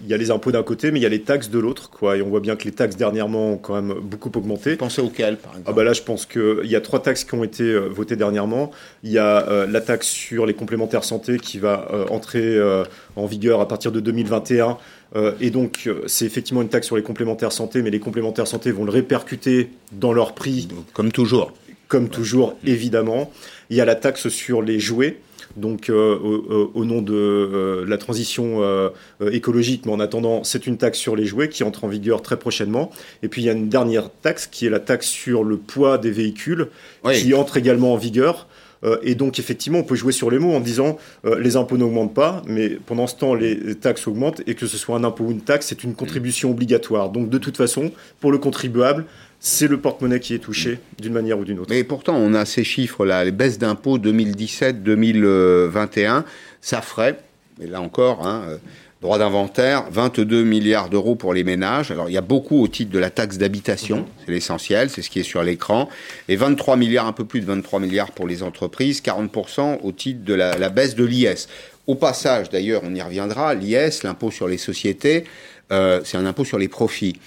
il 0.01 0.07
y 0.07 0.13
a 0.13 0.17
les 0.17 0.31
impôts 0.31 0.51
d'un 0.51 0.63
côté, 0.63 0.91
mais 0.91 0.99
il 0.99 1.03
y 1.03 1.05
a 1.05 1.09
les 1.09 1.21
taxes 1.21 1.49
de 1.49 1.59
l'autre. 1.59 1.89
quoi. 1.89 2.15
Et 2.15 2.21
on 2.21 2.29
voit 2.29 2.39
bien 2.39 2.55
que 2.55 2.63
les 2.63 2.71
taxes 2.71 2.95
dernièrement 2.95 3.53
ont 3.53 3.57
quand 3.57 3.75
même 3.75 3.93
beaucoup 3.99 4.31
augmenté. 4.35 4.75
Pensez 4.75 5.01
auxquelles, 5.01 5.37
par 5.37 5.51
exemple 5.51 5.69
ah 5.69 5.73
bah 5.73 5.83
Là, 5.83 5.93
je 5.93 6.01
pense 6.01 6.25
qu'il 6.25 6.65
y 6.65 6.75
a 6.75 6.81
trois 6.81 7.01
taxes 7.01 7.25
qui 7.25 7.33
ont 7.35 7.43
été 7.43 7.77
votées 7.77 8.15
dernièrement. 8.15 8.71
Il 9.03 9.11
y 9.11 9.17
a 9.17 9.65
la 9.65 9.81
taxe 9.81 10.07
sur 10.07 10.45
les 10.45 10.53
complémentaires 10.53 11.03
santé 11.03 11.37
qui 11.37 11.59
va 11.59 12.07
entrer 12.09 12.59
en 13.15 13.25
vigueur 13.25 13.61
à 13.61 13.67
partir 13.67 13.91
de 13.91 13.99
2021. 13.99 14.77
et 15.41 15.49
donc, 15.49 15.89
c'est 16.07 16.25
effectivement 16.25 16.61
une 16.61 16.69
taxe 16.69 16.87
sur 16.87 16.95
les 16.95 17.03
complémentaires 17.03 17.51
santé, 17.51 17.81
mais 17.81 17.89
les 17.89 17.99
complémentaires 17.99 18.47
santé 18.47 18.71
vont 18.71 18.85
le 18.85 18.91
répercuter 18.91 19.69
dans 19.91 20.13
leur 20.13 20.33
prix. 20.33 20.67
Comme 20.93 21.11
toujours. 21.11 21.51
Comme 21.87 22.09
toujours, 22.09 22.55
évidemment. 22.65 23.31
Il 23.69 23.77
y 23.77 23.81
a 23.81 23.85
la 23.85 23.95
taxe 23.95 24.29
sur 24.29 24.61
les 24.61 24.79
jouets 24.79 25.17
donc 25.55 25.89
euh, 25.89 26.69
au, 26.73 26.85
nom 26.85 27.01
de 27.01 27.13
euh, 27.13 27.85
la 27.87 27.97
transition 27.97 28.61
euh, 28.61 28.89
écologique, 29.31 29.85
mais 29.85 29.91
en 29.91 29.99
attendant, 29.99 30.43
c'est 30.43 30.67
une 30.67 30.77
taxe 30.77 30.97
sur 30.97 31.15
les 31.15 31.25
jouets 31.25 31.49
qui 31.49 31.63
entre 31.63 31.85
en 31.85 31.87
vigueur 31.87 32.21
très 32.21 32.37
prochainement. 32.37 32.91
Et 33.23 33.27
puis 33.27 33.41
il 33.41 33.45
y 33.45 33.49
a 33.49 33.53
une 33.53 33.69
dernière 33.69 34.09
taxe 34.21 34.47
qui 34.47 34.65
est 34.65 34.69
la 34.69 34.79
taxe 34.79 35.07
sur 35.07 35.43
le 35.43 35.57
poids 35.57 35.97
des 35.97 36.11
véhicules, 36.11 36.67
qui 37.13 37.33
entre 37.33 37.57
également 37.57 37.93
en 37.93 37.97
vigueur. 37.97 38.47
et 39.01 39.15
donc, 39.15 39.39
effectivement, 39.39 39.79
on 39.79 39.83
peut 39.83 39.95
jouer 39.95 40.11
sur 40.11 40.29
les 40.29 40.37
mots 40.37 40.53
en 40.53 40.59
disant 40.59 40.97
les 41.39 41.55
impôts 41.55 41.77
n'augmentent 41.77 42.13
pas, 42.13 42.43
mais 42.45 42.69
pendant 42.69 43.07
ce 43.07 43.15
temps, 43.15 43.33
les 43.33 43.75
taxes 43.75 44.07
augmentent, 44.07 44.41
et 44.47 44.55
que 44.55 44.67
ce 44.67 44.77
soit 44.77 44.95
un 44.95 45.03
impôt 45.03 45.25
ou 45.25 45.31
une 45.31 45.41
taxe, 45.41 45.67
c'est 45.67 45.83
une 45.83 45.95
contribution 45.95 46.51
obligatoire. 46.51 47.09
Donc, 47.09 47.29
de 47.29 47.37
toute 47.37 47.57
façon, 47.57 47.91
pour 48.19 48.31
le 48.31 48.37
contribuable, 48.37 49.05
c'est 49.45 49.67
le 49.67 49.79
porte-monnaie 49.79 50.19
qui 50.19 50.33
est 50.33 50.39
touché 50.39 50.79
d'une 50.99 51.13
manière 51.13 51.37
ou 51.37 51.45
d'une 51.45 51.59
autre. 51.59 51.69
Mais 51.69 51.83
pourtant, 51.83 52.15
on 52.15 52.33
a 52.33 52.45
ces 52.45 52.63
chiffres-là, 52.63 53.23
les 53.23 53.31
baisses 53.31 53.59
d'impôts 53.59 53.99
2017-2021, 53.99 56.23
ça 56.61 56.81
ferait, 56.81 57.19
et 57.61 57.67
là 57.67 57.79
encore, 57.79 58.25
hein, 58.25 58.41
euh, 58.47 58.57
droit 59.03 59.19
d'inventaire, 59.19 59.85
22 59.91 60.43
milliards 60.43 60.89
d'euros 60.89 61.13
pour 61.13 61.35
les 61.35 61.43
ménages. 61.43 61.91
Alors, 61.91 62.09
il 62.09 62.13
y 62.13 62.17
a 62.17 62.21
beaucoup 62.21 62.59
au 62.59 62.67
titre 62.67 62.91
de 62.91 62.97
la 62.97 63.11
taxe 63.11 63.37
d'habitation, 63.37 63.97
mhm. 63.97 64.05
c'est 64.25 64.31
l'essentiel, 64.31 64.89
c'est 64.89 65.03
ce 65.03 65.11
qui 65.11 65.19
est 65.19 65.23
sur 65.23 65.43
l'écran, 65.43 65.89
et 66.27 66.37
23 66.37 66.75
milliards, 66.75 67.05
un 67.05 67.13
peu 67.13 67.25
plus 67.25 67.41
de 67.41 67.45
23 67.45 67.79
milliards 67.79 68.13
pour 68.13 68.27
les 68.27 68.41
entreprises, 68.41 69.03
40% 69.03 69.81
au 69.83 69.91
titre 69.91 70.25
de 70.25 70.33
la, 70.33 70.57
la 70.57 70.69
baisse 70.69 70.95
de 70.95 71.05
l'IS. 71.05 71.49
Au 71.85 71.93
passage, 71.93 72.49
d'ailleurs, 72.49 72.81
on 72.83 72.95
y 72.95 73.01
reviendra, 73.03 73.53
l'IS, 73.53 74.01
l'impôt 74.01 74.31
sur 74.31 74.47
les 74.47 74.57
sociétés, 74.57 75.25
euh, 75.71 76.01
c'est 76.03 76.17
un 76.17 76.25
impôt 76.25 76.45
sur 76.45 76.57
les 76.57 76.67
profits 76.67 77.19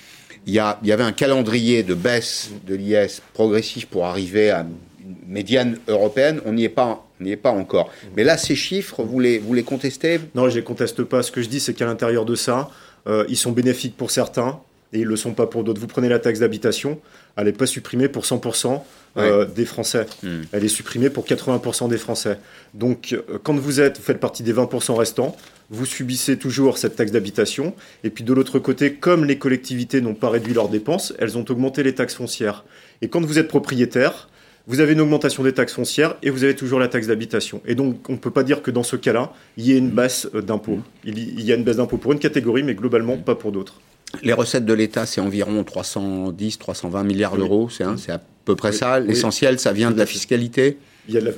il 0.47 0.55
y, 0.55 0.61
avait 0.61 1.05
un 1.05 1.13
calendrier 1.13 1.83
de 1.83 1.95
baisse 1.95 2.51
de 2.67 2.75
l'IS 2.75 3.21
progressif 3.35 3.87
pour 3.87 4.07
arriver 4.07 4.51
à 4.51 4.61
une 5.01 5.17
médiane 5.27 5.79
européenne. 5.89 6.41
On 6.47 6.53
n'y 6.53 6.65
est 6.65 6.69
pas. 6.71 7.07
n'y 7.21 7.33
est 7.33 7.37
pas 7.37 7.51
encore. 7.51 7.91
Mais 8.17 8.25
là, 8.25 8.39
ces 8.39 8.55
chiffres, 8.55 9.03
vous 9.03 9.21
les, 9.21 9.63
contestez? 9.63 10.21
Non, 10.35 10.49
je 10.49 10.55
ne 10.55 10.61
les 10.61 10.65
conteste 10.65 11.03
pas. 11.05 11.23
Ce 11.23 11.31
que 11.31 11.43
je 11.43 11.49
dis, 11.49 11.61
c'est 11.61 11.75
qu'à 11.75 11.87
l'intérieur 11.87 12.25
de 12.25 12.35
ça, 12.35 12.71
euh, 13.07 13.25
ils 13.29 13.37
sont 13.37 13.53
bénéfiques 13.53 13.97
pour 13.97 14.11
certains 14.11 14.61
et 14.93 15.01
ils 15.01 15.05
ne 15.05 15.11
le 15.11 15.17
sont 15.17 15.33
pas 15.33 15.47
pour 15.47 15.65
d'autres. 15.65 15.81
Vous 15.81 15.87
prenez 15.87 16.09
la 16.09 16.19
taxe 16.19 16.41
d'habitation, 16.41 16.99
elle 17.37 17.45
n'est 17.45 17.53
pas 17.53 17.67
supprimée 17.67 18.09
pour 18.09 18.25
100% 18.25 18.83
euh, 19.17 19.45
des 19.45 19.65
Français. 19.65 20.07
Hmm. 20.23 20.43
Elle 20.53 20.65
est 20.65 20.69
supprimée 20.69 21.11
pour 21.11 21.25
80% 21.25 21.89
des 21.89 21.99
Français. 21.99 22.39
Donc, 22.75 23.13
euh, 23.13 23.39
quand 23.43 23.55
vous 23.55 23.81
êtes, 23.81 23.99
vous 23.99 24.05
faites 24.05 24.21
partie 24.21 24.43
des 24.43 24.53
20% 24.53 24.95
restants, 24.95 25.37
vous 25.71 25.87
subissez 25.87 26.37
toujours 26.37 26.79
cette 26.79 26.97
taxe 26.97 27.11
d'habitation. 27.11 27.75
Et 28.05 28.11
puis 28.11 28.25
de 28.25 28.33
l'autre 28.33 28.59
côté, 28.59 28.95
comme 28.95 29.25
les 29.25 29.39
collectivités 29.39 30.01
n'ont 30.01 30.15
pas 30.15 30.31
réduit 30.31 30.55
leurs 30.55 30.69
dépenses, 30.69 31.15
elles 31.19 31.37
ont 31.37 31.45
augmenté 31.49 31.83
les 31.83 31.95
taxes 31.95 32.15
foncières. 32.15 32.65
Et 33.03 33.09
quand 33.09 33.25
vous 33.25 33.39
êtes 33.39 33.49
propriétaire, 33.49 34.29
vous 34.67 34.81
avez 34.81 34.93
une 34.93 35.01
augmentation 35.01 35.43
des 35.43 35.55
taxes 35.55 35.73
foncières 35.73 36.17
et 36.23 36.29
vous 36.29 36.45
avez 36.45 36.55
toujours 36.55 36.79
la 36.79 36.89
taxe 36.89 37.07
d'habitation. 37.07 37.63
Et 37.65 37.75
donc, 37.75 38.09
on 38.11 38.13
ne 38.13 38.19
peut 38.19 38.31
pas 38.31 38.43
dire 38.43 38.63
que 38.63 38.71
dans 38.71 38.83
ce 38.83 38.97
cas-là, 38.97 39.33
il 39.57 39.67
y 39.67 39.73
ait 39.73 39.79
une 39.79 39.91
baisse 39.91 40.29
euh, 40.35 40.43
d'impôts. 40.43 40.81
Il 41.05 41.41
y 41.41 41.53
a 41.53 41.55
une 41.55 41.65
baisse 41.65 41.77
d'impôts 41.77 41.97
pour 41.97 42.13
une 42.13 42.19
catégorie, 42.19 42.63
mais 42.63 42.75
globalement, 42.75 43.17
pas 43.17 43.35
pour 43.35 43.51
d'autres. 43.51 43.81
Les 44.23 44.33
recettes 44.33 44.65
de 44.65 44.73
l'État, 44.73 45.07
c'est 45.07 45.21
environ 45.21 45.65
310, 45.65 46.59
320 46.59 47.03
milliards 47.03 47.37
d'euros. 47.37 47.69
C'est 47.71 47.85
à 47.85 48.21
peu 48.49 48.57
près 48.57 48.73
ça. 48.73 48.99
L'essentiel, 49.01 49.59
ça 49.59 49.73
vient 49.73 49.91
de 49.91 49.99
la 49.99 50.07
fiscalité 50.07 50.79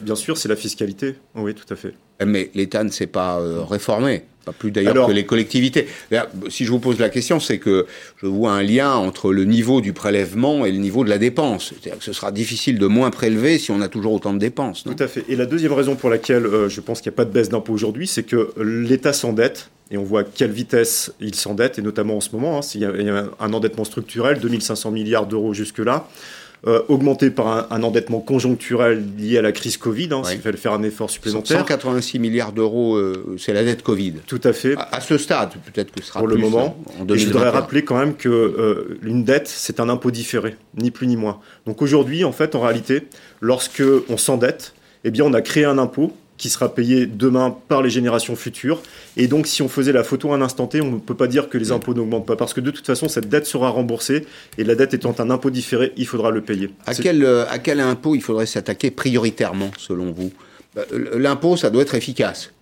bien 0.02 0.14
sûr, 0.14 0.36
c'est 0.36 0.48
la 0.48 0.56
fiscalité. 0.56 1.14
Oui, 1.34 1.54
tout 1.54 1.72
à 1.72 1.76
fait. 1.76 1.94
Mais 2.24 2.50
l'État 2.54 2.84
ne 2.84 2.90
s'est 2.90 3.06
pas 3.06 3.40
euh, 3.40 3.62
réformé. 3.62 4.22
Pas 4.44 4.52
plus 4.52 4.70
d'ailleurs 4.70 5.06
que 5.06 5.12
les 5.12 5.26
collectivités. 5.26 5.86
Si 6.48 6.64
je 6.64 6.70
vous 6.70 6.78
pose 6.78 6.98
la 6.98 7.10
question, 7.10 7.40
c'est 7.40 7.58
que 7.58 7.86
je 8.22 8.26
vois 8.26 8.52
un 8.52 8.62
lien 8.62 8.94
entre 8.94 9.34
le 9.34 9.44
niveau 9.44 9.82
du 9.82 9.92
prélèvement 9.92 10.64
et 10.64 10.72
le 10.72 10.78
niveau 10.78 11.04
de 11.04 11.10
la 11.10 11.18
dépense. 11.18 11.68
C'est-à-dire 11.68 11.98
que 11.98 12.04
ce 12.04 12.14
sera 12.14 12.32
difficile 12.32 12.78
de 12.78 12.86
moins 12.86 13.10
prélever 13.10 13.58
si 13.58 13.70
on 13.70 13.82
a 13.82 13.88
toujours 13.88 14.14
autant 14.14 14.32
de 14.32 14.38
dépenses. 14.38 14.84
tout 14.84 14.96
à 14.98 15.08
fait. 15.08 15.24
Et 15.28 15.36
la 15.36 15.44
deuxième 15.44 15.74
raison 15.74 15.94
pour 15.94 16.08
laquelle 16.08 16.46
euh, 16.46 16.70
je 16.70 16.80
pense 16.80 17.02
qu'il 17.02 17.10
n'y 17.10 17.16
a 17.16 17.18
pas 17.18 17.26
de 17.26 17.32
baisse 17.32 17.50
d'impôt 17.50 17.74
aujourd'hui, 17.74 18.06
c'est 18.06 18.22
que 18.22 18.50
l'État 18.58 19.12
s'endette 19.12 19.68
et 19.90 19.98
on 19.98 20.04
voit 20.04 20.20
à 20.20 20.24
quelle 20.24 20.52
vitesse 20.52 21.12
il 21.20 21.34
s'endette, 21.34 21.78
et 21.78 21.82
notamment 21.82 22.16
en 22.16 22.20
ce 22.20 22.30
moment, 22.30 22.58
hein, 22.58 22.60
il 22.74 22.80
y 22.80 22.84
a 22.84 23.24
un 23.40 23.52
endettement 23.52 23.84
structurel, 23.84 24.38
2500 24.38 24.92
milliards 24.92 25.26
d'euros 25.26 25.52
jusque-là. 25.52 26.08
Euh, 26.66 26.82
augmenté 26.88 27.30
par 27.30 27.72
un, 27.72 27.82
endettement 27.82 28.20
conjoncturel 28.20 29.02
lié 29.16 29.38
à 29.38 29.42
la 29.42 29.50
crise 29.50 29.78
Covid, 29.78 30.10
hein, 30.12 30.20
il 30.30 30.40
fallait 30.40 30.58
faire 30.58 30.74
un 30.74 30.82
effort 30.82 31.08
supplémentaire. 31.08 31.60
186 31.60 32.18
milliards 32.18 32.52
d'euros, 32.52 32.96
euh, 32.96 33.34
c'est 33.38 33.54
la 33.54 33.64
dette 33.64 33.82
Covid. 33.82 34.16
Tout 34.26 34.42
à 34.44 34.52
fait. 34.52 34.74
À, 34.76 35.00
ce 35.00 35.16
stade, 35.16 35.52
peut-être 35.72 35.90
que 35.90 36.02
ce 36.02 36.08
sera 36.08 36.18
Pour 36.18 36.28
le 36.28 36.36
moment. 36.36 36.76
Hein, 37.00 37.06
en 37.08 37.16
je 37.16 37.26
voudrais 37.26 37.48
rappeler 37.48 37.82
quand 37.82 37.98
même 37.98 38.14
que 38.14 38.28
euh, 38.28 38.98
une 39.02 39.24
dette, 39.24 39.48
c'est 39.48 39.80
un 39.80 39.88
impôt 39.88 40.10
différé, 40.10 40.54
ni 40.76 40.90
plus 40.90 41.06
ni 41.06 41.16
moins. 41.16 41.40
Donc 41.64 41.80
aujourd'hui, 41.80 42.24
en 42.24 42.32
fait, 42.32 42.54
en 42.54 42.60
réalité, 42.60 43.04
lorsque 43.40 43.82
on 44.10 44.18
s'endette, 44.18 44.74
eh 45.04 45.10
bien, 45.10 45.24
on 45.24 45.32
a 45.32 45.40
créé 45.40 45.64
un 45.64 45.78
impôt 45.78 46.12
qui 46.40 46.48
sera 46.48 46.74
payé 46.74 47.04
demain 47.04 47.54
par 47.68 47.82
les 47.82 47.90
générations 47.90 48.34
futures. 48.34 48.82
Et 49.18 49.28
donc, 49.28 49.46
si 49.46 49.60
on 49.60 49.68
faisait 49.68 49.92
la 49.92 50.02
photo 50.02 50.32
à 50.32 50.36
un 50.36 50.40
instant 50.40 50.66
T, 50.66 50.80
on 50.80 50.92
ne 50.92 50.98
peut 50.98 51.14
pas 51.14 51.26
dire 51.26 51.50
que 51.50 51.58
les 51.58 51.70
impôts 51.70 51.92
n'augmentent 51.92 52.26
pas, 52.26 52.34
parce 52.34 52.54
que 52.54 52.62
de 52.62 52.70
toute 52.70 52.86
façon, 52.86 53.08
cette 53.08 53.28
dette 53.28 53.44
sera 53.44 53.68
remboursée, 53.68 54.24
et 54.56 54.64
la 54.64 54.74
dette 54.74 54.94
étant 54.94 55.14
un 55.18 55.28
impôt 55.28 55.50
différé, 55.50 55.92
il 55.98 56.06
faudra 56.06 56.30
le 56.30 56.40
payer. 56.40 56.70
À 56.86 56.94
quel, 56.94 57.24
euh, 57.24 57.44
à 57.50 57.58
quel 57.58 57.78
impôt 57.78 58.14
il 58.14 58.22
faudrait 58.22 58.46
s'attaquer 58.46 58.90
prioritairement, 58.90 59.70
selon 59.76 60.12
vous? 60.12 60.32
Bah, 60.74 60.82
L'impôt, 61.14 61.58
ça 61.58 61.68
doit 61.68 61.82
être 61.82 61.94
efficace. 61.94 62.52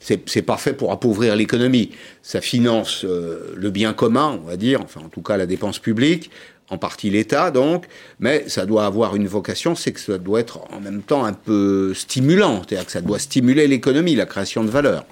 C'est 0.00 0.40
parfait 0.40 0.72
pour 0.72 0.90
appauvrir 0.90 1.36
l'économie. 1.36 1.90
Ça 2.22 2.40
finance 2.40 3.04
euh, 3.04 3.52
le 3.54 3.70
bien 3.70 3.92
commun, 3.92 4.40
on 4.42 4.48
va 4.48 4.56
dire, 4.56 4.80
enfin 4.80 5.02
en 5.04 5.10
tout 5.10 5.20
cas 5.20 5.36
la 5.36 5.44
dépense 5.44 5.78
publique 5.78 6.30
en 6.70 6.78
partie 6.78 7.10
l'État 7.10 7.50
donc, 7.50 7.86
mais 8.20 8.44
ça 8.48 8.66
doit 8.66 8.86
avoir 8.86 9.16
une 9.16 9.26
vocation, 9.26 9.74
c'est 9.74 9.92
que 9.92 10.00
ça 10.00 10.18
doit 10.18 10.40
être 10.40 10.60
en 10.72 10.80
même 10.80 11.02
temps 11.02 11.24
un 11.24 11.32
peu 11.32 11.92
stimulant, 11.94 12.62
c'est-à-dire 12.66 12.86
que 12.86 12.92
ça 12.92 13.00
doit 13.00 13.18
stimuler 13.18 13.66
l'économie, 13.66 14.14
la 14.14 14.26
création 14.26 14.64
de 14.64 14.70
valeur. 14.70 15.04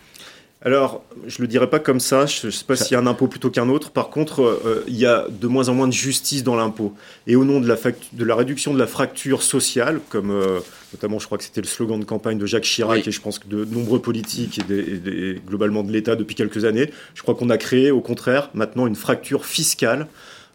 Alors, 0.65 1.03
je 1.27 1.39
ne 1.39 1.43
le 1.43 1.49
dirais 1.49 1.69
pas 1.69 1.81
comme 1.81 1.99
ça, 1.99 2.27
je 2.27 2.47
ne 2.47 2.53
sais 2.53 2.65
pas 2.65 2.77
s'il 2.77 2.93
y 2.93 2.95
a 2.95 3.01
un 3.01 3.09
impôt 3.09 3.27
plutôt 3.27 3.51
qu'un 3.51 3.69
autre, 3.69 3.91
par 3.91 4.11
contre, 4.11 4.43
euh, 4.43 4.85
il 4.87 4.97
y 4.97 5.07
a 5.07 5.27
de 5.29 5.49
moins 5.49 5.69
en 5.69 5.75
moins 5.75 5.89
de 5.89 5.93
justice 5.93 6.45
dans 6.45 6.55
l'impôt. 6.55 6.95
Et 7.27 7.35
au 7.35 7.45
nom 7.45 7.59
de 7.59 7.67
la, 7.67 7.75
de 8.13 8.25
la, 8.25 8.37
réduction 8.37 8.73
de 8.73 8.79
la 8.79 8.87
fracture 8.87 9.43
sociale, 9.43 10.01
comme 10.09 10.31
euh, 10.31 10.61
notamment 10.93 11.19
je 11.19 11.27
crois 11.27 11.37
que 11.37 11.43
c'était 11.43 11.61
le 11.61 11.67
slogan 11.67 11.99
de 11.99 12.05
campagne 12.05 12.39
de 12.39 12.47
Jacques 12.47 12.63
Chirac, 12.63 13.09
et 13.09 13.11
je 13.11 13.21
pense 13.21 13.41
que 13.41 13.49
de 13.49 13.65
nombreux 13.65 14.01
politiques 14.01 14.61
et 14.71 15.41
globalement 15.49 15.83
de 15.83 15.91
l'État 15.91 16.15
depuis 16.15 16.37
quelques 16.37 16.65
années, 16.65 16.93
je 17.15 17.23
crois 17.23 17.35
qu'on 17.35 17.51
a 17.51 17.59
créé 17.59 17.91
au 17.91 18.01
contraire 18.01 18.49
maintenant 18.55 18.87
une 18.87 18.95
fracture 18.95 19.45
fiscale 19.45 20.07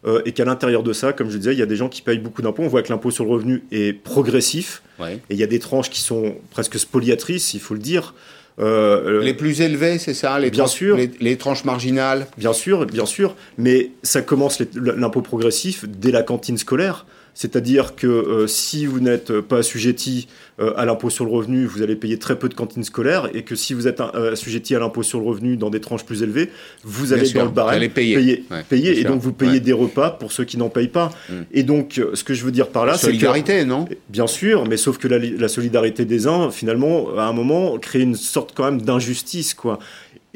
euh, 0.06 0.22
et 0.24 0.32
qu'à 0.32 0.44
l'intérieur 0.44 0.82
de 0.82 0.92
ça, 0.92 1.12
comme 1.12 1.30
je 1.30 1.38
disais, 1.38 1.52
il 1.52 1.58
y 1.58 1.62
a 1.62 1.66
des 1.66 1.76
gens 1.76 1.88
qui 1.88 2.02
payent 2.02 2.18
beaucoup 2.18 2.42
d'impôts. 2.42 2.62
On 2.62 2.68
voit 2.68 2.82
que 2.82 2.90
l'impôt 2.90 3.10
sur 3.10 3.24
le 3.24 3.30
revenu 3.30 3.64
est 3.72 3.92
progressif, 3.92 4.82
et 5.00 5.18
il 5.30 5.36
y 5.36 5.42
a 5.42 5.46
des 5.46 5.58
tranches 5.58 5.90
qui 5.90 6.00
sont 6.00 6.36
presque 6.50 6.78
spoliatrices, 6.78 7.54
il 7.54 7.60
faut 7.60 7.74
le 7.74 7.80
dire. 7.80 8.14
Euh, 8.60 9.22
les 9.22 9.34
plus 9.34 9.60
élevés, 9.60 9.98
c'est 9.98 10.14
ça 10.14 10.38
les 10.38 10.50
Bien 10.50 10.66
sûr. 10.66 10.98
Les, 11.20 11.36
tranches 11.36 11.64
marginales 11.64 12.26
Bien 12.36 12.52
sûr, 12.52 12.86
bien 12.86 13.06
sûr. 13.06 13.36
Mais 13.56 13.90
ça 14.02 14.20
commence 14.20 14.60
l'impôt 14.74 15.22
progressif 15.22 15.84
dès 15.86 16.10
la 16.10 16.22
cantine 16.22 16.58
scolaire. 16.58 17.06
C'est-à-dire 17.38 17.94
que 17.94 18.08
euh, 18.08 18.46
si 18.48 18.84
vous 18.84 18.98
n'êtes 18.98 19.40
pas 19.42 19.58
assujetti 19.58 20.26
euh, 20.58 20.72
à 20.76 20.84
l'impôt 20.84 21.08
sur 21.08 21.24
le 21.24 21.30
revenu, 21.30 21.66
vous 21.66 21.82
allez 21.82 21.94
payer 21.94 22.18
très 22.18 22.36
peu 22.36 22.48
de 22.48 22.54
cantines 22.54 22.82
scolaires, 22.82 23.28
et 23.32 23.44
que 23.44 23.54
si 23.54 23.74
vous 23.74 23.86
êtes 23.86 24.00
euh, 24.00 24.32
assujetti 24.32 24.74
à 24.74 24.80
l'impôt 24.80 25.04
sur 25.04 25.20
le 25.20 25.26
revenu 25.26 25.56
dans 25.56 25.70
des 25.70 25.80
tranches 25.80 26.04
plus 26.04 26.24
élevées, 26.24 26.50
vous 26.82 27.12
allez 27.12 27.30
dans 27.30 27.44
le 27.44 27.50
barème 27.52 27.88
payer, 27.90 28.44
payer, 28.68 28.98
et 28.98 29.04
donc 29.04 29.20
vous 29.20 29.32
payez 29.32 29.60
des 29.60 29.72
repas 29.72 30.10
pour 30.10 30.32
ceux 30.32 30.42
qui 30.42 30.56
n'en 30.56 30.68
payent 30.68 30.88
pas. 30.88 31.12
Mm. 31.28 31.34
Et 31.52 31.62
donc, 31.62 32.02
ce 32.12 32.24
que 32.24 32.34
je 32.34 32.44
veux 32.44 32.50
dire 32.50 32.70
par 32.70 32.86
là, 32.86 32.94
c'est 32.94 33.06
solidarité, 33.06 33.64
non? 33.64 33.86
Bien 34.08 34.26
sûr, 34.26 34.66
mais 34.66 34.76
sauf 34.76 34.98
que 34.98 35.06
la, 35.06 35.46
solidarité 35.46 36.04
des 36.04 36.26
uns, 36.26 36.50
finalement, 36.50 37.16
à 37.16 37.26
un 37.26 37.32
moment, 37.32 37.78
crée 37.78 38.00
une 38.00 38.16
sorte 38.16 38.50
quand 38.52 38.64
même 38.64 38.82
d'injustice, 38.82 39.54
quoi. 39.54 39.78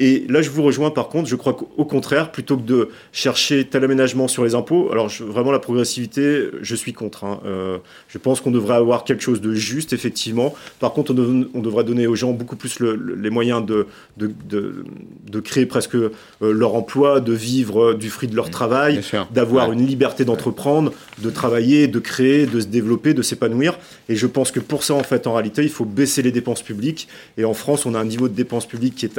Et 0.03 0.25
là, 0.27 0.41
je 0.41 0.49
vous 0.49 0.63
rejoins 0.63 0.91
par 0.91 1.07
contre, 1.07 1.29
je 1.29 1.37
crois 1.37 1.53
qu'au 1.53 1.85
contraire, 1.85 2.33
plutôt 2.33 2.57
que 2.57 2.63
de 2.63 2.89
chercher 3.13 3.63
tel 3.63 3.85
aménagement 3.85 4.27
sur 4.27 4.43
les 4.43 4.53
impôts, 4.53 4.91
alors 4.91 5.07
vraiment 5.07 5.53
la 5.53 5.59
progressivité, 5.59 6.49
je 6.61 6.75
suis 6.75 6.91
contre. 6.91 7.23
Hein. 7.23 7.39
Euh, 7.45 7.77
je 8.09 8.17
pense 8.17 8.41
qu'on 8.41 8.51
devrait 8.51 8.75
avoir 8.75 9.05
quelque 9.05 9.23
chose 9.23 9.39
de 9.39 9.53
juste, 9.53 9.93
effectivement. 9.93 10.55
Par 10.81 10.91
contre, 10.91 11.13
on, 11.13 11.61
devrait 11.61 11.85
donner 11.85 12.05
aux 12.05 12.15
gens 12.15 12.33
beaucoup 12.33 12.57
plus 12.57 12.81
les 12.81 13.29
moyens 13.29 13.65
de, 13.65 13.87
de, 14.17 15.39
créer 15.39 15.65
presque 15.65 15.95
euh, 15.95 16.11
leur 16.41 16.75
emploi, 16.75 17.21
de 17.21 17.31
vivre 17.31 17.93
du 17.93 18.09
fruit 18.09 18.27
de 18.27 18.35
leur 18.35 18.49
travail, 18.49 18.99
d'avoir 19.31 19.71
une 19.71 19.87
liberté 19.87 20.25
d'entreprendre, 20.25 20.91
de 21.19 21.29
travailler, 21.29 21.87
de 21.87 21.99
créer, 21.99 22.45
de 22.45 22.59
se 22.59 22.67
développer, 22.67 23.13
de 23.13 23.21
s'épanouir. 23.21 23.79
Et 24.09 24.17
je 24.17 24.27
pense 24.27 24.51
que 24.51 24.59
pour 24.59 24.83
ça, 24.83 24.95
en 24.95 25.03
fait, 25.03 25.27
en 25.27 25.33
réalité, 25.33 25.63
il 25.63 25.69
faut 25.69 25.85
baisser 25.85 26.21
les 26.21 26.33
dépenses 26.33 26.61
publiques. 26.61 27.07
Et 27.37 27.45
en 27.45 27.53
France, 27.53 27.85
on 27.85 27.95
a 27.95 27.99
un 27.99 28.05
niveau 28.05 28.27
de 28.27 28.33
dépenses 28.33 28.65
publiques 28.65 28.95
qui 28.95 29.05
est 29.05 29.17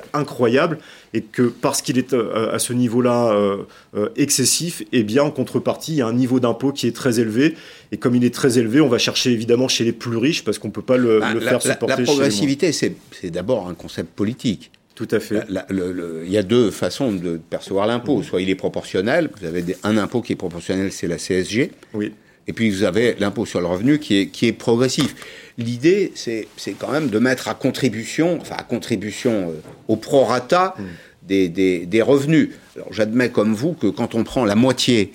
incroyable 0.74 0.78
et 1.12 1.22
que 1.22 1.42
parce 1.42 1.82
qu'il 1.82 1.98
est 1.98 2.12
euh, 2.12 2.52
à 2.52 2.58
ce 2.58 2.72
niveau-là 2.72 3.32
euh, 3.32 3.62
euh, 3.96 4.08
excessif, 4.16 4.82
eh 4.92 5.02
bien 5.04 5.22
en 5.22 5.30
contrepartie, 5.30 5.92
il 5.92 5.98
y 5.98 6.02
a 6.02 6.06
un 6.06 6.12
niveau 6.12 6.40
d'impôt 6.40 6.72
qui 6.72 6.86
est 6.86 6.96
très 6.96 7.20
élevé. 7.20 7.54
Et 7.92 7.96
comme 7.96 8.14
il 8.14 8.24
est 8.24 8.34
très 8.34 8.58
élevé, 8.58 8.80
on 8.80 8.88
va 8.88 8.98
chercher 8.98 9.30
évidemment 9.30 9.68
chez 9.68 9.84
les 9.84 9.92
plus 9.92 10.16
riches 10.16 10.44
parce 10.44 10.58
qu'on 10.58 10.68
ne 10.68 10.72
peut 10.72 10.82
pas 10.82 10.96
le, 10.96 11.20
bah, 11.20 11.32
faire 11.40 11.62
supporter. 11.62 12.00
La 12.00 12.04
progressivité, 12.04 12.72
c'est 12.72 12.96
d'abord 13.30 13.68
un 13.68 13.74
concept 13.74 14.10
politique. 14.14 14.70
Tout 14.94 15.08
à 15.10 15.18
fait. 15.18 15.44
il 15.70 16.30
y 16.30 16.38
a 16.38 16.42
deux 16.44 16.70
façons 16.70 17.10
de 17.10 17.40
percevoir 17.50 17.86
l'impôt. 17.88 18.22
Soit 18.22 18.42
il 18.42 18.50
est 18.50 18.54
proportionnel, 18.54 19.28
vous 19.40 19.46
avez 19.46 19.64
un 19.82 19.96
impôt 19.96 20.22
qui 20.22 20.34
est 20.34 20.36
proportionnel, 20.36 20.92
c'est 20.92 21.08
la 21.08 21.16
CSG. 21.16 21.72
Oui. 21.94 22.12
Et 22.46 22.52
puis 22.52 22.70
vous 22.70 22.84
avez 22.84 23.16
l'impôt 23.18 23.46
sur 23.46 23.60
le 23.60 23.66
revenu 23.66 23.98
qui 23.98 24.18
est, 24.18 24.26
qui 24.28 24.46
est 24.46 24.52
progressif. 24.52 25.14
L'idée, 25.56 26.12
c'est 26.14 26.48
quand 26.78 26.90
même 26.90 27.08
de 27.08 27.18
mettre 27.18 27.48
à 27.48 27.54
contribution, 27.54 28.38
enfin 28.40 28.56
à 28.58 28.64
contribution 28.64 29.50
euh, 29.50 29.60
au 29.86 29.96
prorata 29.96 30.74
mm. 30.76 30.82
des, 31.22 31.48
des, 31.48 31.86
des, 31.86 32.02
revenus. 32.02 32.50
Alors 32.74 32.92
j'admets 32.92 33.30
comme 33.30 33.54
vous 33.54 33.72
que 33.72 33.86
quand 33.86 34.16
on 34.16 34.24
prend 34.24 34.44
la 34.44 34.56
moitié 34.56 35.12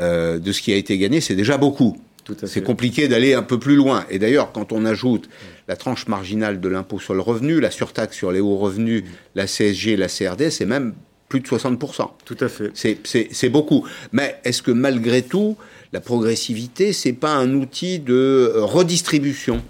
euh, 0.00 0.38
de 0.38 0.52
ce 0.52 0.60
qui 0.60 0.72
a 0.72 0.76
été 0.76 0.98
gagné, 0.98 1.20
c'est 1.20 1.34
déjà 1.34 1.56
beaucoup. 1.56 1.96
C'est 2.44 2.62
compliqué 2.62 3.08
d'aller 3.08 3.32
un 3.32 3.42
peu 3.42 3.58
plus 3.58 3.74
loin. 3.74 4.04
Et 4.10 4.18
d'ailleurs, 4.18 4.52
quand 4.52 4.72
on 4.72 4.84
ajoute 4.84 5.30
la 5.66 5.76
tranche 5.76 6.06
marginale 6.08 6.60
de 6.60 6.68
l'impôt 6.68 6.98
sur 6.98 7.14
le 7.14 7.20
revenu, 7.20 7.58
la 7.58 7.70
surtaxe 7.70 8.14
sur 8.14 8.32
les 8.32 8.40
hauts 8.40 8.58
revenus, 8.58 9.04
la 9.34 9.46
CSG, 9.46 9.96
la 9.96 10.08
CRD, 10.08 10.50
c'est 10.50 10.66
même 10.66 10.92
plus 11.28 11.40
de 11.40 11.46
60%. 11.46 12.10
Tout 12.26 12.36
à 12.40 12.48
fait. 12.48 12.70
C'est 12.74 13.48
beaucoup. 13.48 13.86
Mais 14.12 14.38
est-ce 14.44 14.62
que 14.62 14.70
malgré 14.70 15.22
tout, 15.22 15.56
la 15.92 16.00
progressivité, 16.00 16.92
c'est 16.92 17.14
pas 17.14 17.32
un 17.32 17.54
outil 17.54 17.98
de 17.98 18.52
redistribution? 18.56 19.62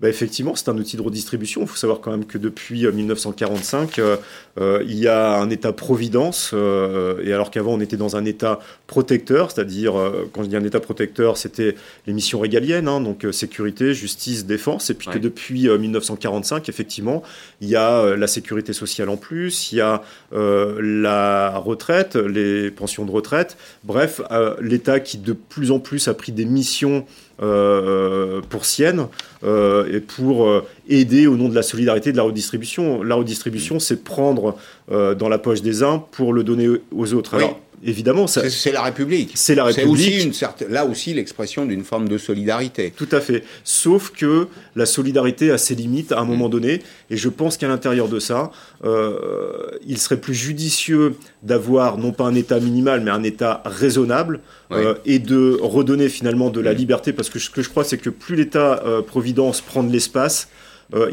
Bah, 0.00 0.08
effectivement, 0.08 0.54
c'est 0.54 0.68
un 0.68 0.78
outil 0.78 0.96
de 0.96 1.02
redistribution. 1.02 1.62
Il 1.62 1.66
faut 1.66 1.76
savoir 1.76 2.00
quand 2.00 2.12
même 2.12 2.24
que 2.24 2.38
depuis 2.38 2.86
1945, 2.86 3.98
euh, 3.98 4.16
euh, 4.60 4.84
il 4.86 4.96
y 4.96 5.08
a 5.08 5.32
un 5.32 5.50
État-providence, 5.50 6.52
euh, 6.54 7.20
et 7.24 7.32
alors 7.32 7.50
qu'avant 7.50 7.72
on 7.72 7.80
était 7.80 7.96
dans 7.96 8.14
un 8.14 8.24
État 8.24 8.60
protecteur, 8.86 9.50
c'est-à-dire, 9.50 9.94
quand 10.32 10.44
je 10.44 10.48
dis 10.48 10.56
un 10.56 10.62
État 10.62 10.78
protecteur, 10.78 11.36
c'était 11.36 11.74
les 12.06 12.12
missions 12.12 12.38
régaliennes, 12.38 12.86
hein, 12.86 13.00
donc 13.00 13.26
sécurité, 13.32 13.92
justice, 13.92 14.46
défense, 14.46 14.88
et 14.90 14.94
puis 14.94 15.08
que 15.08 15.18
depuis 15.18 15.68
1945, 15.68 16.68
effectivement, 16.68 17.24
il 17.60 17.68
y 17.68 17.76
a 17.76 18.16
la 18.16 18.26
sécurité 18.28 18.72
sociale 18.72 19.08
en 19.08 19.16
plus, 19.16 19.72
il 19.72 19.78
y 19.78 19.80
a 19.80 20.02
la 20.32 21.58
retraite, 21.58 22.14
les 22.16 22.70
pensions 22.70 23.04
de 23.04 23.10
retraite, 23.10 23.56
bref, 23.84 24.20
l'État 24.60 25.00
qui 25.00 25.18
de 25.18 25.32
plus 25.32 25.70
en 25.70 25.80
plus 25.80 26.08
a 26.08 26.14
pris 26.14 26.32
des 26.32 26.44
missions 26.44 27.04
euh, 27.40 28.40
pour 28.48 28.64
Sienne 28.64 29.06
euh, 29.44 29.94
et 29.94 30.00
pour 30.00 30.48
euh, 30.48 30.66
aider 30.88 31.28
au 31.28 31.36
nom 31.36 31.48
de 31.48 31.54
la 31.54 31.62
solidarité 31.62 32.10
et 32.10 32.12
de 32.12 32.16
la 32.16 32.24
redistribution. 32.24 33.02
La 33.04 33.14
redistribution, 33.14 33.78
c'est 33.78 34.02
prendre 34.02 34.56
dans 34.90 35.28
la 35.28 35.38
poche 35.38 35.62
des 35.62 35.82
uns 35.82 36.02
pour 36.10 36.32
le 36.32 36.42
donner 36.42 36.68
aux 36.90 37.14
autres. 37.14 37.34
Alors, 37.34 37.60
évidemment, 37.84 38.26
c'est 38.26 38.72
la 38.72 38.82
République. 38.82 39.32
C'est 39.34 39.54
la 39.54 39.64
République. 39.64 39.92
aussi 39.92 40.24
une 40.24 40.32
certaine, 40.32 40.70
là 40.70 40.84
aussi 40.84 41.14
l'expression 41.14 41.66
d'une 41.66 41.84
forme 41.84 42.08
de 42.08 42.18
solidarité. 42.18 42.92
Tout 42.96 43.08
à 43.12 43.20
fait. 43.20 43.44
Sauf 43.64 44.10
que 44.10 44.48
la 44.76 44.86
solidarité 44.86 45.50
a 45.50 45.58
ses 45.58 45.74
limites 45.74 46.12
à 46.12 46.20
un 46.20 46.24
moment 46.24 46.48
mm. 46.48 46.52
donné, 46.52 46.82
et 47.10 47.16
je 47.16 47.28
pense 47.28 47.56
qu'à 47.56 47.68
l'intérieur 47.68 48.08
de 48.08 48.18
ça, 48.18 48.50
euh, 48.84 49.70
il 49.86 49.98
serait 49.98 50.20
plus 50.20 50.34
judicieux 50.34 51.14
d'avoir 51.42 51.98
non 51.98 52.12
pas 52.12 52.24
un 52.24 52.34
État 52.34 52.60
minimal, 52.60 53.00
mais 53.00 53.10
un 53.10 53.22
État 53.22 53.62
raisonnable, 53.64 54.40
euh, 54.72 54.94
et 55.06 55.18
de 55.18 55.58
redonner 55.60 56.08
finalement 56.08 56.50
de 56.50 56.60
la 56.60 56.72
mm. 56.72 56.76
liberté, 56.76 57.12
parce 57.12 57.30
que 57.30 57.38
ce 57.38 57.50
que 57.50 57.62
je 57.62 57.68
crois, 57.68 57.84
c'est 57.84 57.98
que 57.98 58.10
plus 58.10 58.36
l'État 58.36 58.82
euh, 58.84 59.02
providence 59.02 59.60
prend 59.60 59.82
de 59.82 59.92
l'espace, 59.92 60.48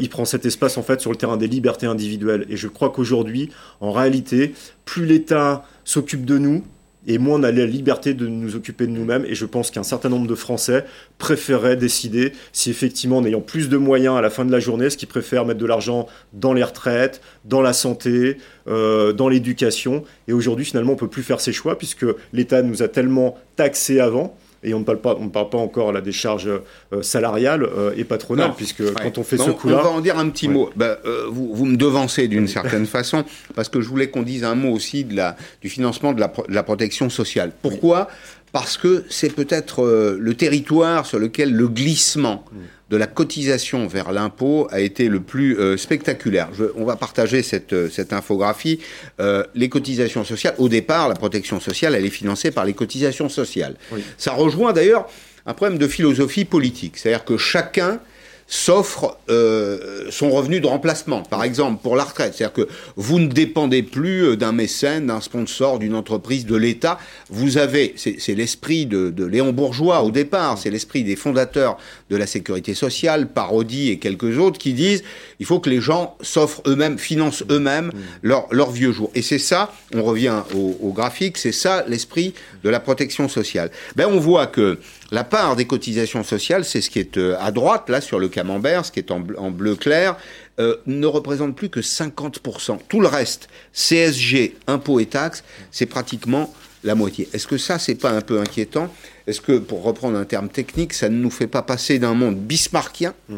il 0.00 0.08
prend 0.08 0.24
cet 0.24 0.46
espace 0.46 0.78
en 0.78 0.82
fait 0.82 1.00
sur 1.00 1.10
le 1.10 1.16
terrain 1.16 1.36
des 1.36 1.48
libertés 1.48 1.86
individuelles. 1.86 2.46
Et 2.48 2.56
je 2.56 2.68
crois 2.68 2.90
qu'aujourd'hui, 2.90 3.50
en 3.80 3.92
réalité, 3.92 4.54
plus 4.84 5.04
l'État 5.04 5.64
s'occupe 5.84 6.24
de 6.24 6.38
nous, 6.38 6.64
et 7.06 7.18
moins 7.18 7.40
on 7.40 7.42
a 7.42 7.52
la 7.52 7.66
liberté 7.66 8.14
de 8.14 8.26
nous 8.26 8.56
occuper 8.56 8.86
de 8.86 8.92
nous-mêmes. 8.92 9.24
Et 9.26 9.34
je 9.34 9.46
pense 9.46 9.70
qu'un 9.70 9.82
certain 9.82 10.08
nombre 10.08 10.26
de 10.26 10.34
Français 10.34 10.84
préféraient 11.18 11.76
décider 11.76 12.32
si 12.52 12.70
effectivement, 12.70 13.18
en 13.18 13.24
ayant 13.24 13.40
plus 13.40 13.68
de 13.68 13.76
moyens 13.76 14.16
à 14.16 14.20
la 14.20 14.30
fin 14.30 14.44
de 14.44 14.52
la 14.52 14.60
journée, 14.60 14.90
ce 14.90 14.96
qu'ils 14.96 15.08
préfèrent 15.08 15.44
mettre 15.44 15.60
de 15.60 15.66
l'argent 15.66 16.06
dans 16.32 16.52
les 16.52 16.64
retraites, 16.64 17.20
dans 17.44 17.62
la 17.62 17.72
santé, 17.72 18.38
euh, 18.66 19.12
dans 19.12 19.28
l'éducation. 19.28 20.04
Et 20.28 20.32
aujourd'hui, 20.32 20.64
finalement, 20.64 20.92
on 20.92 20.96
peut 20.96 21.08
plus 21.08 21.22
faire 21.22 21.40
ces 21.40 21.52
choix 21.52 21.78
puisque 21.78 22.06
l'État 22.32 22.62
nous 22.62 22.82
a 22.82 22.88
tellement 22.88 23.38
taxés 23.54 24.00
avant 24.00 24.36
et 24.66 24.74
on 24.74 24.80
ne 24.80 24.84
parle 24.84 25.00
pas, 25.00 25.16
on 25.18 25.28
parle 25.28 25.48
pas 25.48 25.58
encore 25.58 25.92
là, 25.92 26.00
des 26.00 26.12
charges 26.12 26.48
euh, 26.48 27.02
salariales 27.02 27.62
euh, 27.62 27.92
et 27.96 28.02
patronales, 28.02 28.52
puisque 28.56 28.82
quand 28.94 29.16
on 29.16 29.22
fait 29.22 29.38
ce 29.38 29.50
coup-là... 29.50 29.78
On 29.78 29.82
va 29.82 29.90
en 29.90 30.00
dire 30.00 30.18
un 30.18 30.28
petit 30.28 30.48
mot. 30.48 30.70
Ben, 30.74 30.96
euh, 31.06 31.26
vous, 31.30 31.54
vous, 31.54 31.64
me 31.64 31.76
devancez 31.76 32.26
d'une 32.26 32.48
certaine 32.48 32.86
façon, 32.98 33.24
parce 33.54 33.68
que 33.68 33.80
je 33.80 33.88
voulais 33.88 34.10
qu'on 34.10 34.22
dise 34.22 34.42
un 34.42 34.56
mot 34.56 34.72
aussi 34.72 35.04
de 35.04 35.14
la, 35.14 35.36
du 35.62 35.68
financement 35.68 36.12
de 36.12 36.20
la, 36.20 36.26
de 36.26 36.52
la 36.52 36.64
protection 36.64 37.08
sociale. 37.08 37.52
Pourquoi? 37.62 38.08
Parce 38.50 38.76
que 38.76 39.04
c'est 39.08 39.32
peut-être 39.32 39.86
le 40.18 40.34
territoire 40.34 41.06
sur 41.06 41.18
lequel 41.18 41.52
le 41.52 41.68
glissement... 41.68 42.44
de 42.90 42.96
la 42.96 43.06
cotisation 43.06 43.86
vers 43.86 44.12
l'impôt 44.12 44.68
a 44.70 44.80
été 44.80 45.08
le 45.08 45.20
plus 45.20 45.58
euh, 45.58 45.76
spectaculaire. 45.76 46.50
on 46.76 46.84
va 46.84 46.96
partager 46.96 47.42
cette, 47.42 47.72
euh, 47.72 47.88
cette 47.90 48.12
infographie. 48.12 48.78
Euh, 49.18 49.44
les 49.54 49.68
cotisations 49.68 50.24
sociales, 50.24 50.54
au 50.58 50.68
départ, 50.68 51.08
la 51.08 51.16
protection 51.16 51.58
sociale, 51.58 51.94
elle 51.96 52.06
est 52.06 52.10
financée 52.10 52.52
par 52.52 52.64
les 52.64 52.74
cotisations 52.74 53.28
sociales. 53.28 53.74
Ça 54.18 54.32
rejoint 54.32 54.72
d'ailleurs 54.72 55.08
un 55.46 55.54
problème 55.54 55.78
de 55.78 55.88
philosophie 55.88 56.44
politique. 56.44 56.96
C'est-à-dire 56.96 57.24
que 57.24 57.36
chacun 57.36 58.00
s'offre 58.48 59.18
euh, 59.28 60.06
son 60.10 60.30
revenu 60.30 60.60
de 60.60 60.66
remplacement, 60.66 61.22
par 61.22 61.42
exemple 61.42 61.82
pour 61.82 61.96
la 61.96 62.04
retraite. 62.04 62.34
C'est-à-dire 62.34 62.52
que 62.52 62.68
vous 62.96 63.18
ne 63.18 63.26
dépendez 63.26 63.82
plus 63.82 64.24
euh, 64.24 64.36
d'un 64.36 64.52
mécène, 64.52 65.06
d'un 65.06 65.20
sponsor, 65.20 65.78
d'une 65.78 65.94
entreprise, 65.94 66.46
de 66.46 66.54
l'État. 66.54 66.98
Vous 67.28 67.58
avez, 67.58 67.94
c'est 67.96 68.34
l'esprit 68.34 68.86
de, 68.86 69.10
de, 69.10 69.24
Léon 69.24 69.52
Bourgeois 69.52 70.02
au 70.02 70.10
départ, 70.10 70.58
c'est 70.58 70.70
l'esprit 70.70 71.02
des 71.02 71.16
fondateurs 71.16 71.76
de 72.10 72.16
la 72.16 72.26
sécurité 72.26 72.74
sociale, 72.74 73.28
Parodi 73.28 73.90
et 73.90 73.98
quelques 73.98 74.38
autres, 74.38 74.58
qui 74.58 74.72
disent 74.72 75.02
il 75.40 75.46
faut 75.46 75.58
que 75.58 75.70
les 75.70 75.80
gens 75.80 76.16
s'offrent 76.20 76.62
eux-mêmes, 76.66 76.98
financent 76.98 77.42
eux-mêmes 77.50 77.90
leur, 78.22 78.46
leur, 78.52 78.70
vieux 78.70 78.92
jour. 78.92 79.10
Et 79.14 79.22
c'est 79.22 79.38
ça, 79.38 79.72
on 79.94 80.02
revient 80.02 80.42
au, 80.54 80.76
au 80.80 80.92
graphique, 80.92 81.36
c'est 81.36 81.52
ça 81.52 81.84
l'esprit 81.88 82.34
de 82.62 82.70
la 82.70 82.80
protection 82.80 83.28
sociale. 83.28 83.70
Ben 83.96 84.06
on 84.06 84.18
voit 84.18 84.46
que 84.46 84.78
la 85.10 85.24
part 85.24 85.56
des 85.56 85.66
cotisations 85.66 86.24
sociales, 86.24 86.64
c'est 86.64 86.80
ce 86.80 86.90
qui 86.90 86.98
est 86.98 87.16
euh, 87.16 87.36
à 87.38 87.52
droite, 87.52 87.88
là, 87.88 88.00
sur 88.00 88.18
le 88.18 88.28
camembert, 88.28 88.84
ce 88.84 88.92
qui 88.92 88.98
est 88.98 89.10
en, 89.10 89.20
bleu, 89.20 89.76
clair, 89.76 90.16
euh, 90.58 90.76
ne 90.86 91.06
représente 91.06 91.54
plus 91.54 91.68
que 91.68 91.80
50%. 91.80 92.78
Tout 92.88 93.00
le 93.00 93.06
reste, 93.06 93.48
CSG, 93.72 94.56
impôts 94.66 94.98
et 94.98 95.06
taxes, 95.06 95.44
c'est 95.70 95.86
pratiquement 95.86 96.52
la 96.82 96.94
moitié. 96.94 97.28
Est-ce 97.32 97.46
que 97.46 97.58
ça, 97.58 97.78
c'est 97.78 97.94
pas 97.94 98.10
un 98.10 98.20
peu 98.20 98.40
inquiétant? 98.40 98.92
Est-ce 99.26 99.40
que, 99.40 99.58
pour 99.58 99.82
reprendre 99.82 100.16
un 100.18 100.24
terme 100.24 100.48
technique, 100.48 100.92
ça 100.92 101.08
ne 101.08 101.16
nous 101.16 101.30
fait 101.30 101.46
pas 101.46 101.62
passer 101.62 101.98
d'un 101.98 102.14
monde 102.14 102.36
bismarckien, 102.36 103.14
mmh. 103.28 103.36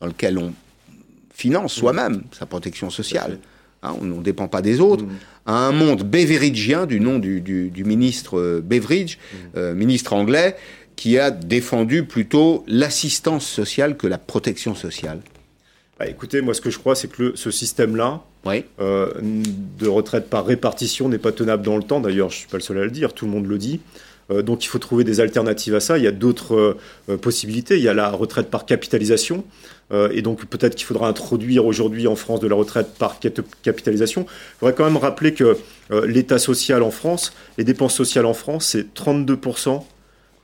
dans 0.00 0.06
lequel 0.06 0.38
on 0.38 0.52
finance 1.34 1.72
soi-même 1.72 2.22
sa 2.30 2.46
protection 2.46 2.90
sociale, 2.90 3.38
hein, 3.82 3.96
on 4.00 4.04
ne 4.04 4.22
dépend 4.22 4.46
pas 4.46 4.62
des 4.62 4.80
autres, 4.80 5.04
mmh. 5.04 5.18
à 5.46 5.54
un 5.66 5.72
monde 5.72 6.02
beveridgien, 6.04 6.86
du 6.86 7.00
nom 7.00 7.18
du, 7.18 7.72
ministre 7.84 8.38
euh, 8.38 8.60
Beveridge, 8.64 9.16
mmh. 9.54 9.72
ministre 9.72 10.12
anglais, 10.12 10.56
qui 10.96 11.18
a 11.18 11.30
défendu 11.30 12.04
plutôt 12.04 12.64
l'assistance 12.66 13.46
sociale 13.46 13.96
que 13.96 14.06
la 14.06 14.18
protection 14.18 14.74
sociale 14.74 15.20
bah, 15.98 16.06
Écoutez, 16.06 16.40
moi 16.40 16.54
ce 16.54 16.60
que 16.60 16.70
je 16.70 16.78
crois, 16.78 16.94
c'est 16.94 17.08
que 17.08 17.32
ce 17.34 17.50
système-là, 17.50 18.22
euh, 18.80 19.12
de 19.20 19.88
retraite 19.88 20.28
par 20.28 20.44
répartition, 20.44 21.08
n'est 21.08 21.18
pas 21.18 21.32
tenable 21.32 21.64
dans 21.64 21.76
le 21.76 21.82
temps. 21.82 22.00
D'ailleurs, 22.00 22.30
je 22.30 22.36
ne 22.36 22.38
suis 22.40 22.48
pas 22.48 22.56
le 22.56 22.62
seul 22.62 22.78
à 22.78 22.84
le 22.84 22.90
dire, 22.90 23.14
tout 23.14 23.24
le 23.24 23.30
monde 23.30 23.46
le 23.46 23.58
dit. 23.58 23.80
Euh, 24.30 24.42
donc 24.42 24.64
il 24.64 24.68
faut 24.68 24.78
trouver 24.78 25.04
des 25.04 25.20
alternatives 25.20 25.74
à 25.74 25.80
ça. 25.80 25.98
Il 25.98 26.04
y 26.04 26.08
a 26.08 26.12
d'autres 26.12 26.76
euh, 27.08 27.16
possibilités. 27.16 27.76
Il 27.76 27.82
y 27.82 27.88
a 27.88 27.94
la 27.94 28.10
retraite 28.10 28.50
par 28.50 28.66
capitalisation. 28.66 29.44
et 30.12 30.22
donc 30.22 30.46
peut-être 30.46 30.74
qu'il 30.74 30.86
faudra 30.86 31.06
introduire 31.06 31.66
aujourd'hui 31.66 32.06
en 32.06 32.16
France 32.16 32.40
de 32.40 32.48
la 32.48 32.54
retraite 32.54 32.94
par 32.98 33.20
capitalisation. 33.62 34.24
Je 34.26 34.60
voudrais 34.60 34.74
quand 34.74 34.84
même 34.84 34.96
rappeler 34.96 35.34
que 35.34 35.58
l'État 36.06 36.38
social 36.38 36.82
en 36.82 36.90
France, 36.90 37.34
les 37.58 37.64
dépenses 37.64 37.94
sociales 37.94 38.24
en 38.24 38.32
France, 38.32 38.68
c'est 38.68 38.94
32% 38.94 39.84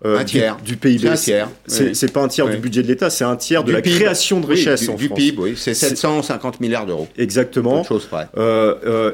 un 0.04 0.24
tiers. 0.24 0.56
Du, 0.64 0.76
PIB. 0.76 0.98
C'est 0.98 1.08
un 1.08 1.16
tiers. 1.16 1.48
C'est 1.66 2.12
pas 2.12 2.22
un 2.22 2.28
tiers 2.28 2.48
du 2.48 2.58
budget 2.58 2.82
de 2.82 2.88
l'État, 2.88 3.10
c'est 3.10 3.24
un 3.24 3.36
tiers 3.36 3.64
de 3.64 3.72
la 3.72 3.82
création 3.82 4.40
de 4.40 4.46
richesse 4.46 4.82
du, 4.82 4.90
en 4.90 4.94
du 4.94 5.08
PIB, 5.08 5.38
oui. 5.38 5.54
C'est 5.56 5.74
750 5.74 6.60
milliards 6.60 6.86
d'euros. 6.86 7.08
Exactement. 7.16 7.84
Chose 7.84 8.06
près. 8.06 8.28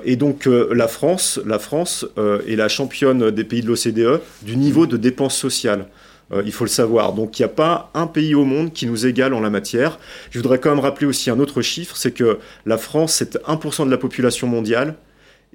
et 0.05 0.17
donc 0.17 0.47
la 0.47 0.89
France, 0.89 1.41
la 1.45 1.59
France 1.59 2.07
est 2.47 2.57
la 2.57 2.69
championne 2.69 3.31
des 3.31 3.45
pays 3.45 3.63
de 3.63 3.69
l'OCDE 3.69 4.21
du 4.43 4.57
niveau 4.57 4.87
de 4.87 4.97
dépenses 4.97 5.37
sociales. 5.37 5.87
il 6.45 6.53
faut 6.53 6.65
le 6.65 6.71
savoir. 6.71 7.13
Donc 7.13 7.39
il 7.39 7.43
n'y 7.43 7.47
a 7.47 7.49
pas 7.49 7.91
un 7.95 8.07
pays 8.07 8.35
au 8.35 8.45
monde 8.45 8.73
qui 8.73 8.87
nous 8.87 9.07
égale 9.07 9.35
en 9.35 9.41
la 9.41 9.51
matière. 9.51 9.99
Je 10.31 10.39
voudrais 10.39 10.59
quand 10.59 10.71
même 10.71 10.81
rappeler 10.81 11.07
aussi 11.07 11.31
un 11.31 11.39
autre 11.39 11.63
chiffre, 11.63 11.97
c'est 11.97 12.13
que 12.13 12.39
la 12.67 12.79
France, 12.79 13.15
c'est 13.15 13.37
1% 13.45 13.87
de 13.87 13.91
la 13.91 13.99
population 13.99 14.47
mondiale 14.47 14.97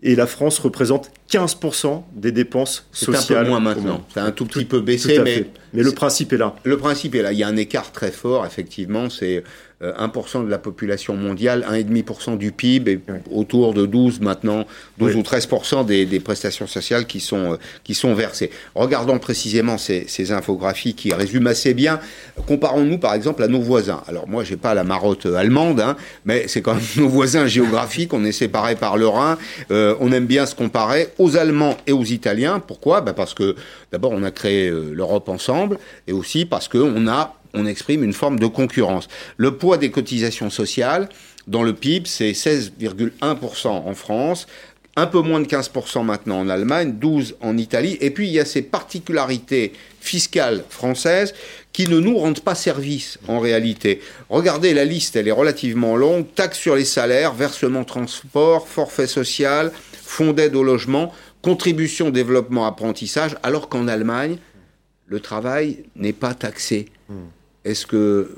et 0.01 0.15
la 0.15 0.27
France 0.27 0.59
représente 0.59 1.11
15% 1.31 2.03
des 2.15 2.31
dépenses 2.31 2.87
sociales. 2.91 3.23
C'est 3.23 3.35
un 3.35 3.43
peu 3.43 3.49
moins 3.49 3.59
maintenant. 3.59 4.05
C'est 4.13 4.19
un 4.19 4.31
tout 4.31 4.45
petit 4.45 4.65
peu 4.65 4.79
baissé, 4.79 5.19
mais, 5.19 5.45
mais 5.73 5.83
le 5.83 5.91
principe 5.91 6.33
est 6.33 6.37
là. 6.37 6.55
Le 6.63 6.77
principe 6.77 7.15
est 7.15 7.21
là. 7.21 7.31
Il 7.33 7.39
y 7.39 7.43
a 7.43 7.47
un 7.47 7.57
écart 7.57 7.91
très 7.91 8.11
fort, 8.11 8.45
effectivement. 8.45 9.09
C'est 9.09 9.43
1% 9.81 10.41
euh, 10.41 10.43
de 10.43 10.49
la 10.49 10.57
population 10.57 11.15
mondiale, 11.15 11.65
1,5% 11.69 12.37
du 12.37 12.51
PIB 12.51 12.91
et 12.91 12.99
autour 13.31 13.73
de 13.73 13.85
12 13.85 14.19
maintenant, 14.19 14.65
12 14.97 15.15
ou 15.15 15.21
13% 15.21 15.85
des, 15.85 16.05
des, 16.05 16.19
prestations 16.19 16.67
sociales 16.67 17.05
qui 17.05 17.19
sont, 17.19 17.53
euh, 17.53 17.57
qui 17.83 17.93
sont 17.93 18.13
versées. 18.13 18.51
Regardons 18.75 19.19
précisément 19.19 19.77
ces, 19.77 20.05
ces, 20.07 20.31
infographies 20.31 20.93
qui 20.93 21.13
résument 21.13 21.47
assez 21.47 21.73
bien. 21.73 21.99
Comparons-nous 22.45 22.97
par 22.97 23.13
exemple 23.13 23.41
à 23.41 23.47
nos 23.47 23.61
voisins. 23.61 24.03
Alors 24.07 24.27
moi, 24.27 24.43
j'ai 24.43 24.57
pas 24.57 24.73
la 24.73 24.83
marotte 24.83 25.25
allemande, 25.25 25.79
hein, 25.79 25.95
mais 26.25 26.47
c'est 26.47 26.61
quand 26.61 26.75
même 26.75 26.83
nos 26.97 27.07
voisins 27.07 27.47
géographiques. 27.47 28.13
On 28.13 28.25
est 28.25 28.33
séparés 28.33 28.75
par 28.75 28.97
le 28.97 29.07
Rhin. 29.07 29.37
Euh, 29.71 29.95
on 30.01 30.11
aime 30.11 30.25
bien 30.25 30.45
se 30.45 30.55
comparer 30.55 31.09
aux 31.17 31.37
Allemands 31.37 31.77
et 31.87 31.93
aux 31.93 32.03
Italiens. 32.03 32.59
Pourquoi? 32.59 33.01
Ben 33.01 33.13
Parce 33.13 33.33
que 33.33 33.55
d'abord, 33.91 34.11
on 34.11 34.23
a 34.23 34.31
créé 34.31 34.69
l'Europe 34.69 35.29
ensemble 35.29 35.77
et 36.07 36.11
aussi 36.11 36.45
parce 36.45 36.67
qu'on 36.67 37.07
a 37.07 37.38
on 37.53 37.65
exprime 37.65 38.03
une 38.03 38.13
forme 38.13 38.39
de 38.39 38.47
concurrence. 38.47 39.07
Le 39.37 39.57
poids 39.57 39.77
des 39.77 39.91
cotisations 39.91 40.49
sociales 40.49 41.09
dans 41.47 41.63
le 41.63 41.73
PIB, 41.73 42.07
c'est 42.07 42.31
16,1% 42.31 43.67
en 43.67 43.93
France, 43.93 44.47
un 44.95 45.07
peu 45.07 45.21
moins 45.21 45.39
de 45.39 45.47
15% 45.47 46.03
maintenant 46.03 46.39
en 46.39 46.49
Allemagne, 46.49 46.95
12% 46.99 47.33
en 47.41 47.57
Italie, 47.57 47.97
et 48.01 48.11
puis 48.11 48.27
il 48.27 48.33
y 48.33 48.39
a 48.39 48.45
ces 48.45 48.61
particularités 48.61 49.73
fiscales 50.01 50.63
françaises 50.69 51.33
qui 51.71 51.87
ne 51.87 51.99
nous 51.99 52.17
rendent 52.17 52.41
pas 52.41 52.55
service 52.55 53.17
en 53.27 53.39
réalité. 53.39 54.01
Regardez 54.29 54.73
la 54.73 54.85
liste, 54.85 55.15
elle 55.15 55.27
est 55.27 55.31
relativement 55.31 55.95
longue, 55.95 56.25
taxes 56.35 56.59
sur 56.59 56.75
les 56.75 56.85
salaires, 56.85 57.33
versement 57.33 57.83
transport, 57.83 58.67
forfait 58.67 59.07
social, 59.07 59.71
fonds 60.03 60.33
d'aide 60.33 60.55
au 60.55 60.63
logement, 60.63 61.13
contribution 61.41 62.09
développement 62.09 62.65
apprentissage, 62.65 63.37
alors 63.43 63.69
qu'en 63.69 63.87
Allemagne, 63.87 64.37
le 65.07 65.19
travail 65.19 65.85
n'est 65.95 66.13
pas 66.13 66.33
taxé. 66.33 66.87
Est-ce 67.69 67.85
que 67.85 68.29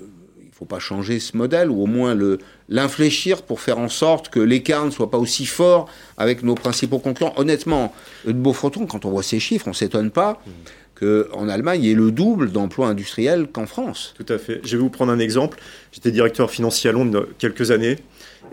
il 0.44 0.52
faut 0.52 0.66
pas 0.66 0.80
changer 0.80 1.20
ce 1.20 1.38
modèle 1.38 1.72
ou 1.72 1.82
au 1.82 1.86
moins 1.86 2.14
le 2.14 2.38
l'infléchir 2.70 3.42
pour 3.44 3.62
faire 3.62 3.80
en 3.80 3.90
sorte 3.90 4.30
que 4.30 4.40
l'écart 4.40 4.86
ne 4.86 4.92
soit 4.92 5.10
pas 5.10 5.18
aussi 5.18 5.46
fort 5.46 5.90
avec 6.18 6.44
nos 6.44 6.56
principaux 6.56 7.00
concurrents? 7.00 7.34
Honnêtement, 7.38 7.94
de 8.26 8.34
Beaufreton, 8.34 8.86
quand 8.86 9.06
on 9.06 9.10
voit 9.10 9.24
ces 9.24 9.40
chiffres, 9.40 9.68
on 9.68 9.74
s'étonne 9.74 10.12
pas. 10.12 10.42
qu'en 11.00 11.50
Allemagne, 11.50 11.82
il 11.84 11.88
y 11.88 11.92
ait 11.92 11.96
le 11.96 12.12
double 12.12 12.52
d'emplois 12.52 12.88
industriels 12.88 13.48
qu'en 13.48 13.66
France. 13.66 14.14
Tout 14.16 14.32
à 14.32 14.38
fait. 14.38 14.62
Je 14.64 14.78
vais 14.78 14.84
vous 14.84 14.92
prendre 14.92 15.12
un 15.12 15.18
exemple. 15.18 15.60
J'étais 15.92 16.12
directeur 16.12 16.52
financier 16.52 16.92
à 16.92 16.94
Londres 16.94 17.28
quelques 17.40 17.72
années. 17.72 17.96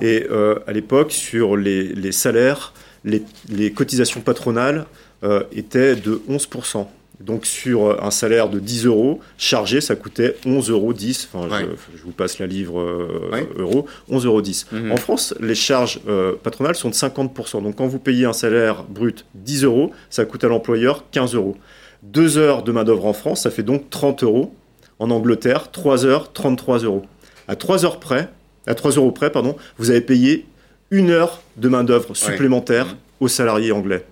Et 0.01 0.27
euh, 0.31 0.59
à 0.67 0.73
l'époque, 0.73 1.13
sur 1.13 1.57
les, 1.57 2.13
salaires, 2.13 2.73
les, 3.05 3.73
cotisations 3.73 4.23
patronales 4.23 4.87
euh, 5.25 5.43
étaient 5.53 5.95
de 5.95 6.23
11%. 6.31 6.87
Donc 7.21 7.47
sur 7.47 8.03
un 8.03 8.11
salaire 8.13 8.49
de 8.49 8.61
10 8.61 8.87
euros, 8.87 9.21
chargé, 9.39 9.81
ça 9.81 9.97
coûtait 9.97 10.37
11,10 10.47 10.71
euros. 10.71 10.95
Enfin, 11.35 11.49
je, 11.97 12.03
vous 12.03 12.13
passe 12.13 12.39
la 12.39 12.47
livre 12.47 12.81
euh, 12.81 13.45
euro, 13.57 13.87
11,10 14.11 14.27
euros. 14.27 14.43
Mhm. 14.73 14.93
En 14.93 14.97
France, 14.97 15.35
les 15.41 15.57
charges 15.57 16.01
euh, 16.09 16.35
patronales 16.41 16.77
sont 16.77 16.91
de 16.91 16.95
50%. 16.95 17.63
Donc 17.63 17.77
quand 17.77 17.87
vous 17.89 17.99
payez 17.99 18.25
un 18.25 18.33
salaire 18.33 18.85
brut 18.85 19.25
10 19.35 19.65
euros, 19.65 19.93
ça 20.11 20.25
coûte 20.25 20.45
à 20.45 20.49
l'employeur 20.49 21.05
15 21.11 21.35
euros. 21.35 21.57
Deux 22.05 22.39
heures 22.39 22.63
de 22.63 22.71
main-d'œuvre 22.71 23.07
en 23.07 23.13
France, 23.13 23.43
ça 23.43 23.51
fait 23.51 23.65
donc 23.65 23.91
30 23.91 24.23
euros. 24.23 24.55
En 25.01 25.11
Angleterre, 25.11 25.71
3 25.71 26.07
heures, 26.07 26.33
33 26.33 26.79
euros. 26.81 27.03
À 27.49 27.57
3 27.57 27.85
heures 27.85 27.99
près, 27.99 28.29
à 28.67 28.75
3 28.75 28.93
euros 28.93 29.11
près, 29.11 29.31
pardon, 29.31 29.57
vous 29.79 29.91
avez 29.91 30.01
payé 30.01 30.47
une 30.91 31.11
heure 31.11 31.43
de 31.57 31.69
main-d'œuvre 31.69 32.15
supplémentaire 32.15 32.87
mhm. 32.87 32.97
aux 33.21 33.29
salariés 33.29 33.73
anglais. 33.73 34.05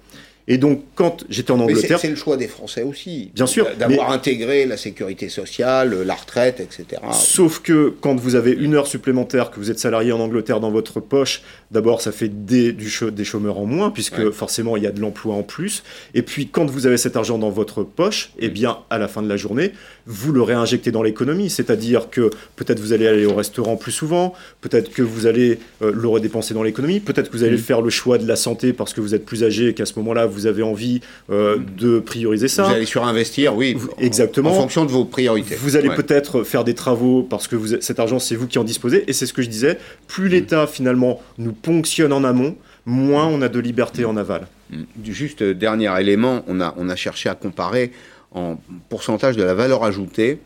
Et 0.49 0.59
donc, 0.59 0.83
quand 0.95 1.25
j'étais 1.29 1.51
en 1.51 1.59
Angleterre. 1.59 1.99
C'est 1.99 2.09
le 2.09 2.17
choix 2.17 2.37
des 2.37 2.47
Français 2.47 2.83
aussi. 2.83 3.31
Bien 3.35 3.47
sûr. 3.47 3.67
D'avoir 3.79 4.13
intégré 4.13 4.65
la 4.65 4.77
sécurité 4.77 5.29
sociale, 5.29 6.03
la 6.03 6.15
retraite, 6.15 6.61
etc. 6.61 7.03
Sauf 7.13 7.61
que 7.61 7.95
quand 8.01 8.15
vous 8.15 8.37
avez 8.37 8.53
une 8.53 8.75
heure 8.75 8.87
supplémentaire, 8.87 9.51
que 9.51 9.59
vous 9.59 9.71
êtes 9.71 9.79
salarié 9.79 10.13
en 10.13 10.21
Angleterre 10.21 10.61
dans 10.61 10.71
votre 10.71 11.01
poche, 11.01 11.43
d'abord, 11.73 12.01
ça 12.01 12.13
fait 12.13 12.29
des, 12.29 12.73
du 12.73 12.93
des 13.11 13.25
chômeurs 13.25 13.59
en 13.59 13.67
moins, 13.67 13.91
puisque 13.91 14.31
forcément, 14.31 14.77
il 14.77 14.85
y 14.85 14.87
a 14.87 14.93
de 14.93 15.01
l'emploi 15.01 15.35
en 15.35 15.43
plus. 15.43 15.83
Et 16.15 16.23
puis, 16.23 16.49
quand 16.49 16.67
vous 16.67 16.87
avez 16.87 16.97
cet 16.97 17.17
argent 17.17 17.39
dans 17.39 17.51
votre 17.51 17.83
poche, 17.83 18.31
eh 18.39 18.49
bien, 18.49 18.79
à 18.91 18.99
la 18.99 19.09
fin 19.09 19.23
de 19.23 19.29
la 19.29 19.37
journée, 19.37 19.73
vous 20.07 20.33
le 20.33 20.43
réinjectez 20.43 20.91
dans 20.91 21.03
l'économie. 21.03 21.51
C'est-à-dire 21.51 22.11
que 22.11 22.31
peut-être 22.55 22.81
vous 22.81 22.93
allez 22.93 23.07
aller 23.07 23.27
au 23.27 23.35
restaurant 23.35 23.77
plus 23.77 23.93
souvent, 23.93 24.35
peut-être 24.61 24.91
que 24.91 25.03
vous 25.03 25.27
allez 25.27 25.59
euh, 25.83 25.93
le 25.95 26.09
redépenser 26.09 26.55
dans 26.55 26.63
l'économie, 26.63 27.01
peut-être 27.01 27.31
que 27.31 27.37
vous 27.37 27.45
allez 27.45 27.59
faire 27.59 27.83
le 27.83 27.91
choix 27.91 28.19
de 28.19 28.27
la 28.27 28.37
santé 28.37 28.73
parce 28.73 28.93
que 28.93 29.01
vous 29.01 29.15
êtes 29.15 29.25
plus 29.25 29.45
âgé 29.45 29.69
et 29.69 29.75
qu'à 29.75 29.87
ce 29.87 29.99
moment-là, 29.99 30.27
vous 30.27 30.47
avez 30.47 30.63
envie 30.63 31.01
euh, 31.31 31.59
de 31.77 31.99
prioriser 31.99 32.49
ça. 32.49 32.65
Vous 32.65 32.75
allez 32.75 32.87
surinvestir, 32.87 33.57
oui. 33.57 33.77
Exactement. 33.99 34.51
En, 34.51 34.55
fonction 34.55 34.85
de 34.85 34.91
vos 34.91 35.05
priorités. 35.05 35.57
Vous 35.57 35.77
allez 35.77 35.91
peut-être 35.91 36.45
faire 36.45 36.65
des 36.65 36.75
travaux 36.75 37.23
parce 37.23 37.49
que 37.49 37.57
vous, 37.57 37.81
cet 37.81 37.99
argent, 37.99 38.19
c'est 38.19 38.37
vous 38.37 38.47
qui 38.47 38.59
en 38.59 38.65
disposez. 38.65 39.05
Et 39.09 39.13
c'est 39.13 39.27
ce 39.27 39.33
que 39.33 39.43
je 39.43 39.49
disais. 39.49 39.79
Plus 40.07 40.29
l'État, 40.29 40.67
finalement, 40.67 41.21
nous 41.39 41.53
ponctionne 41.53 42.13
en 42.13 42.25
amont, 42.25 42.57
moins 42.85 43.27
on 43.27 43.43
a 43.43 43.49
de 43.49 43.59
liberté 43.59 44.05
en 44.05 44.17
aval. 44.17 44.47
Mm. 44.71 44.83
Juste 45.05 45.43
euh, 45.43 45.55
dernier 45.55 45.91
élément, 46.01 46.45
on 46.47 46.61
a, 46.61 46.75
on 46.77 46.89
a 46.89 46.97
cherché 46.97 47.29
à 47.29 47.35
comparer 47.35 47.93
en 48.37 48.59
pourcentage 48.89 49.37
de 49.37 49.43
la 49.43 49.55
valeur 49.55 49.83
ajoutée 49.83 50.39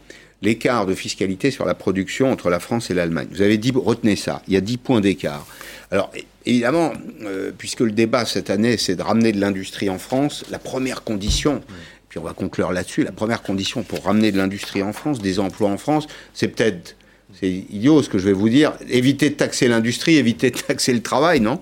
l'écart 0.42 0.86
de 0.86 0.94
fiscalité 0.94 1.50
sur 1.50 1.66
la 1.66 1.74
production 1.74 2.32
entre 2.32 2.48
la 2.48 2.60
France 2.60 2.90
et 2.90 2.94
l'Allemagne. 2.94 3.28
Vous 3.30 3.42
avez 3.42 3.58
dit, 3.58 3.72
retenez 3.74 4.16
ça, 4.16 4.40
il 4.48 4.54
y 4.54 4.56
a 4.56 4.62
10 4.62 4.78
points 4.78 5.00
d'écart. 5.00 5.46
Alors, 5.90 6.10
évidemment, 6.46 6.92
euh, 7.22 7.50
puisque 7.56 7.80
le 7.80 7.90
débat 7.90 8.24
cette 8.24 8.48
année, 8.48 8.76
c'est 8.78 8.96
de 8.96 9.02
ramener 9.02 9.32
de 9.32 9.40
l'industrie 9.40 9.90
en 9.90 9.98
France, 9.98 10.44
la 10.50 10.58
première 10.58 11.04
condition, 11.04 11.62
puis 12.08 12.18
on 12.18 12.22
va 12.22 12.32
conclure 12.32 12.72
là-dessus, 12.72 13.04
la 13.04 13.12
première 13.12 13.42
condition 13.42 13.82
pour 13.82 14.04
ramener 14.04 14.32
de 14.32 14.38
l'industrie 14.38 14.82
en 14.82 14.92
France, 14.92 15.20
des 15.20 15.40
emplois 15.40 15.68
en 15.68 15.78
France, 15.78 16.06
c'est 16.32 16.48
peut-être, 16.48 16.96
c'est 17.38 17.50
idiot 17.50 18.02
ce 18.02 18.08
que 18.08 18.18
je 18.18 18.24
vais 18.24 18.32
vous 18.32 18.48
dire, 18.48 18.72
éviter 18.88 19.30
de 19.30 19.34
taxer 19.34 19.68
l'industrie, 19.68 20.16
éviter 20.16 20.50
de 20.50 20.58
taxer 20.58 20.94
le 20.94 21.02
travail, 21.02 21.40
non? 21.40 21.60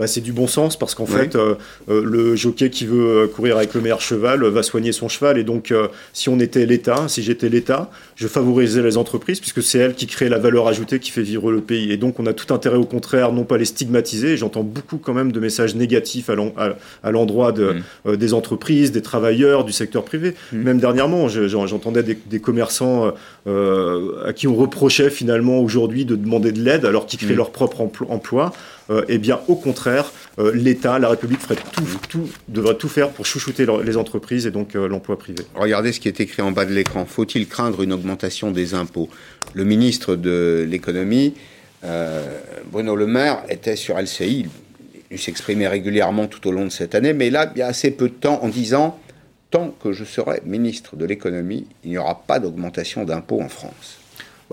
Bah, 0.00 0.06
c'est 0.06 0.22
du 0.22 0.32
bon 0.32 0.46
sens 0.46 0.78
parce 0.78 0.94
qu'en 0.94 1.04
fait, 1.04 1.36
euh, 1.36 1.56
euh, 1.90 2.02
le 2.02 2.34
jockey 2.34 2.70
qui 2.70 2.86
veut 2.86 3.24
euh, 3.24 3.26
courir 3.26 3.58
avec 3.58 3.74
le 3.74 3.82
meilleur 3.82 4.00
cheval 4.00 4.42
va 4.42 4.62
soigner 4.62 4.92
son 4.92 5.10
cheval. 5.10 5.36
Et 5.36 5.44
donc, 5.44 5.74
si 6.14 6.30
on 6.30 6.40
était 6.40 6.64
l'État, 6.64 7.04
si 7.08 7.22
j'étais 7.22 7.50
l'État, 7.50 7.90
je 8.16 8.26
favoriserais 8.26 8.82
les 8.82 8.96
entreprises 8.96 9.40
puisque 9.40 9.62
c'est 9.62 9.78
elles 9.78 9.94
qui 9.94 10.06
créent 10.06 10.30
la 10.30 10.38
valeur 10.38 10.68
ajoutée 10.68 11.00
qui 11.00 11.10
fait 11.10 11.20
vivre 11.20 11.52
le 11.52 11.60
pays. 11.60 11.92
Et 11.92 11.98
donc, 11.98 12.18
on 12.18 12.24
a 12.24 12.32
tout 12.32 12.54
intérêt 12.54 12.78
au 12.78 12.86
contraire, 12.86 13.34
non 13.34 13.44
pas 13.44 13.58
les 13.58 13.66
stigmatiser. 13.66 14.38
J'entends 14.38 14.62
beaucoup 14.62 14.96
quand 14.96 15.12
même 15.12 15.32
de 15.32 15.38
messages 15.38 15.74
négatifs 15.74 16.30
à 16.30 17.10
l'endroit 17.12 17.52
de, 17.52 17.76
mmh. 18.06 18.16
des 18.16 18.32
entreprises, 18.32 18.92
des 18.92 19.02
travailleurs, 19.02 19.64
du 19.64 19.72
secteur 19.72 20.02
privé. 20.04 20.34
Mmh. 20.52 20.62
Même 20.62 20.78
dernièrement, 20.78 21.28
j'entendais 21.28 22.02
des, 22.02 22.40
commerçants 22.40 23.12
à 23.46 24.32
qui 24.32 24.48
on 24.48 24.54
reprochait 24.54 25.10
finalement 25.10 25.60
aujourd'hui 25.60 26.06
de 26.06 26.16
demander 26.16 26.52
de 26.52 26.62
l'aide 26.62 26.86
alors 26.86 27.04
qu'ils 27.04 27.18
créent 27.18 27.34
mmh. 27.34 27.36
leur 27.36 27.50
propre 27.50 27.86
emploi. 28.08 28.52
Euh, 28.90 29.04
eh 29.08 29.18
bien, 29.18 29.40
au 29.46 29.54
contraire, 29.54 30.12
euh, 30.38 30.52
l'État, 30.52 30.98
la 30.98 31.08
République 31.08 31.40
ferait 31.40 31.56
tout, 31.72 31.84
tout, 32.08 32.28
devrait 32.48 32.74
tout 32.74 32.88
faire 32.88 33.10
pour 33.10 33.24
chouchouter 33.24 33.64
les 33.84 33.96
entreprises 33.96 34.46
et 34.46 34.50
donc 34.50 34.74
euh, 34.74 34.88
l'emploi 34.88 35.16
privé. 35.16 35.44
Regardez 35.54 35.92
ce 35.92 36.00
qui 36.00 36.08
est 36.08 36.20
écrit 36.20 36.42
en 36.42 36.50
bas 36.50 36.64
de 36.64 36.72
l'écran. 36.72 37.06
Faut-il 37.06 37.46
craindre 37.46 37.82
une 37.82 37.92
augmentation 37.92 38.50
des 38.50 38.74
impôts? 38.74 39.08
Le 39.54 39.64
ministre 39.64 40.16
de 40.16 40.66
l'économie, 40.68 41.34
Bruno 42.70 42.94
Le 42.94 43.06
Maire, 43.06 43.42
était 43.48 43.76
sur 43.76 43.98
LCI. 43.98 44.46
Il 45.10 45.18
s'exprimait 45.18 45.66
régulièrement 45.66 46.26
tout 46.26 46.46
au 46.46 46.52
long 46.52 46.64
de 46.64 46.70
cette 46.70 46.94
année, 46.94 47.12
mais 47.12 47.30
là, 47.30 47.50
il 47.54 47.58
y 47.58 47.62
a 47.62 47.66
assez 47.66 47.90
peu 47.90 48.08
de 48.08 48.14
temps 48.14 48.40
en 48.42 48.48
disant 48.48 48.98
tant 49.50 49.70
que 49.70 49.92
je 49.92 50.04
serai 50.04 50.40
ministre 50.44 50.96
de 50.96 51.04
l'économie, 51.04 51.66
il 51.84 51.90
n'y 51.90 51.98
aura 51.98 52.22
pas 52.22 52.38
d'augmentation 52.38 53.04
d'impôts 53.04 53.40
en 53.40 53.48
France. 53.48 53.99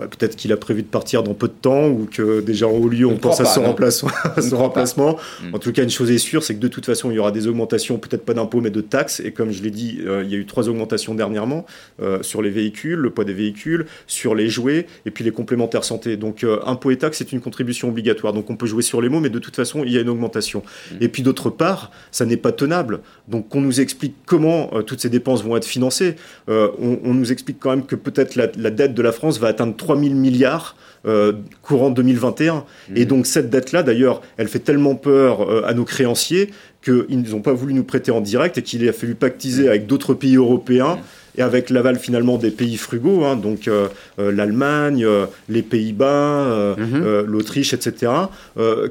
Peut-être 0.06 0.36
qu'il 0.36 0.52
a 0.52 0.56
prévu 0.56 0.82
de 0.82 0.86
partir 0.86 1.22
dans 1.22 1.34
peu 1.34 1.48
de 1.48 1.52
temps 1.52 1.88
ou 1.88 2.08
que 2.10 2.40
déjà 2.40 2.68
en 2.68 2.72
haut 2.72 2.88
lieu 2.88 3.06
on 3.06 3.16
pense 3.16 3.40
à 3.40 3.44
son, 3.44 3.62
remplacement. 3.62 4.10
remplacement. 4.52 5.18
Mm. 5.42 5.54
En 5.54 5.58
tout 5.58 5.72
cas, 5.72 5.82
une 5.82 5.90
chose 5.90 6.10
est 6.10 6.18
sûre, 6.18 6.44
c'est 6.44 6.54
que 6.54 6.60
de 6.60 6.68
toute 6.68 6.86
façon, 6.86 7.10
il 7.10 7.14
y 7.14 7.18
aura 7.18 7.32
des 7.32 7.48
augmentations, 7.48 7.98
peut-être 7.98 8.24
pas 8.24 8.34
d'impôts, 8.34 8.60
mais 8.60 8.70
de 8.70 8.80
taxes. 8.80 9.20
Et 9.20 9.32
comme 9.32 9.50
je 9.50 9.62
l'ai 9.62 9.70
dit, 9.70 10.00
euh, 10.06 10.22
il 10.24 10.30
y 10.30 10.34
a 10.34 10.38
eu 10.38 10.46
trois 10.46 10.68
augmentations 10.68 11.14
dernièrement 11.14 11.66
euh, 12.00 12.22
sur 12.22 12.42
les 12.42 12.50
véhicules, 12.50 12.98
le 12.98 13.10
poids 13.10 13.24
des 13.24 13.32
véhicules, 13.32 13.86
sur 14.06 14.34
les 14.34 14.48
jouets 14.48 14.86
et 15.04 15.10
puis 15.10 15.24
les 15.24 15.32
complémentaires 15.32 15.84
santé. 15.84 16.16
Donc, 16.16 16.44
euh, 16.44 16.60
impôts 16.64 16.92
et 16.92 16.98
taxes, 16.98 17.18
c'est 17.18 17.32
une 17.32 17.40
contribution 17.40 17.88
obligatoire. 17.88 18.32
Donc, 18.32 18.50
on 18.50 18.56
peut 18.56 18.66
jouer 18.66 18.82
sur 18.82 19.00
les 19.00 19.08
mots, 19.08 19.20
mais 19.20 19.30
de 19.30 19.38
toute 19.38 19.56
façon, 19.56 19.82
il 19.84 19.92
y 19.92 19.98
a 19.98 20.00
une 20.00 20.08
augmentation. 20.08 20.62
Mm. 20.92 20.96
Et 21.00 21.08
puis, 21.08 21.22
d'autre 21.22 21.50
part, 21.50 21.90
ça 22.12 22.24
n'est 22.24 22.36
pas 22.36 22.52
tenable. 22.52 23.00
Donc, 23.26 23.48
qu'on 23.48 23.60
nous 23.60 23.80
explique 23.80 24.14
comment 24.26 24.68
toutes 24.86 25.00
ces 25.00 25.10
dépenses 25.10 25.42
vont 25.42 25.56
être 25.56 25.64
financées. 25.64 26.14
On, 26.46 26.98
on, 27.04 27.14
nous 27.14 27.32
explique 27.32 27.58
quand 27.58 27.70
même 27.70 27.86
que 27.86 27.96
peut-être 27.96 28.36
la, 28.36 28.48
la 28.56 28.70
dette 28.70 28.94
de 28.94 29.02
la 29.02 29.12
France 29.12 29.38
va 29.38 29.48
atteindre 29.48 29.74
3 29.76 29.87
000 29.96 30.14
milliards 30.14 30.76
euh, 31.06 31.32
courant 31.62 31.90
2021. 31.90 32.64
Et 32.96 33.04
mmh. 33.04 33.08
donc 33.08 33.26
cette 33.26 33.50
dette-là, 33.50 33.82
d'ailleurs, 33.82 34.20
elle 34.36 34.48
fait 34.48 34.58
tellement 34.58 34.96
peur 34.96 35.42
euh, 35.42 35.62
à 35.64 35.72
nos 35.72 35.84
créanciers 35.84 36.50
qu'ils 36.82 37.30
n'ont 37.30 37.40
pas 37.40 37.52
voulu 37.52 37.74
nous 37.74 37.84
prêter 37.84 38.10
en 38.10 38.20
direct 38.20 38.58
et 38.58 38.62
qu'il 38.62 38.88
a 38.88 38.92
fallu 38.92 39.14
pactiser 39.14 39.68
avec 39.68 39.86
d'autres 39.86 40.14
pays 40.14 40.36
européens. 40.36 40.98
Et 41.36 41.42
avec 41.42 41.70
l'aval 41.70 42.00
finalement 42.00 42.36
des 42.36 42.50
pays 42.50 42.76
frugaux, 42.76 43.24
hein, 43.24 43.36
donc 43.36 43.68
euh, 43.68 43.86
euh, 44.18 44.32
l'Allemagne, 44.32 45.04
euh, 45.04 45.26
les 45.48 45.62
Pays-Bas, 45.62 46.74
mhm. 46.76 47.26
l'Autriche, 47.26 47.72
etc., 47.74 48.10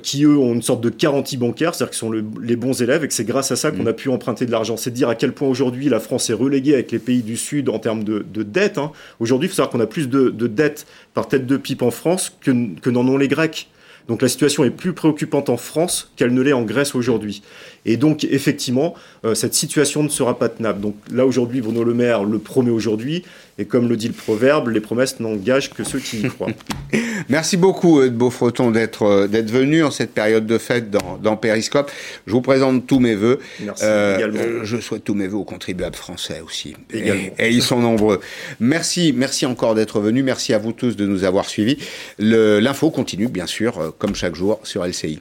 qui 0.01 0.23
eux 0.23 0.37
ont 0.37 0.53
une 0.53 0.61
sorte 0.61 0.79
de 0.79 0.89
garantie 0.89 1.35
bancaire, 1.35 1.75
c'est-à-dire 1.75 1.91
qu'ils 1.91 1.99
sont 1.99 2.13
les 2.41 2.55
bons 2.55 2.81
élèves 2.81 3.03
et 3.03 3.09
que 3.09 3.13
c'est 3.13 3.25
grâce 3.25 3.51
à 3.51 3.57
ça 3.57 3.71
qu'on 3.71 3.81
mhm. 3.81 3.87
a 3.89 3.93
pu 3.93 4.07
emprunter 4.07 4.45
de 4.45 4.51
l'argent. 4.51 4.77
C'est 4.77 4.91
dire 4.91 5.09
à 5.09 5.15
quel 5.15 5.33
point 5.33 5.49
aujourd'hui 5.49 5.89
la 5.89 5.99
France 5.99 6.29
est 6.29 6.33
reléguée 6.33 6.73
avec 6.73 6.93
les 6.93 6.99
pays 6.99 7.21
du 7.21 7.35
Sud 7.35 7.67
en 7.67 7.79
termes 7.79 8.05
de, 8.05 8.25
de 8.33 8.43
dette. 8.43 8.77
Hein. 8.77 8.91
Aujourd'hui, 9.19 9.47
il 9.47 9.49
faut 9.49 9.55
savoir 9.55 9.69
qu'on 9.69 9.81
a 9.81 9.87
plus 9.87 10.07
de, 10.07 10.29
de 10.29 10.47
dettes 10.47 10.87
par 11.13 11.27
tête 11.27 11.47
de 11.47 11.57
pipe 11.57 11.81
en 11.81 11.91
France 11.91 12.31
que, 12.39 12.51
que 12.79 12.89
n'en 12.89 13.05
ont 13.09 13.17
les 13.17 13.27
Grecs. 13.27 13.67
Donc 14.07 14.21
la 14.21 14.29
situation 14.29 14.63
est 14.63 14.69
plus 14.69 14.93
préoccupante 14.93 15.49
en 15.49 15.57
France 15.57 16.11
qu'elle 16.15 16.33
ne 16.33 16.41
l'est 16.41 16.53
en 16.53 16.63
Grèce 16.63 16.95
aujourd'hui. 16.95 17.41
Et 17.87 17.95
donc, 17.95 18.25
effectivement, 18.25 18.93
euh, 19.25 19.33
cette 19.33 19.53
situation 19.53 20.03
ne 20.03 20.09
sera 20.09 20.37
pas 20.37 20.49
tenable. 20.49 20.81
Donc 20.81 20.95
là, 21.11 21.25
aujourd'hui, 21.25 21.61
Bruno 21.61 21.83
Le 21.83 21.93
Maire 21.93 22.25
le 22.25 22.37
promet 22.37 22.69
aujourd'hui. 22.69 23.23
Et 23.59 23.65
comme 23.65 23.89
le 23.89 23.97
dit 23.97 24.07
le 24.07 24.13
proverbe, 24.13 24.67
les 24.67 24.81
promesses 24.81 25.19
n'engagent 25.19 25.73
que 25.73 25.83
ceux 25.83 25.97
qui 25.97 26.19
y 26.19 26.23
croient. 26.27 26.51
Merci 27.29 27.57
beaucoup, 27.57 28.03
de 28.03 28.09
Beaufreton, 28.09 28.69
d'être 28.69 29.03
euh, 29.03 29.27
d'être 29.27 29.49
venu 29.49 29.83
en 29.83 29.89
cette 29.89 30.11
période 30.11 30.45
de 30.45 30.57
fête 30.59 30.91
dans, 30.91 31.17
dans 31.17 31.37
Périscope. 31.37 31.89
Je 32.27 32.33
vous 32.33 32.41
présente 32.41 32.85
tous 32.85 32.99
mes 32.99 33.15
voeux. 33.15 33.39
Merci, 33.61 33.83
euh, 33.85 34.17
également. 34.17 34.63
Je 34.63 34.77
souhaite 34.77 35.05
tous 35.05 35.15
mes 35.15 35.27
voeux 35.27 35.39
aux 35.39 35.45
contribuables 35.45 35.95
français 35.95 36.41
aussi. 36.45 36.75
Et, 36.93 37.31
et, 37.39 37.49
ils 37.49 37.63
sont 37.63 37.79
nombreux. 37.79 38.19
Merci, 38.59 39.11
merci 39.15 39.47
encore 39.47 39.73
d'être 39.73 40.01
venu. 40.01 40.21
Merci 40.21 40.53
à 40.53 40.59
vous 40.59 40.73
tous 40.73 40.95
de 40.95 41.07
nous 41.07 41.23
avoir 41.23 41.45
suivis. 41.45 41.77
L'info 42.19 42.91
continue, 42.91 43.27
bien 43.27 43.47
sûr, 43.47 43.95
comme 43.97 44.13
chaque 44.13 44.35
jour, 44.35 44.59
sur 44.63 44.85
LCI. 44.85 45.19